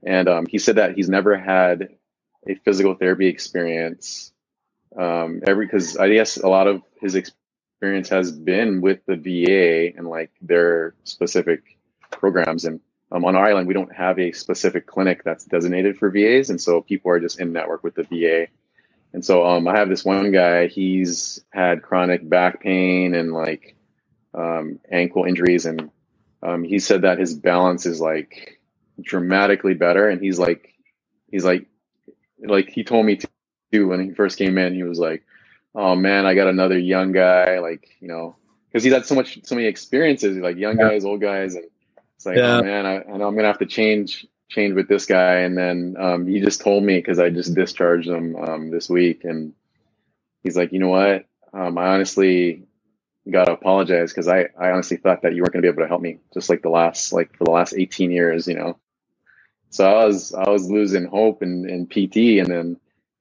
And, 0.03 0.27
um, 0.27 0.45
he 0.47 0.57
said 0.57 0.77
that 0.77 0.95
he's 0.95 1.09
never 1.09 1.37
had 1.37 1.89
a 2.47 2.55
physical 2.55 2.95
therapy 2.95 3.27
experience. 3.27 4.31
Um, 4.97 5.41
every, 5.45 5.67
cause 5.67 5.95
I 5.97 6.09
guess 6.09 6.37
a 6.37 6.47
lot 6.47 6.65
of 6.65 6.81
his 7.01 7.13
experience 7.13 8.09
has 8.09 8.31
been 8.31 8.81
with 8.81 9.05
the 9.05 9.15
VA 9.15 9.95
and 9.95 10.07
like 10.07 10.31
their 10.41 10.95
specific 11.03 11.77
programs. 12.09 12.65
And 12.65 12.79
um, 13.11 13.23
on 13.23 13.35
our 13.35 13.45
island, 13.45 13.67
we 13.67 13.73
don't 13.73 13.93
have 13.93 14.19
a 14.19 14.31
specific 14.33 14.85
clinic 14.85 15.23
that's 15.23 15.45
designated 15.45 15.97
for 15.97 16.09
VAs, 16.09 16.49
and 16.49 16.59
so 16.59 16.81
people 16.81 17.11
are 17.11 17.19
just 17.19 17.39
in 17.39 17.53
network 17.53 17.83
with 17.83 17.95
the 17.95 18.03
VA. 18.03 18.47
And 19.13 19.23
so 19.23 19.45
um, 19.45 19.67
I 19.67 19.77
have 19.77 19.89
this 19.89 20.03
one 20.03 20.31
guy. 20.31 20.67
He's 20.67 21.43
had 21.51 21.81
chronic 21.81 22.27
back 22.27 22.61
pain 22.61 23.15
and 23.15 23.31
like 23.31 23.75
um, 24.33 24.79
ankle 24.91 25.23
injuries, 25.23 25.65
and 25.65 25.89
um, 26.43 26.63
he 26.63 26.79
said 26.79 27.03
that 27.03 27.17
his 27.17 27.33
balance 27.33 27.85
is 27.85 28.01
like 28.01 28.59
dramatically 29.01 29.73
better. 29.73 30.09
And 30.09 30.21
he's 30.21 30.37
like, 30.37 30.73
he's 31.31 31.45
like, 31.45 31.67
like 32.39 32.69
he 32.69 32.83
told 32.83 33.05
me 33.05 33.15
to 33.15 33.27
do 33.71 33.87
when 33.87 34.03
he 34.03 34.13
first 34.13 34.37
came 34.37 34.57
in. 34.57 34.73
He 34.73 34.83
was 34.83 34.99
like, 34.99 35.23
"Oh 35.73 35.95
man, 35.95 36.25
I 36.25 36.35
got 36.35 36.47
another 36.47 36.77
young 36.77 37.13
guy." 37.13 37.59
Like 37.59 37.87
you 38.01 38.07
know, 38.09 38.35
because 38.69 38.83
he's 38.83 38.93
had 38.93 39.05
so 39.05 39.15
much, 39.15 39.39
so 39.43 39.55
many 39.55 39.67
experiences, 39.67 40.37
like 40.37 40.57
young 40.57 40.75
guys, 40.75 41.05
old 41.05 41.21
guys, 41.21 41.55
and 41.55 41.65
it's 42.17 42.25
like, 42.25 42.37
yeah. 42.37 42.57
oh 42.57 42.63
man, 42.63 42.85
I, 42.85 43.03
I, 43.03 43.17
know 43.17 43.27
I'm 43.27 43.35
gonna 43.35 43.47
have 43.47 43.59
to 43.59 43.65
change 43.65 44.27
change 44.49 44.73
with 44.73 44.87
this 44.87 45.05
guy. 45.05 45.35
And 45.35 45.57
then 45.57 45.95
um, 45.99 46.27
he 46.27 46.39
just 46.39 46.61
told 46.61 46.83
me 46.83 46.97
because 46.97 47.19
I 47.19 47.29
just 47.29 47.53
discharged 47.53 48.09
him 48.09 48.35
um, 48.35 48.71
this 48.71 48.89
week, 48.89 49.23
and 49.23 49.53
he's 50.43 50.57
like, 50.57 50.73
you 50.73 50.79
know 50.79 50.89
what? 50.89 51.25
Um, 51.53 51.77
I 51.77 51.87
honestly 51.87 52.63
got 53.31 53.45
to 53.45 53.53
apologize 53.53 54.11
because 54.11 54.27
I, 54.27 54.47
I 54.59 54.71
honestly 54.71 54.97
thought 54.97 55.21
that 55.21 55.35
you 55.35 55.41
weren't 55.41 55.53
going 55.53 55.61
to 55.61 55.65
be 55.65 55.71
able 55.71 55.83
to 55.83 55.87
help 55.87 56.01
me 56.01 56.19
just 56.33 56.49
like 56.49 56.61
the 56.61 56.69
last 56.69 57.11
like 57.11 57.35
for 57.35 57.43
the 57.43 57.51
last 57.51 57.73
18 57.75 58.11
years, 58.11 58.47
you 58.47 58.55
know. 58.55 58.77
So 59.69 59.85
I 59.85 60.05
was 60.05 60.33
I 60.33 60.49
was 60.49 60.69
losing 60.69 61.05
hope 61.05 61.43
in, 61.43 61.69
in 61.69 61.87
PT, 61.87 62.39
and 62.39 62.47
then 62.47 62.79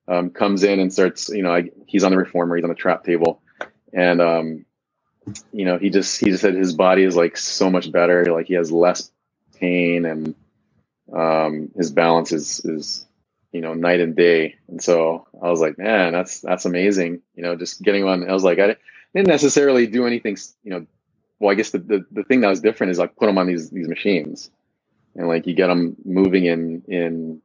um, 0.09 0.31
comes 0.31 0.63
in 0.63 0.79
and 0.79 0.93
starts, 0.93 1.29
you 1.29 1.43
know, 1.43 1.53
I, 1.53 1.71
he's 1.87 2.05
on 2.05 2.13
the 2.13 2.19
reformer, 2.19 2.57
he's 2.57 2.65
on 2.65 2.69
the 2.71 2.77
trap 2.77 3.05
table, 3.05 3.43
and 3.93 4.21
um, 4.21 4.66
you 5.53 5.65
know, 5.65 5.79
he 5.79 5.91
just 5.91 6.21
he 6.21 6.31
just 6.31 6.43
said 6.43 6.55
his 6.55 6.73
body 6.73 7.03
is 7.03 7.17
like 7.17 7.37
so 7.37 7.71
much 7.71 7.91
better. 7.91 8.25
Like 8.33 8.47
he 8.47 8.55
has 8.55 8.71
less 8.71 9.11
pain 9.59 10.05
and 10.05 10.35
um, 11.13 11.71
his 11.77 11.91
balance 11.91 12.33
is 12.33 12.61
is 12.65 13.07
you 13.53 13.61
know 13.61 13.75
night 13.75 14.01
and 14.01 14.15
day. 14.15 14.57
And 14.69 14.83
so 14.83 15.27
I 15.43 15.51
was 15.51 15.61
like, 15.61 15.79
man, 15.79 16.13
that's 16.13 16.41
that's 16.41 16.65
amazing. 16.65 17.23
You 17.35 17.43
know, 17.43 17.57
just 17.57 17.83
getting 17.83 18.05
on. 18.05 18.29
I 18.29 18.33
was 18.33 18.45
like, 18.45 18.59
I 18.59 18.77
didn't 19.15 19.29
necessarily 19.29 19.87
do 19.87 20.07
anything. 20.07 20.37
You 20.63 20.71
know, 20.71 20.87
well, 21.39 21.51
I 21.51 21.55
guess 21.55 21.71
the 21.71 21.79
the, 21.79 22.07
the 22.11 22.25
thing 22.25 22.41
that 22.41 22.49
was 22.49 22.61
different 22.61 22.93
is 22.93 22.99
like 22.99 23.17
put 23.17 23.27
them 23.27 23.39
on 23.39 23.47
these 23.47 23.71
these 23.71 23.89
machines, 23.89 24.51
and 25.15 25.29
like 25.29 25.47
you 25.47 25.55
get 25.55 25.69
them 25.69 25.97
moving 26.05 26.45
in 26.45 26.83
in 26.87 27.43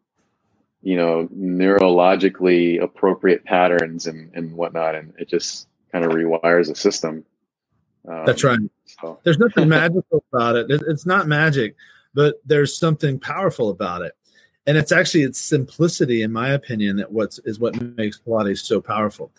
you 0.83 0.97
know 0.97 1.27
neurologically 1.35 2.81
appropriate 2.81 3.43
patterns 3.43 4.05
and 4.07 4.31
and 4.35 4.53
whatnot, 4.53 4.95
and 4.95 5.13
it 5.17 5.29
just 5.29 5.67
kind 5.91 6.05
of 6.05 6.11
rewires 6.11 6.67
the 6.67 6.75
system 6.75 7.25
um, 8.07 8.25
That's 8.25 8.43
right. 8.43 8.59
So. 8.85 9.19
There's 9.23 9.37
nothing 9.37 9.69
magical 9.69 10.23
about 10.31 10.55
it. 10.55 10.67
It's 10.69 11.05
not 11.05 11.27
magic, 11.27 11.75
but 12.13 12.41
there's 12.45 12.77
something 12.77 13.19
powerful 13.19 13.69
about 13.69 14.01
it. 14.01 14.13
And 14.67 14.77
it's 14.77 14.91
actually 14.91 15.23
its 15.23 15.39
simplicity, 15.39 16.21
in 16.21 16.31
my 16.31 16.49
opinion, 16.49 16.97
that 16.97 17.11
what's 17.11 17.39
is 17.39 17.59
what 17.59 17.79
makes 17.97 18.19
Pilates 18.19 18.59
so 18.59 18.79
powerful. 18.79 19.31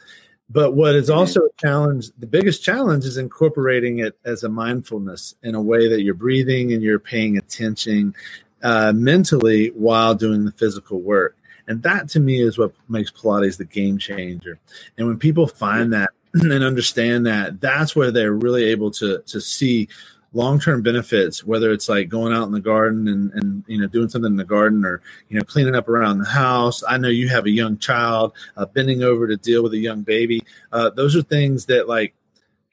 But 0.51 0.75
what 0.75 0.94
is 0.94 1.09
also 1.09 1.40
a 1.40 1.51
challenge, 1.59 2.11
the 2.18 2.27
biggest 2.27 2.62
challenge 2.62 3.05
is 3.05 3.16
incorporating 3.16 4.01
it 4.01 4.18
as 4.25 4.42
a 4.42 4.48
mindfulness 4.48 5.35
in 5.42 5.55
a 5.55 5.62
way 5.62 5.88
that 5.88 6.03
you're 6.03 6.14
breathing 6.14 6.72
and 6.72 6.83
you're 6.83 6.98
paying 6.98 7.38
attention 7.38 8.14
uh, 8.62 8.92
mentally 8.92 9.68
while 9.68 10.14
doing 10.14 10.44
the 10.44 10.53
physical 10.53 11.01
work. 11.01 11.37
And 11.68 11.83
that 11.85 12.09
to 12.11 12.20
me 12.20 12.42
is 12.42 12.59
what 12.59 12.72
makes 12.88 13.11
Pilates 13.11 13.57
the 13.57 13.64
game 13.64 13.96
changer. 13.96 14.59
And 14.98 15.07
when 15.07 15.18
people 15.18 15.46
find 15.46 15.92
that 15.92 16.11
and 16.42 16.64
understand 16.64 17.27
that 17.27 17.61
that's 17.61 17.95
where 17.95 18.11
they're 18.11 18.33
really 18.33 18.64
able 18.64 18.90
to 18.90 19.23
to 19.27 19.40
see 19.40 19.88
long-term 20.35 20.81
benefits 20.81 21.45
whether 21.45 21.71
it's 21.73 21.90
like 21.90 22.09
going 22.09 22.33
out 22.33 22.45
in 22.45 22.53
the 22.53 22.61
garden 22.61 23.07
and, 23.07 23.31
and 23.33 23.64
you 23.66 23.79
know 23.79 23.87
doing 23.87 24.09
something 24.09 24.33
in 24.33 24.37
the 24.37 24.45
garden 24.45 24.83
or 24.85 25.03
you 25.29 25.38
know 25.38 25.45
cleaning 25.45 25.75
up 25.75 25.88
around 25.88 26.18
the 26.18 26.25
house. 26.25 26.83
I 26.88 26.97
know 26.97 27.09
you 27.09 27.29
have 27.29 27.45
a 27.45 27.51
young 27.51 27.77
child 27.77 28.33
uh, 28.57 28.64
bending 28.64 29.03
over 29.03 29.27
to 29.27 29.37
deal 29.37 29.62
with 29.62 29.75
a 29.75 29.79
young 29.79 30.03
baby. 30.03 30.42
Uh, 30.73 30.90
those 30.90 31.14
are 31.14 31.23
things 31.23 31.66
that 31.66 31.87
like 31.87 32.14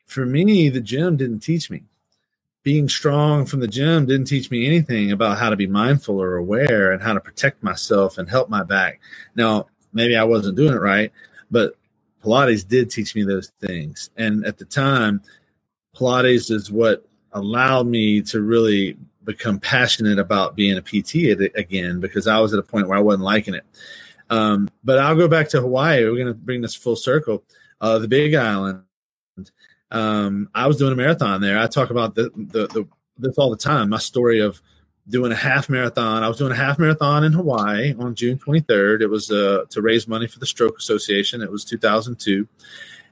for 0.05 0.25
me 0.25 0.69
the 0.69 0.81
gym 0.81 1.17
didn't 1.17 1.41
teach 1.41 1.69
me. 1.69 1.83
Being 2.63 2.87
strong 2.87 3.45
from 3.45 3.61
the 3.61 3.67
gym 3.67 4.05
didn't 4.05 4.27
teach 4.27 4.51
me 4.51 4.65
anything 4.65 5.11
about 5.11 5.37
how 5.37 5.49
to 5.49 5.55
be 5.55 5.67
mindful 5.67 6.21
or 6.21 6.35
aware 6.37 6.91
and 6.91 7.01
how 7.01 7.13
to 7.13 7.19
protect 7.19 7.63
myself 7.63 8.17
and 8.17 8.29
help 8.29 8.49
my 8.49 8.63
back. 8.63 9.01
Now 9.35 9.67
maybe 9.93 10.15
i 10.15 10.23
wasn't 10.23 10.55
doing 10.55 10.73
it 10.73 10.81
right 10.81 11.11
but 11.51 11.75
Pilates 12.23 12.67
did 12.67 12.89
teach 12.89 13.15
me 13.15 13.23
those 13.23 13.51
things. 13.61 14.09
And 14.17 14.45
at 14.45 14.57
the 14.57 14.65
time, 14.65 15.21
Pilates 15.95 16.51
is 16.51 16.71
what 16.71 17.05
allowed 17.33 17.87
me 17.87 18.21
to 18.23 18.41
really 18.41 18.97
become 19.23 19.59
passionate 19.59 20.17
about 20.17 20.55
being 20.55 20.77
a 20.77 20.81
PT 20.81 21.39
again 21.55 21.99
because 21.99 22.27
I 22.27 22.39
was 22.39 22.53
at 22.53 22.59
a 22.59 22.63
point 22.63 22.87
where 22.87 22.97
I 22.97 23.01
wasn't 23.01 23.23
liking 23.23 23.53
it. 23.53 23.65
Um, 24.29 24.69
but 24.83 24.99
I'll 24.99 25.15
go 25.15 25.27
back 25.27 25.49
to 25.49 25.61
Hawaii. 25.61 26.03
We're 26.03 26.15
going 26.15 26.27
to 26.27 26.33
bring 26.33 26.61
this 26.61 26.75
full 26.75 26.95
circle. 26.95 27.43
Uh, 27.81 27.99
the 27.99 28.07
Big 28.07 28.35
Island. 28.35 28.83
Um, 29.91 30.49
I 30.53 30.67
was 30.67 30.77
doing 30.77 30.93
a 30.93 30.95
marathon 30.95 31.41
there. 31.41 31.57
I 31.57 31.67
talk 31.67 31.89
about 31.89 32.15
the, 32.15 32.29
the, 32.35 32.67
the 32.67 32.87
this 33.17 33.37
all 33.37 33.49
the 33.49 33.57
time. 33.57 33.89
My 33.89 33.97
story 33.97 34.39
of 34.39 34.61
doing 35.09 35.31
a 35.31 35.35
half 35.35 35.69
marathon. 35.69 36.23
I 36.23 36.27
was 36.27 36.37
doing 36.37 36.51
a 36.51 36.55
half 36.55 36.77
marathon 36.77 37.23
in 37.23 37.33
Hawaii 37.33 37.95
on 37.97 38.15
June 38.15 38.37
23rd. 38.37 39.01
It 39.01 39.07
was 39.07 39.31
uh, 39.31 39.65
to 39.69 39.81
raise 39.81 40.07
money 40.07 40.27
for 40.27 40.39
the 40.39 40.45
Stroke 40.45 40.77
Association. 40.77 41.41
It 41.41 41.51
was 41.51 41.65
2002, 41.65 42.47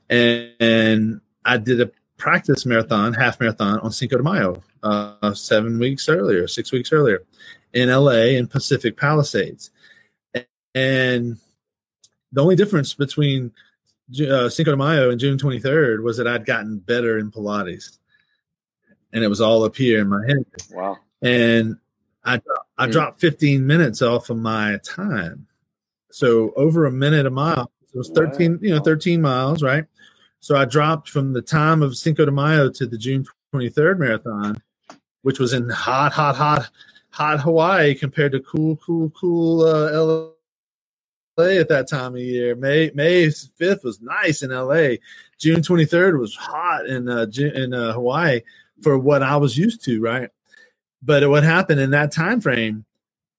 and, 0.09 0.51
and 0.59 1.21
I 1.43 1.57
did 1.57 1.81
a 1.81 1.91
practice 2.17 2.65
marathon, 2.65 3.13
half 3.13 3.39
marathon 3.39 3.79
on 3.79 3.91
Cinco 3.91 4.17
de 4.17 4.23
Mayo, 4.23 4.63
uh, 4.83 5.33
seven 5.33 5.79
weeks 5.79 6.07
earlier, 6.09 6.47
six 6.47 6.71
weeks 6.71 6.91
earlier, 6.91 7.23
in 7.73 7.89
LA 7.89 8.35
in 8.35 8.47
Pacific 8.47 8.97
Palisades. 8.97 9.71
And 10.75 11.37
the 12.31 12.41
only 12.41 12.55
difference 12.55 12.93
between 12.93 13.51
uh, 14.29 14.49
Cinco 14.49 14.71
de 14.71 14.77
Mayo 14.77 15.09
and 15.09 15.19
June 15.19 15.37
23rd 15.37 16.03
was 16.03 16.17
that 16.17 16.27
I'd 16.27 16.45
gotten 16.45 16.77
better 16.79 17.17
in 17.17 17.31
Pilates, 17.31 17.97
and 19.13 19.23
it 19.23 19.27
was 19.27 19.41
all 19.41 19.63
up 19.63 19.75
here 19.75 20.01
in 20.01 20.09
my 20.09 20.25
head. 20.27 20.45
Wow! 20.71 20.97
And 21.21 21.77
I 22.27 22.41
I 22.77 22.87
dropped 22.87 23.21
15 23.21 23.65
minutes 23.65 24.01
off 24.01 24.29
of 24.29 24.37
my 24.37 24.79
time, 24.83 25.47
so 26.11 26.51
over 26.55 26.85
a 26.85 26.91
minute 26.91 27.25
a 27.25 27.29
mile. 27.29 27.71
So 27.87 27.95
it 27.95 27.97
was 27.97 28.09
13, 28.09 28.51
wow. 28.51 28.59
you 28.61 28.69
know, 28.75 28.81
13 28.81 29.21
miles, 29.21 29.63
right? 29.63 29.85
So 30.39 30.55
I 30.55 30.65
dropped 30.65 31.09
from 31.09 31.33
the 31.33 31.41
time 31.41 31.81
of 31.81 31.97
Cinco 31.97 32.25
de 32.25 32.31
Mayo 32.31 32.69
to 32.69 32.85
the 32.85 32.97
June 32.97 33.25
23rd 33.53 33.97
marathon, 33.97 34.61
which 35.21 35.39
was 35.39 35.53
in 35.53 35.69
hot, 35.69 36.11
hot, 36.11 36.35
hot, 36.35 36.69
hot 37.09 37.39
Hawaii 37.39 37.95
compared 37.95 38.33
to 38.33 38.41
cool, 38.41 38.75
cool, 38.77 39.09
cool 39.11 39.61
uh, 39.61 40.29
LA 41.37 41.45
at 41.45 41.69
that 41.69 41.87
time 41.89 42.13
of 42.13 42.21
year. 42.21 42.55
May 42.55 42.91
May 42.93 43.27
5th 43.27 43.83
was 43.83 44.01
nice 44.01 44.43
in 44.43 44.51
LA. 44.51 44.97
June 45.39 45.61
23rd 45.61 46.19
was 46.19 46.35
hot 46.35 46.87
in 46.87 47.07
uh, 47.07 47.25
in 47.37 47.73
uh, 47.73 47.93
Hawaii 47.93 48.41
for 48.81 48.97
what 48.97 49.23
I 49.23 49.37
was 49.37 49.57
used 49.57 49.83
to, 49.85 50.01
right? 50.01 50.29
But 51.01 51.29
what 51.29 51.43
happened 51.43 51.79
in 51.79 51.91
that 51.91 52.11
time 52.11 52.41
frame, 52.41 52.85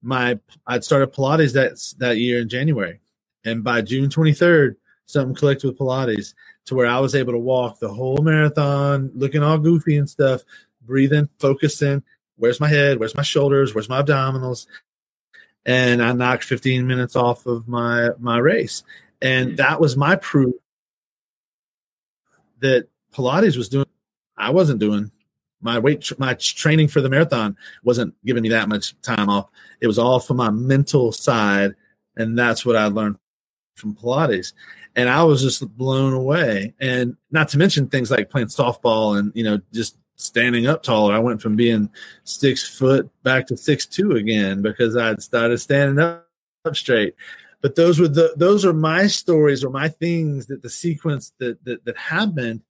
my 0.03 0.39
I'd 0.67 0.85
started 0.85 1.13
Pilates 1.13 1.53
that 1.55 1.79
that 1.99 2.19
year 2.19 2.41
in 2.41 2.49
January, 2.49 3.01
and 3.45 3.65
by 3.65 3.83
June 3.83 4.09
23rd, 4.09 4.77
something 5.07 5.35
clicked 5.35 5.65
with 5.65 5.79
Pilates 5.79 6.35
to 6.67 6.75
where 6.75 6.87
I 6.87 7.01
was 7.01 7.15
able 7.15 7.33
to 7.33 7.39
walk 7.39 7.79
the 7.79 7.89
whole 7.89 8.19
marathon, 8.19 9.11
looking 9.15 9.43
all 9.43 9.59
goofy 9.59 9.97
and 9.97 10.09
stuff, 10.09 10.43
breathing, 10.83 11.29
focusing. 11.39 12.03
Where's 12.37 12.61
my 12.61 12.69
head? 12.69 13.01
Where's 13.01 13.17
my 13.17 13.23
shoulders? 13.23 13.75
Where's 13.75 13.89
my 13.89 14.03
abdominals? 14.03 14.67
And 15.67 16.03
I 16.03 16.13
knocked 16.13 16.45
15 16.45 16.87
minutes 16.87 17.17
off 17.17 17.47
of 17.47 17.67
my 17.67 18.11
my 18.19 18.39
race, 18.39 18.85
and 19.21 19.51
hmm. 19.51 19.57
that 19.57 19.81
was 19.81 19.97
my 19.97 20.17
proof 20.17 20.55
that 22.61 22.89
Pilates 23.13 23.57
was 23.57 23.69
doing. 23.69 23.87
I 24.37 24.51
wasn't 24.51 24.79
doing 24.79 25.11
my 25.61 25.79
weight. 25.79 26.11
My 26.19 26.35
training 26.35 26.89
for 26.89 27.01
the 27.01 27.11
marathon 27.11 27.57
wasn't 27.83 28.15
giving 28.25 28.43
me 28.43 28.49
that 28.51 28.69
much 28.69 29.01
time 29.03 29.29
off. 29.29 29.49
It 29.81 29.87
was 29.87 29.99
all 29.99 30.21
for 30.21 30.35
my 30.35 30.51
mental 30.51 31.13
side, 31.13 31.75
and 32.17 32.39
that's 32.39 32.65
what 32.65 32.77
I 32.77 32.87
learned 32.87 33.19
from 33.77 33.95
Pilates 33.95 34.53
and 34.99 35.09
I 35.09 35.23
was 35.23 35.43
just 35.43 35.67
blown 35.77 36.13
away. 36.13 36.75
And 36.81 37.17
not 37.31 37.49
to 37.51 37.59
mention 37.59 37.87
things 37.87 38.11
like 38.11 38.31
playing 38.31 38.49
softball 38.49 39.17
and 39.17 39.31
you 39.35 39.45
know 39.45 39.61
just 39.73 39.97
standing 40.17 40.67
up 40.67 40.83
taller. 40.83 41.15
I 41.15 41.21
went 41.21 41.41
from 41.41 41.55
being 41.55 41.89
six 42.25 42.67
foot 42.77 43.09
back 43.23 43.47
to 43.47 43.57
six 43.57 43.87
two 43.87 44.13
again 44.13 44.61
because 44.61 44.97
I'd 44.97 45.23
started 45.23 45.59
standing 45.59 46.01
up, 46.01 46.29
up 46.65 46.75
straight. 46.75 47.15
But 47.61 47.77
those 47.77 48.01
were 48.01 48.09
the 48.09 48.35
those 48.37 48.65
are 48.65 48.73
my 48.73 49.07
stories 49.07 49.63
or 49.63 49.71
my 49.71 49.89
things 49.89 50.47
that 50.47 50.63
the 50.63 50.71
sequence 50.71 51.33
that 51.39 51.65
that, 51.65 51.85
that 51.85 51.97
happened 51.97 52.63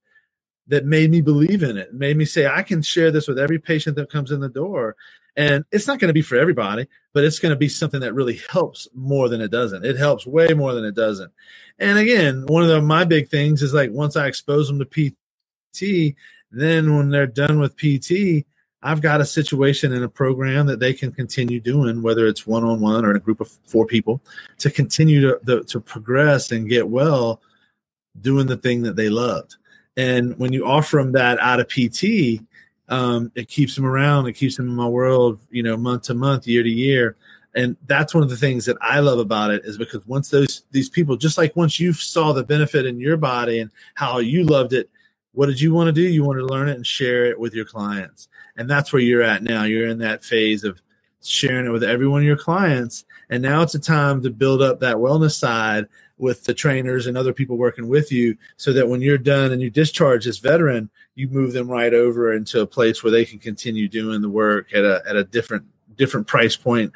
that 0.69 0.85
made 0.85 1.11
me 1.11 1.21
believe 1.21 1.63
in 1.63 1.77
it, 1.77 1.93
made 1.93 2.15
me 2.15 2.25
say 2.25 2.47
I 2.47 2.63
can 2.63 2.81
share 2.81 3.11
this 3.11 3.27
with 3.27 3.37
every 3.37 3.59
patient 3.59 3.95
that 3.97 4.11
comes 4.11 4.31
in 4.31 4.39
the 4.39 4.49
door. 4.49 4.95
And 5.35 5.65
it's 5.71 5.87
not 5.87 5.99
going 5.99 6.09
to 6.09 6.13
be 6.13 6.21
for 6.21 6.37
everybody, 6.37 6.87
but 7.13 7.23
it's 7.23 7.39
going 7.39 7.51
to 7.51 7.57
be 7.57 7.69
something 7.69 8.01
that 8.01 8.13
really 8.13 8.39
helps 8.49 8.87
more 8.93 9.29
than 9.29 9.41
it 9.41 9.51
doesn't. 9.51 9.85
It 9.85 9.97
helps 9.97 10.25
way 10.25 10.49
more 10.53 10.73
than 10.73 10.85
it 10.85 10.95
doesn't. 10.95 11.31
And 11.77 11.97
again, 11.97 12.45
one 12.47 12.63
of 12.63 12.69
the, 12.69 12.81
my 12.81 13.03
big 13.03 13.29
things 13.29 13.61
is 13.61 13.73
like 13.73 13.91
once 13.91 14.15
I 14.15 14.27
expose 14.27 14.67
them 14.67 14.79
to 14.79 14.85
PT, 14.85 16.15
then 16.51 16.95
when 16.95 17.09
they're 17.09 17.27
done 17.27 17.59
with 17.59 17.77
PT, 17.77 18.45
I've 18.81 19.01
got 19.01 19.21
a 19.21 19.25
situation 19.25 19.91
in 19.91 20.03
a 20.03 20.09
program 20.09 20.67
that 20.67 20.79
they 20.79 20.93
can 20.93 21.11
continue 21.11 21.59
doing, 21.59 22.01
whether 22.01 22.27
it's 22.27 22.47
one 22.47 22.63
on 22.63 22.79
one 22.79 23.05
or 23.05 23.11
in 23.11 23.17
a 23.17 23.21
group 23.21 23.41
of 23.41 23.49
four 23.65 23.85
people, 23.85 24.21
to 24.59 24.69
continue 24.69 25.21
to, 25.21 25.39
the, 25.43 25.63
to 25.65 25.79
progress 25.81 26.51
and 26.51 26.69
get 26.69 26.87
well 26.87 27.41
doing 28.19 28.47
the 28.47 28.57
thing 28.57 28.83
that 28.83 28.95
they 28.95 29.09
loved. 29.09 29.57
And 29.99 30.39
when 30.39 30.53
you 30.53 30.65
offer 30.65 30.95
them 30.95 31.11
that 31.11 31.39
out 31.39 31.59
of 31.59 31.67
PT, 31.67 32.41
um, 32.87 33.33
it 33.35 33.49
keeps 33.49 33.75
them 33.75 33.85
around. 33.85 34.27
It 34.27 34.33
keeps 34.33 34.55
them 34.55 34.69
in 34.69 34.75
my 34.75 34.87
world, 34.87 35.41
you 35.51 35.61
know, 35.61 35.75
month 35.75 36.03
to 36.03 36.13
month, 36.13 36.47
year 36.47 36.63
to 36.63 36.69
year. 36.69 37.17
And 37.53 37.75
that's 37.85 38.13
one 38.13 38.23
of 38.23 38.29
the 38.29 38.37
things 38.37 38.63
that 38.63 38.77
I 38.79 39.01
love 39.01 39.19
about 39.19 39.51
it 39.51 39.65
is 39.65 39.77
because 39.77 40.07
once 40.07 40.29
those 40.29 40.63
these 40.71 40.89
people, 40.89 41.17
just 41.17 41.37
like 41.37 41.53
once 41.57 41.81
you 41.81 41.91
saw 41.91 42.31
the 42.31 42.45
benefit 42.45 42.85
in 42.85 42.97
your 42.97 43.17
body 43.17 43.59
and 43.59 43.71
how 43.95 44.19
you 44.19 44.45
loved 44.45 44.71
it, 44.71 44.89
what 45.33 45.47
did 45.47 45.59
you 45.59 45.73
want 45.73 45.87
to 45.87 45.91
do? 45.91 46.01
You 46.01 46.23
want 46.23 46.39
to 46.39 46.45
learn 46.45 46.69
it 46.69 46.77
and 46.77 46.87
share 46.87 47.25
it 47.25 47.37
with 47.37 47.53
your 47.53 47.65
clients. 47.65 48.29
And 48.55 48.69
that's 48.69 48.93
where 48.93 49.01
you're 49.01 49.21
at 49.21 49.43
now. 49.43 49.63
You're 49.63 49.89
in 49.89 49.97
that 49.97 50.23
phase 50.23 50.63
of 50.63 50.81
sharing 51.21 51.65
it 51.65 51.71
with 51.71 51.83
every 51.83 52.07
one 52.07 52.21
of 52.21 52.25
your 52.25 52.37
clients. 52.37 53.03
And 53.29 53.43
now 53.43 53.63
it's 53.63 53.75
a 53.75 53.79
time 53.79 54.23
to 54.23 54.29
build 54.29 54.61
up 54.61 54.79
that 54.79 54.95
wellness 54.95 55.37
side 55.37 55.87
with 56.19 56.43
the 56.43 56.53
trainers 56.53 57.07
and 57.07 57.17
other 57.17 57.33
people 57.33 57.57
working 57.57 57.87
with 57.87 58.11
you 58.11 58.37
so 58.57 58.71
that 58.73 58.87
when 58.87 59.01
you're 59.01 59.17
done 59.17 59.51
and 59.51 59.61
you 59.61 59.69
discharge 59.69 60.25
this 60.25 60.37
veteran, 60.37 60.89
you 61.15 61.27
move 61.29 61.53
them 61.53 61.67
right 61.67 61.93
over 61.93 62.33
into 62.33 62.61
a 62.61 62.67
place 62.67 63.03
where 63.03 63.11
they 63.11 63.25
can 63.25 63.39
continue 63.39 63.87
doing 63.87 64.21
the 64.21 64.29
work 64.29 64.73
at 64.73 64.83
a, 64.83 65.01
at 65.07 65.15
a 65.15 65.23
different, 65.23 65.65
different 65.95 66.27
price 66.27 66.55
point, 66.55 66.91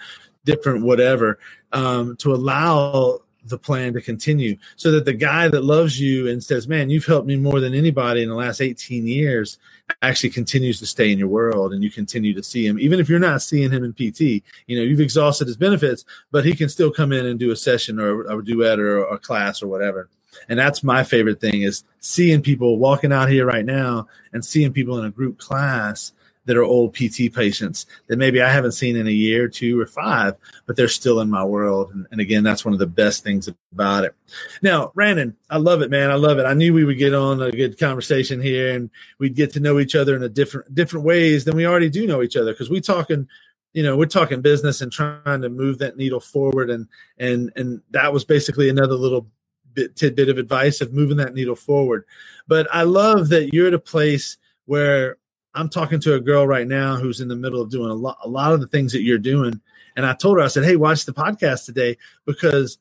different 0.46 0.84
whatever, 0.84 1.40
um, 1.72 2.16
to 2.18 2.34
allow 2.34 3.20
the 3.46 3.58
plan 3.58 3.94
to 3.94 4.02
continue 4.02 4.58
so 4.76 4.92
that 4.92 5.06
the 5.06 5.14
guy 5.14 5.48
that 5.48 5.64
loves 5.64 6.00
you 6.00 6.28
and 6.28 6.44
says, 6.44 6.68
man, 6.68 6.90
you've 6.90 7.06
helped 7.06 7.28
me 7.28 7.36
more 7.36 7.60
than 7.60 7.74
anybody 7.74 8.24
in 8.24 8.30
the 8.30 8.36
last 8.36 8.62
18 8.62 9.06
years 9.06 9.58
actually 10.02 10.30
continues 10.30 10.80
to 10.80 10.86
stay 10.86 11.12
in 11.12 11.20
your 11.20 11.28
world 11.28 11.74
and 11.74 11.84
you 11.84 11.92
continue 11.92 12.34
to 12.34 12.44
see 12.44 12.66
him. 12.66 12.80
Even 12.80 13.00
if 13.00 13.10
you're 13.10 13.20
not 13.20 13.42
seeing 13.42 13.72
him 13.72 13.84
in 13.84 13.94
PT, 13.94 14.44
you 14.68 14.78
know, 14.78 14.82
you've 14.82 15.02
exhausted 15.02 15.48
his 15.48 15.58
benefits, 15.58 16.06
but 16.32 16.46
he 16.46 16.56
can 16.56 16.70
still 16.70 16.92
come 16.92 17.12
in 17.12 17.26
and 17.26 17.40
do 17.40 17.52
a 17.52 17.56
session 17.56 18.00
or, 18.00 18.22
a 18.24 18.44
duet 18.44 18.80
or 18.80 19.04
a 19.06 19.18
class 19.18 19.62
or 19.62 19.68
whatever. 19.68 20.10
And 20.50 20.58
that's 20.58 20.84
my 20.84 21.04
favorite 21.04 21.40
thing 21.40 21.62
is 21.62 21.84
seeing 22.00 22.42
people 22.42 22.80
walking 22.80 23.14
out 23.14 23.30
here 23.30 23.46
right 23.46 23.66
now 23.66 24.08
and 24.32 24.44
seeing 24.44 24.74
people 24.74 24.98
in 24.98 25.06
a 25.06 25.12
group 25.12 25.38
class 25.38 26.14
that 26.46 26.58
are 26.58 26.64
old 26.64 26.94
PT 26.94 27.34
patients 27.34 27.86
that 28.08 28.18
maybe 28.18 28.42
I 28.42 28.52
haven't 28.52 28.74
seen 28.74 28.96
in 28.96 29.08
a 29.08 29.12
year, 29.12 29.48
two, 29.48 29.80
or 29.80 29.86
five, 29.86 30.36
but 30.66 30.76
they're 30.76 30.88
still 30.88 31.22
in 31.22 31.30
my 31.30 31.44
world. 31.44 31.92
And, 31.94 32.06
and, 32.12 32.20
again, 32.20 32.44
that's 32.44 32.66
one 32.66 32.74
of 32.74 32.80
the 32.80 32.88
best 32.88 33.24
things 33.24 33.50
about 33.72 34.04
it. 34.04 34.16
Now, 34.62 34.92
Brandon, 34.94 35.36
I 35.50 35.58
love 35.58 35.82
it, 35.82 35.90
man. 35.90 36.12
I 36.12 36.16
love 36.16 36.40
it. 36.40 36.46
I 36.46 36.54
knew 36.54 36.74
we 36.74 36.84
would 36.84 36.98
get 36.98 37.14
on 37.14 37.42
a 37.42 37.52
good 37.52 37.80
conversation 37.80 38.42
here 38.42 38.76
and 38.76 38.90
we'd 39.20 39.36
get 39.36 39.54
to 39.54 39.60
know 39.60 39.80
each 39.80 39.96
other 39.96 40.16
in 40.16 40.24
a 40.24 40.30
different 40.30 40.74
different 40.76 41.06
ways 41.06 41.46
than 41.46 41.56
we 41.56 41.66
already 41.66 41.90
do 41.90 42.06
know 42.08 42.22
each 42.22 42.36
other 42.36 42.52
because 42.52 42.70
we 42.70 42.82
talking 42.82 43.28
you 43.74 43.84
know 43.84 43.98
we're 43.98 44.06
talking 44.06 44.42
business 44.42 44.82
and 44.82 44.92
trying 44.92 45.42
to 45.42 45.50
move 45.50 45.80
that 45.80 45.98
needle 45.98 46.20
forward 46.20 46.70
and 46.70 46.88
and 47.18 47.52
and 47.56 47.82
that 47.92 48.14
was 48.14 48.24
basically 48.24 48.70
another 48.70 48.96
little 48.96 49.28
bit 49.74 49.96
tidbit 49.96 50.30
of 50.30 50.38
advice 50.38 50.82
of 50.82 50.94
moving 50.94 51.18
that 51.18 51.34
needle 51.34 51.56
forward 51.56 52.06
but 52.48 52.68
i 52.72 52.84
love 52.84 53.30
that 53.30 53.54
you're 53.54 53.68
at 53.68 53.74
a 53.74 53.80
place 53.80 54.38
where 54.66 55.18
I'm 55.56 55.70
talking 55.70 56.00
to 56.02 56.16
a 56.16 56.20
girl 56.20 56.48
right 56.48 56.68
now 56.68 56.96
who's 56.96 57.22
in 57.22 57.28
the 57.28 57.36
middle 57.36 57.62
of 57.62 57.70
doing 57.70 57.90
a 57.90 57.96
lot, 57.96 58.18
a 58.24 58.28
lot 58.28 58.54
of 58.54 58.60
the 58.60 58.68
things 58.68 58.92
that 58.94 59.04
you're 59.04 59.18
doing. 59.18 59.62
And 59.96 60.06
I 60.06 60.14
told 60.14 60.38
her, 60.38 60.44
I 60.44 60.48
said, 60.48 60.66
Hey, 60.66 60.76
watch 60.76 61.06
the 61.06 61.14
podcast 61.14 61.66
today 61.66 61.98
because 62.26 62.80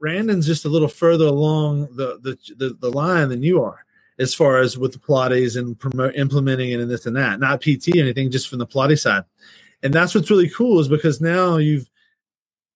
Brandon's 0.00 0.46
just 0.46 0.64
a 0.64 0.68
little 0.68 0.88
further 0.88 1.26
along 1.26 1.94
the, 1.94 2.18
the, 2.22 2.38
the, 2.56 2.76
the 2.80 2.90
line 2.90 3.28
than 3.28 3.42
you 3.42 3.62
are 3.62 3.84
as 4.18 4.34
far 4.34 4.58
as 4.58 4.78
with 4.78 4.92
the 4.92 4.98
Pilates 4.98 5.56
and 5.56 5.78
promote, 5.78 6.14
implementing 6.14 6.70
it 6.70 6.80
and 6.80 6.90
this 6.90 7.06
and 7.06 7.16
that, 7.16 7.40
not 7.40 7.60
PT 7.60 7.88
or 7.96 8.00
anything, 8.00 8.30
just 8.30 8.48
from 8.48 8.58
the 8.58 8.66
Pilates 8.66 9.00
side. 9.00 9.24
And 9.82 9.92
that's 9.92 10.14
what's 10.14 10.30
really 10.30 10.48
cool 10.48 10.80
is 10.80 10.88
because 10.88 11.20
now 11.20 11.56
you've, 11.56 11.90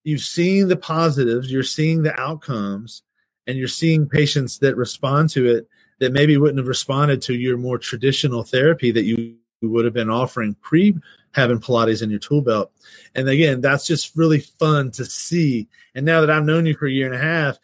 you've 0.05 0.21
seen 0.21 0.69
the 0.69 0.77
positives, 0.77 1.51
you're 1.51 1.63
seeing 1.63 2.03
the 2.03 2.19
outcomes, 2.21 3.03
and 3.47 3.57
you're 3.57 3.67
seeing 3.67 4.09
patients 4.09 4.59
that 4.59 4.77
respond 4.77 5.31
to 5.31 5.47
it 5.47 5.69
that 5.99 6.13
maybe 6.13 6.37
wouldn't 6.37 6.59
have 6.59 6.69
responded 6.69 7.23
to 7.23 7.35
your 7.35 7.57
more 7.57 7.79
traditional 7.79 8.43
therapy 8.43 8.91
that 8.91 9.05
you 9.05 9.37
would 9.63 9.85
have 9.85 9.95
been 9.95 10.11
offering 10.11 10.55
pre 10.61 10.95
having 11.33 11.59
Pilates 11.59 12.03
in 12.03 12.11
your 12.11 12.19
tool 12.19 12.41
belt. 12.41 12.73
And 13.15 13.29
again, 13.29 13.61
that's 13.61 13.87
just 13.87 14.17
really 14.17 14.41
fun 14.41 14.91
to 14.93 15.05
see. 15.05 15.69
And 15.95 16.07
now 16.07 16.21
that 16.21 16.31
I've 16.31 16.45
known 16.45 16.67
you 16.67 16.75
for 16.75 16.87
a 16.87 16.91
year 16.91 17.07
and 17.07 17.15
a 17.15 17.19
half, 17.19 17.59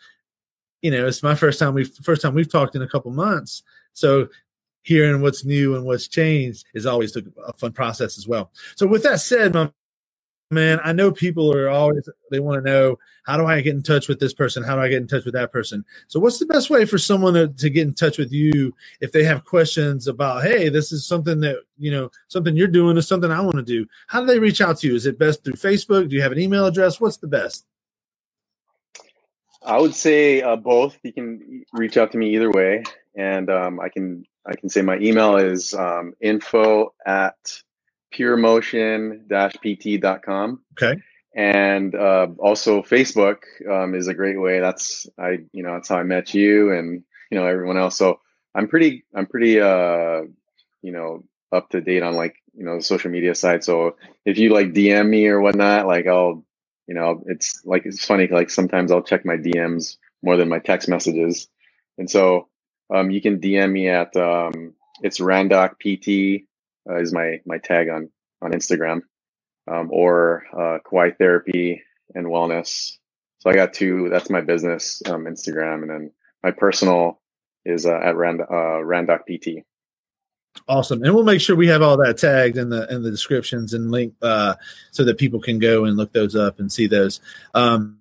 you 0.82 0.91
know, 0.91 1.07
it's 1.07 1.22
my 1.22 1.35
first 1.35 1.59
time 1.59 1.74
we've 1.74 1.93
first 2.03 2.22
time 2.22 2.35
we've 2.35 2.51
talked 2.51 2.76
in 2.76 2.82
a 2.82 2.89
couple 2.89 3.11
months. 3.11 3.62
So 3.95 4.28
hearing 4.82 5.22
what's 5.22 5.45
new 5.45 5.76
and 5.76 5.87
what's 5.87 6.09
changed 6.09 6.66
is 6.74 6.85
always 6.85 7.16
a 7.16 7.53
fun 7.55 7.72
process 7.72 8.18
as 8.18 8.28
well. 8.28 8.51
So 8.76 8.87
with 8.87 9.03
that 9.05 9.20
said, 9.20 9.55
my 9.55 9.70
man, 10.51 10.81
I 10.85 10.93
know 10.93 11.11
people 11.11 11.55
are 11.55 11.69
always 11.69 12.09
they 12.31 12.41
want 12.41 12.65
to 12.65 12.71
know 12.71 12.99
how 13.25 13.37
do 13.37 13.47
I 13.47 13.61
get 13.63 13.75
in 13.75 13.83
touch 13.83 14.09
with 14.09 14.21
this 14.21 14.35
person? 14.35 14.63
How 14.63 14.75
do 14.75 14.83
I 14.83 14.89
get 14.89 15.01
in 15.01 15.09
touch 15.09 15.25
with 15.25 15.35
that 15.35 15.53
person? 15.53 15.85
So 16.09 16.21
what's 16.21 16.39
the 16.39 16.47
best 16.47 16.69
way 16.71 16.85
for 16.85 16.99
someone 16.99 17.35
to, 17.35 17.49
to 17.49 17.71
get 17.71 17.87
in 17.87 17.95
touch 17.95 18.19
with 18.19 18.33
you 18.33 18.75
if 19.01 19.13
they 19.13 19.25
have 19.25 19.45
questions 19.45 20.07
about, 20.07 20.43
hey, 20.43 20.69
this 20.69 20.93
is 20.93 21.07
something 21.07 21.41
that 21.41 21.57
you 21.79 21.91
know, 21.91 22.11
something 22.29 22.57
you're 22.57 22.69
doing 22.69 22.97
is 22.97 23.09
something 23.09 23.31
I 23.31 23.41
want 23.41 23.57
to 23.57 23.63
do. 23.63 23.87
How 24.07 24.21
do 24.21 24.27
they 24.27 24.39
reach 24.39 24.61
out 24.61 24.79
to 24.79 24.87
you? 24.87 24.95
Is 24.95 25.07
it 25.07 25.19
best 25.19 25.45
through 25.45 25.55
Facebook? 25.55 26.09
Do 26.09 26.17
you 26.17 26.23
have 26.23 26.33
an 26.33 26.39
email 26.39 26.67
address? 26.67 27.01
What's 27.01 27.17
the 27.17 27.29
best? 27.29 27.67
I 29.65 29.81
would 29.81 29.95
say 29.95 30.43
uh, 30.43 30.57
both. 30.57 30.99
You 31.03 31.13
can 31.13 31.65
reach 31.73 31.97
out 31.97 32.13
to 32.13 32.19
me 32.19 32.35
either 32.35 32.51
way, 32.51 32.85
and 33.17 33.49
um, 33.49 33.81
I 33.81 33.89
can 33.89 34.25
I 34.47 34.55
can 34.55 34.69
say 34.69 34.83
my 34.83 34.99
email 34.99 35.37
is 35.37 35.73
um, 35.73 36.13
info 36.21 36.93
at 37.07 37.35
puremotion-pt.com. 38.15 40.61
Okay. 40.73 41.01
And 41.37 41.95
uh, 41.95 42.29
also 42.39 42.83
Facebook 42.83 43.43
um, 43.69 43.95
is 43.95 44.09
a 44.09 44.15
great 44.15 44.41
way. 44.41 44.61
That's 44.61 45.07
I 45.19 45.41
you 45.53 45.62
know 45.65 45.75
that's 45.75 45.89
how 45.89 45.97
I 45.97 46.05
met 46.05 46.33
you 46.33 46.73
and 46.73 47.03
you 47.31 47.39
know 47.39 47.47
everyone 47.47 47.77
else. 47.77 47.99
So 47.99 48.21
I'm 48.55 48.69
pretty 48.69 49.05
I'm 49.15 49.27
pretty 49.27 49.61
uh 49.61 50.23
you 50.83 50.93
know 50.93 51.25
up 51.51 51.71
to 51.71 51.81
date 51.81 52.05
on 52.05 52.15
like 52.15 52.37
you 52.57 52.65
know 52.65 52.77
the 52.77 52.85
social 52.85 53.11
media 53.11 53.35
side. 53.35 53.65
So 53.65 53.97
if 54.25 54.39
you 54.39 54.51
like 54.51 54.75
DM 54.75 55.09
me 55.09 55.27
or 55.27 55.41
whatnot, 55.41 55.89
like 55.89 56.07
I'll 56.07 56.45
you 56.87 56.95
know 56.95 57.23
it's 57.27 57.62
like 57.65 57.87
it's 57.87 58.05
funny 58.05 58.27
like 58.27 58.51
sometimes 58.51 58.91
i'll 58.91 59.03
check 59.03 59.25
my 59.25 59.37
dms 59.37 59.97
more 60.23 60.37
than 60.37 60.49
my 60.49 60.59
text 60.59 60.89
messages 60.89 61.49
and 61.99 62.11
so 62.11 62.49
um, 62.95 63.11
you 63.11 63.21
can 63.21 63.41
dm 63.41 63.73
me 63.73 63.89
at 63.89 64.15
um, 64.17 64.75
it's 65.03 65.19
randoc 65.19 65.79
pt 65.79 66.45
uh, 66.89 66.97
is 66.97 67.12
my 67.12 67.41
my 67.47 67.59
tag 67.59 67.89
on 67.89 68.11
on 68.43 68.53
instagram 68.53 69.01
um, 69.70 69.89
or 69.91 70.45
uh, 70.53 70.78
Kauai 70.89 71.11
therapy 71.12 71.82
and 72.14 72.26
wellness. 72.26 72.97
So 73.39 73.51
i 73.51 73.55
got 73.55 73.74
two 73.74 74.09
that's 74.09 74.30
my 74.30 74.41
business 74.41 75.03
um, 75.07 75.24
instagram 75.24 75.82
and 75.82 75.91
then 75.91 76.11
my 76.43 76.51
personal 76.51 77.20
is 77.64 77.87
uh, 77.87 77.99
at 78.03 78.16
Rand, 78.16 78.43
uh, 78.43 78.80
randoc 78.82 79.20
pt 79.26 79.64
Awesome, 80.68 81.03
and 81.03 81.14
we'll 81.14 81.24
make 81.24 81.41
sure 81.41 81.57
we 81.57 81.68
have 81.68 81.82
all 81.82 81.97
that 81.99 82.16
tagged 82.16 82.57
in 82.57 82.70
the 82.70 82.91
in 82.91 83.03
the 83.03 83.11
descriptions 83.11 83.74
and 83.74 83.91
link 83.91 84.14
uh, 84.22 84.55
so 84.93 85.05
that 85.05 85.18
people 85.18 85.41
can 85.41 85.59
go 85.59 85.85
and 85.85 85.97
look 85.97 86.12
those 86.12 86.37
up 86.37 86.59
and 86.59 86.72
see 86.72 86.87
those. 86.87 87.20
Um, 87.55 87.99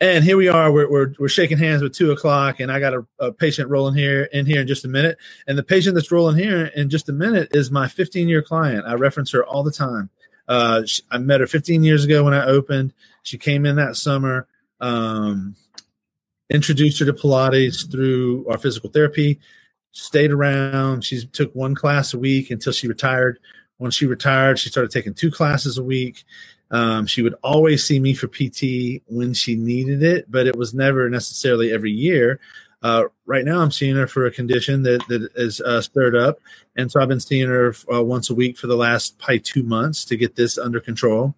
and 0.00 0.24
here 0.24 0.36
we 0.36 0.48
are. 0.48 0.70
We're, 0.72 0.90
we're, 0.90 1.14
we're 1.18 1.28
shaking 1.28 1.58
hands 1.58 1.82
with 1.82 1.94
two 1.94 2.12
o'clock, 2.12 2.60
and 2.60 2.70
I 2.70 2.80
got 2.80 2.94
a, 2.94 3.06
a, 3.18 3.32
patient 3.32 3.68
rolling 3.68 3.94
here 3.94 4.24
in 4.32 4.46
here 4.46 4.60
in 4.60 4.66
just 4.66 4.84
a 4.84 4.88
minute. 4.88 5.18
And 5.46 5.58
the 5.58 5.62
patient 5.62 5.94
that's 5.94 6.12
rolling 6.12 6.36
here 6.36 6.66
in 6.76 6.90
just 6.90 7.08
a 7.08 7.12
minute 7.12 7.48
is 7.52 7.70
my 7.70 7.88
15 7.88 8.28
year 8.28 8.42
client. 8.42 8.84
I 8.86 8.94
reference 8.94 9.30
her 9.32 9.44
all 9.44 9.62
the 9.62 9.72
time. 9.72 10.10
Uh, 10.46 10.84
she, 10.84 11.02
I 11.10 11.18
met 11.18 11.40
her 11.40 11.46
15 11.46 11.82
years 11.82 12.04
ago 12.04 12.24
when 12.24 12.34
I 12.34 12.44
opened. 12.44 12.92
She 13.22 13.38
came 13.38 13.66
in 13.66 13.76
that 13.76 13.96
summer. 13.96 14.46
Um, 14.80 15.56
introduced 16.50 16.98
her 17.00 17.06
to 17.06 17.12
Pilates 17.12 17.90
through 17.90 18.46
our 18.48 18.58
physical 18.58 18.90
therapy 18.90 19.40
stayed 19.94 20.32
around. 20.32 21.04
She 21.04 21.24
took 21.24 21.54
one 21.54 21.74
class 21.74 22.12
a 22.12 22.18
week 22.18 22.50
until 22.50 22.72
she 22.72 22.88
retired. 22.88 23.38
When 23.78 23.90
she 23.90 24.06
retired, 24.06 24.58
she 24.58 24.68
started 24.68 24.90
taking 24.90 25.14
two 25.14 25.30
classes 25.30 25.78
a 25.78 25.82
week. 25.82 26.24
Um, 26.74 27.06
she 27.06 27.22
would 27.22 27.34
always 27.42 27.84
see 27.84 28.00
me 28.00 28.14
for 28.14 28.28
PT 28.28 29.02
when 29.06 29.34
she 29.34 29.54
needed 29.54 30.02
it, 30.02 30.30
but 30.30 30.46
it 30.46 30.56
was 30.56 30.74
never 30.74 31.08
necessarily 31.08 31.72
every 31.72 31.92
year. 31.92 32.40
Uh, 32.82 33.04
right 33.26 33.44
now, 33.44 33.60
I'm 33.60 33.70
seeing 33.70 33.96
her 33.96 34.06
for 34.06 34.26
a 34.26 34.30
condition 34.30 34.82
that 34.82 35.06
that 35.08 35.30
is 35.36 35.60
uh, 35.60 35.80
stirred 35.80 36.16
up, 36.16 36.38
and 36.76 36.90
so 36.90 37.00
I've 37.00 37.08
been 37.08 37.20
seeing 37.20 37.48
her 37.48 37.74
uh, 37.92 38.02
once 38.02 38.28
a 38.30 38.34
week 38.34 38.58
for 38.58 38.66
the 38.66 38.76
last 38.76 39.18
probably 39.18 39.40
two 39.40 39.62
months 39.62 40.04
to 40.06 40.16
get 40.16 40.36
this 40.36 40.58
under 40.58 40.80
control 40.80 41.34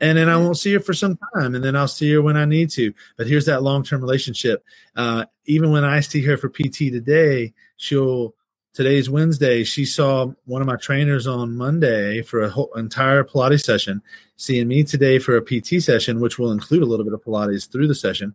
and 0.00 0.18
then 0.18 0.28
I 0.28 0.36
won't 0.36 0.58
see 0.58 0.72
her 0.74 0.80
for 0.80 0.92
some 0.92 1.18
time, 1.34 1.54
and 1.54 1.64
then 1.64 1.76
I'll 1.76 1.88
see 1.88 2.12
her 2.12 2.22
when 2.22 2.36
I 2.36 2.44
need 2.44 2.70
to. 2.70 2.92
But 3.16 3.26
here's 3.26 3.46
that 3.46 3.62
long 3.62 3.84
term 3.84 4.00
relationship. 4.00 4.64
Uh, 4.96 5.24
even 5.46 5.70
when 5.70 5.84
I 5.84 6.00
see 6.00 6.22
her 6.24 6.36
for 6.36 6.48
PT 6.48 6.90
today, 6.92 7.54
she'll. 7.76 8.34
Today's 8.74 9.08
Wednesday. 9.08 9.64
She 9.64 9.84
saw 9.86 10.32
one 10.44 10.60
of 10.60 10.66
my 10.66 10.76
trainers 10.76 11.26
on 11.26 11.56
Monday 11.56 12.22
for 12.22 12.42
a 12.42 12.50
whole 12.50 12.72
entire 12.74 13.24
Pilates 13.24 13.62
session. 13.62 14.02
Seeing 14.36 14.68
me 14.68 14.82
today 14.82 15.18
for 15.18 15.36
a 15.36 15.42
PT 15.42 15.80
session, 15.80 16.20
which 16.20 16.38
will 16.38 16.50
include 16.50 16.82
a 16.82 16.86
little 16.86 17.04
bit 17.04 17.14
of 17.14 17.22
Pilates 17.22 17.70
through 17.70 17.86
the 17.86 17.94
session 17.94 18.34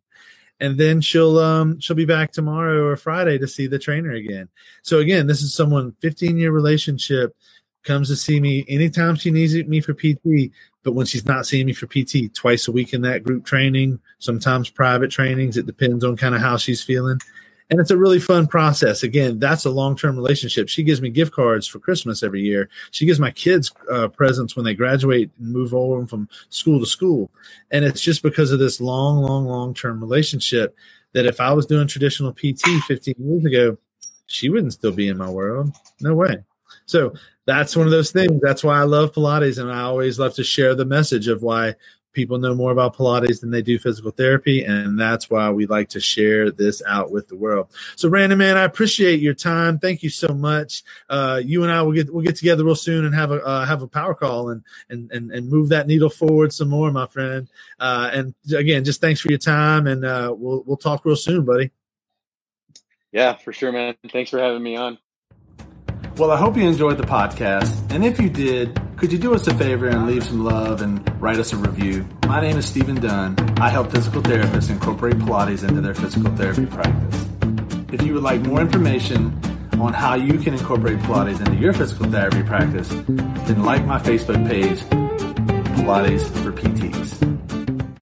and 0.59 0.77
then 0.77 1.01
she'll 1.01 1.39
um 1.39 1.79
she'll 1.79 1.95
be 1.95 2.05
back 2.05 2.31
tomorrow 2.31 2.83
or 2.85 2.95
Friday 2.95 3.37
to 3.37 3.47
see 3.47 3.67
the 3.67 3.79
trainer 3.79 4.11
again. 4.11 4.49
So 4.81 4.99
again, 4.99 5.27
this 5.27 5.41
is 5.41 5.53
someone 5.53 5.95
15 6.01 6.37
year 6.37 6.51
relationship 6.51 7.35
comes 7.83 8.09
to 8.09 8.15
see 8.15 8.39
me 8.39 8.65
anytime 8.67 9.15
she 9.15 9.31
needs 9.31 9.55
me 9.55 9.81
for 9.81 9.93
PT. 9.93 10.51
But 10.83 10.93
when 10.93 11.05
she's 11.05 11.25
not 11.25 11.45
seeing 11.45 11.65
me 11.65 11.73
for 11.73 11.87
PT, 11.87 12.33
twice 12.33 12.67
a 12.67 12.71
week 12.71 12.93
in 12.93 13.01
that 13.01 13.23
group 13.23 13.45
training, 13.45 13.99
sometimes 14.19 14.69
private 14.69 15.11
trainings, 15.11 15.57
it 15.57 15.65
depends 15.65 16.03
on 16.03 16.15
kind 16.15 16.35
of 16.35 16.41
how 16.41 16.57
she's 16.57 16.83
feeling. 16.83 17.19
And 17.69 17.79
it's 17.79 17.91
a 17.91 17.97
really 17.97 18.19
fun 18.19 18.47
process. 18.47 19.03
Again, 19.03 19.37
that's 19.37 19.65
a 19.65 19.69
long 19.69 19.95
term 19.95 20.15
relationship. 20.15 20.69
She 20.69 20.83
gives 20.83 21.01
me 21.01 21.09
gift 21.09 21.31
cards 21.31 21.67
for 21.67 21.79
Christmas 21.79 22.23
every 22.23 22.41
year. 22.41 22.69
She 22.91 23.05
gives 23.05 23.19
my 23.19 23.31
kids 23.31 23.71
uh, 23.91 24.07
presents 24.07 24.55
when 24.55 24.65
they 24.65 24.73
graduate 24.73 25.29
and 25.37 25.53
move 25.53 25.73
over 25.73 26.05
from 26.07 26.27
school 26.49 26.79
to 26.79 26.85
school. 26.87 27.29
And 27.69 27.85
it's 27.85 28.01
just 28.01 28.23
because 28.23 28.51
of 28.51 28.59
this 28.59 28.81
long, 28.81 29.21
long, 29.21 29.45
long 29.45 29.73
term 29.73 29.99
relationship 29.99 30.75
that 31.13 31.25
if 31.25 31.39
I 31.39 31.53
was 31.53 31.65
doing 31.65 31.87
traditional 31.87 32.33
PT 32.33 32.83
15 32.87 33.15
years 33.19 33.45
ago, 33.45 33.77
she 34.25 34.49
wouldn't 34.49 34.73
still 34.73 34.91
be 34.91 35.07
in 35.07 35.17
my 35.17 35.29
world. 35.29 35.75
No 36.01 36.15
way. 36.15 36.43
So 36.85 37.13
that's 37.45 37.75
one 37.75 37.87
of 37.87 37.91
those 37.91 38.11
things. 38.11 38.39
That's 38.41 38.63
why 38.63 38.79
I 38.79 38.83
love 38.83 39.11
Pilates, 39.11 39.59
and 39.59 39.71
I 39.71 39.81
always 39.81 40.19
love 40.19 40.35
to 40.35 40.43
share 40.43 40.75
the 40.75 40.85
message 40.85 41.27
of 41.27 41.41
why 41.41 41.75
people 42.13 42.37
know 42.37 42.55
more 42.55 42.71
about 42.71 42.95
Pilates 42.95 43.41
than 43.41 43.51
they 43.51 43.61
do 43.61 43.79
physical 43.79 44.11
therapy, 44.11 44.63
and 44.63 44.99
that's 44.99 45.29
why 45.29 45.49
we 45.49 45.65
like 45.65 45.89
to 45.89 45.99
share 45.99 46.51
this 46.51 46.81
out 46.87 47.11
with 47.11 47.27
the 47.27 47.35
world. 47.35 47.71
So, 47.95 48.09
Brandon 48.09 48.37
man, 48.37 48.57
I 48.57 48.63
appreciate 48.63 49.19
your 49.19 49.33
time. 49.33 49.79
Thank 49.79 50.03
you 50.03 50.09
so 50.09 50.29
much. 50.29 50.83
Uh, 51.09 51.41
you 51.43 51.63
and 51.63 51.71
I 51.71 51.81
will 51.81 51.93
get 51.93 52.13
we'll 52.13 52.25
get 52.25 52.35
together 52.35 52.63
real 52.63 52.75
soon 52.75 53.05
and 53.05 53.13
have 53.15 53.31
a 53.31 53.43
uh, 53.45 53.65
have 53.65 53.81
a 53.81 53.87
power 53.87 54.13
call 54.13 54.49
and 54.49 54.63
and 54.89 55.11
and 55.11 55.31
and 55.31 55.49
move 55.49 55.69
that 55.69 55.87
needle 55.87 56.09
forward 56.09 56.53
some 56.53 56.69
more, 56.69 56.91
my 56.91 57.07
friend. 57.07 57.47
Uh, 57.79 58.09
and 58.13 58.33
again, 58.55 58.83
just 58.83 59.01
thanks 59.01 59.19
for 59.19 59.29
your 59.29 59.39
time, 59.39 59.87
and 59.87 60.05
uh, 60.05 60.33
we'll 60.35 60.63
we'll 60.65 60.77
talk 60.77 61.05
real 61.05 61.15
soon, 61.15 61.45
buddy. 61.45 61.71
Yeah, 63.11 63.35
for 63.35 63.51
sure, 63.51 63.71
man. 63.71 63.95
Thanks 64.11 64.29
for 64.29 64.39
having 64.39 64.61
me 64.61 64.75
on. 64.75 64.99
Well, 66.19 66.31
I 66.31 66.35
hope 66.35 66.57
you 66.57 66.67
enjoyed 66.67 66.97
the 66.97 67.03
podcast. 67.03 67.93
And 67.93 68.03
if 68.03 68.19
you 68.19 68.29
did, 68.29 68.77
could 68.97 69.09
you 69.09 69.17
do 69.17 69.33
us 69.33 69.47
a 69.47 69.55
favor 69.55 69.87
and 69.87 70.05
leave 70.05 70.25
some 70.25 70.43
love 70.43 70.81
and 70.81 71.01
write 71.21 71.37
us 71.37 71.53
a 71.53 71.55
review? 71.55 72.05
My 72.27 72.41
name 72.41 72.57
is 72.57 72.65
Stephen 72.65 72.95
Dunn. 72.95 73.37
I 73.57 73.69
help 73.69 73.89
physical 73.89 74.21
therapists 74.21 74.69
incorporate 74.69 75.15
Pilates 75.15 75.65
into 75.65 75.79
their 75.79 75.93
physical 75.93 76.29
therapy 76.35 76.65
practice. 76.65 77.25
If 77.93 78.01
you 78.01 78.15
would 78.15 78.23
like 78.23 78.41
more 78.41 78.59
information 78.59 79.27
on 79.79 79.93
how 79.93 80.15
you 80.15 80.37
can 80.39 80.53
incorporate 80.53 80.99
Pilates 80.99 81.39
into 81.39 81.55
your 81.55 81.71
physical 81.71 82.11
therapy 82.11 82.43
practice, 82.43 82.89
then 82.89 83.63
like 83.63 83.85
my 83.85 83.97
Facebook 83.97 84.45
page, 84.45 84.79
Pilates 85.77 86.27
for 86.43 86.51
PT. 86.51 87.28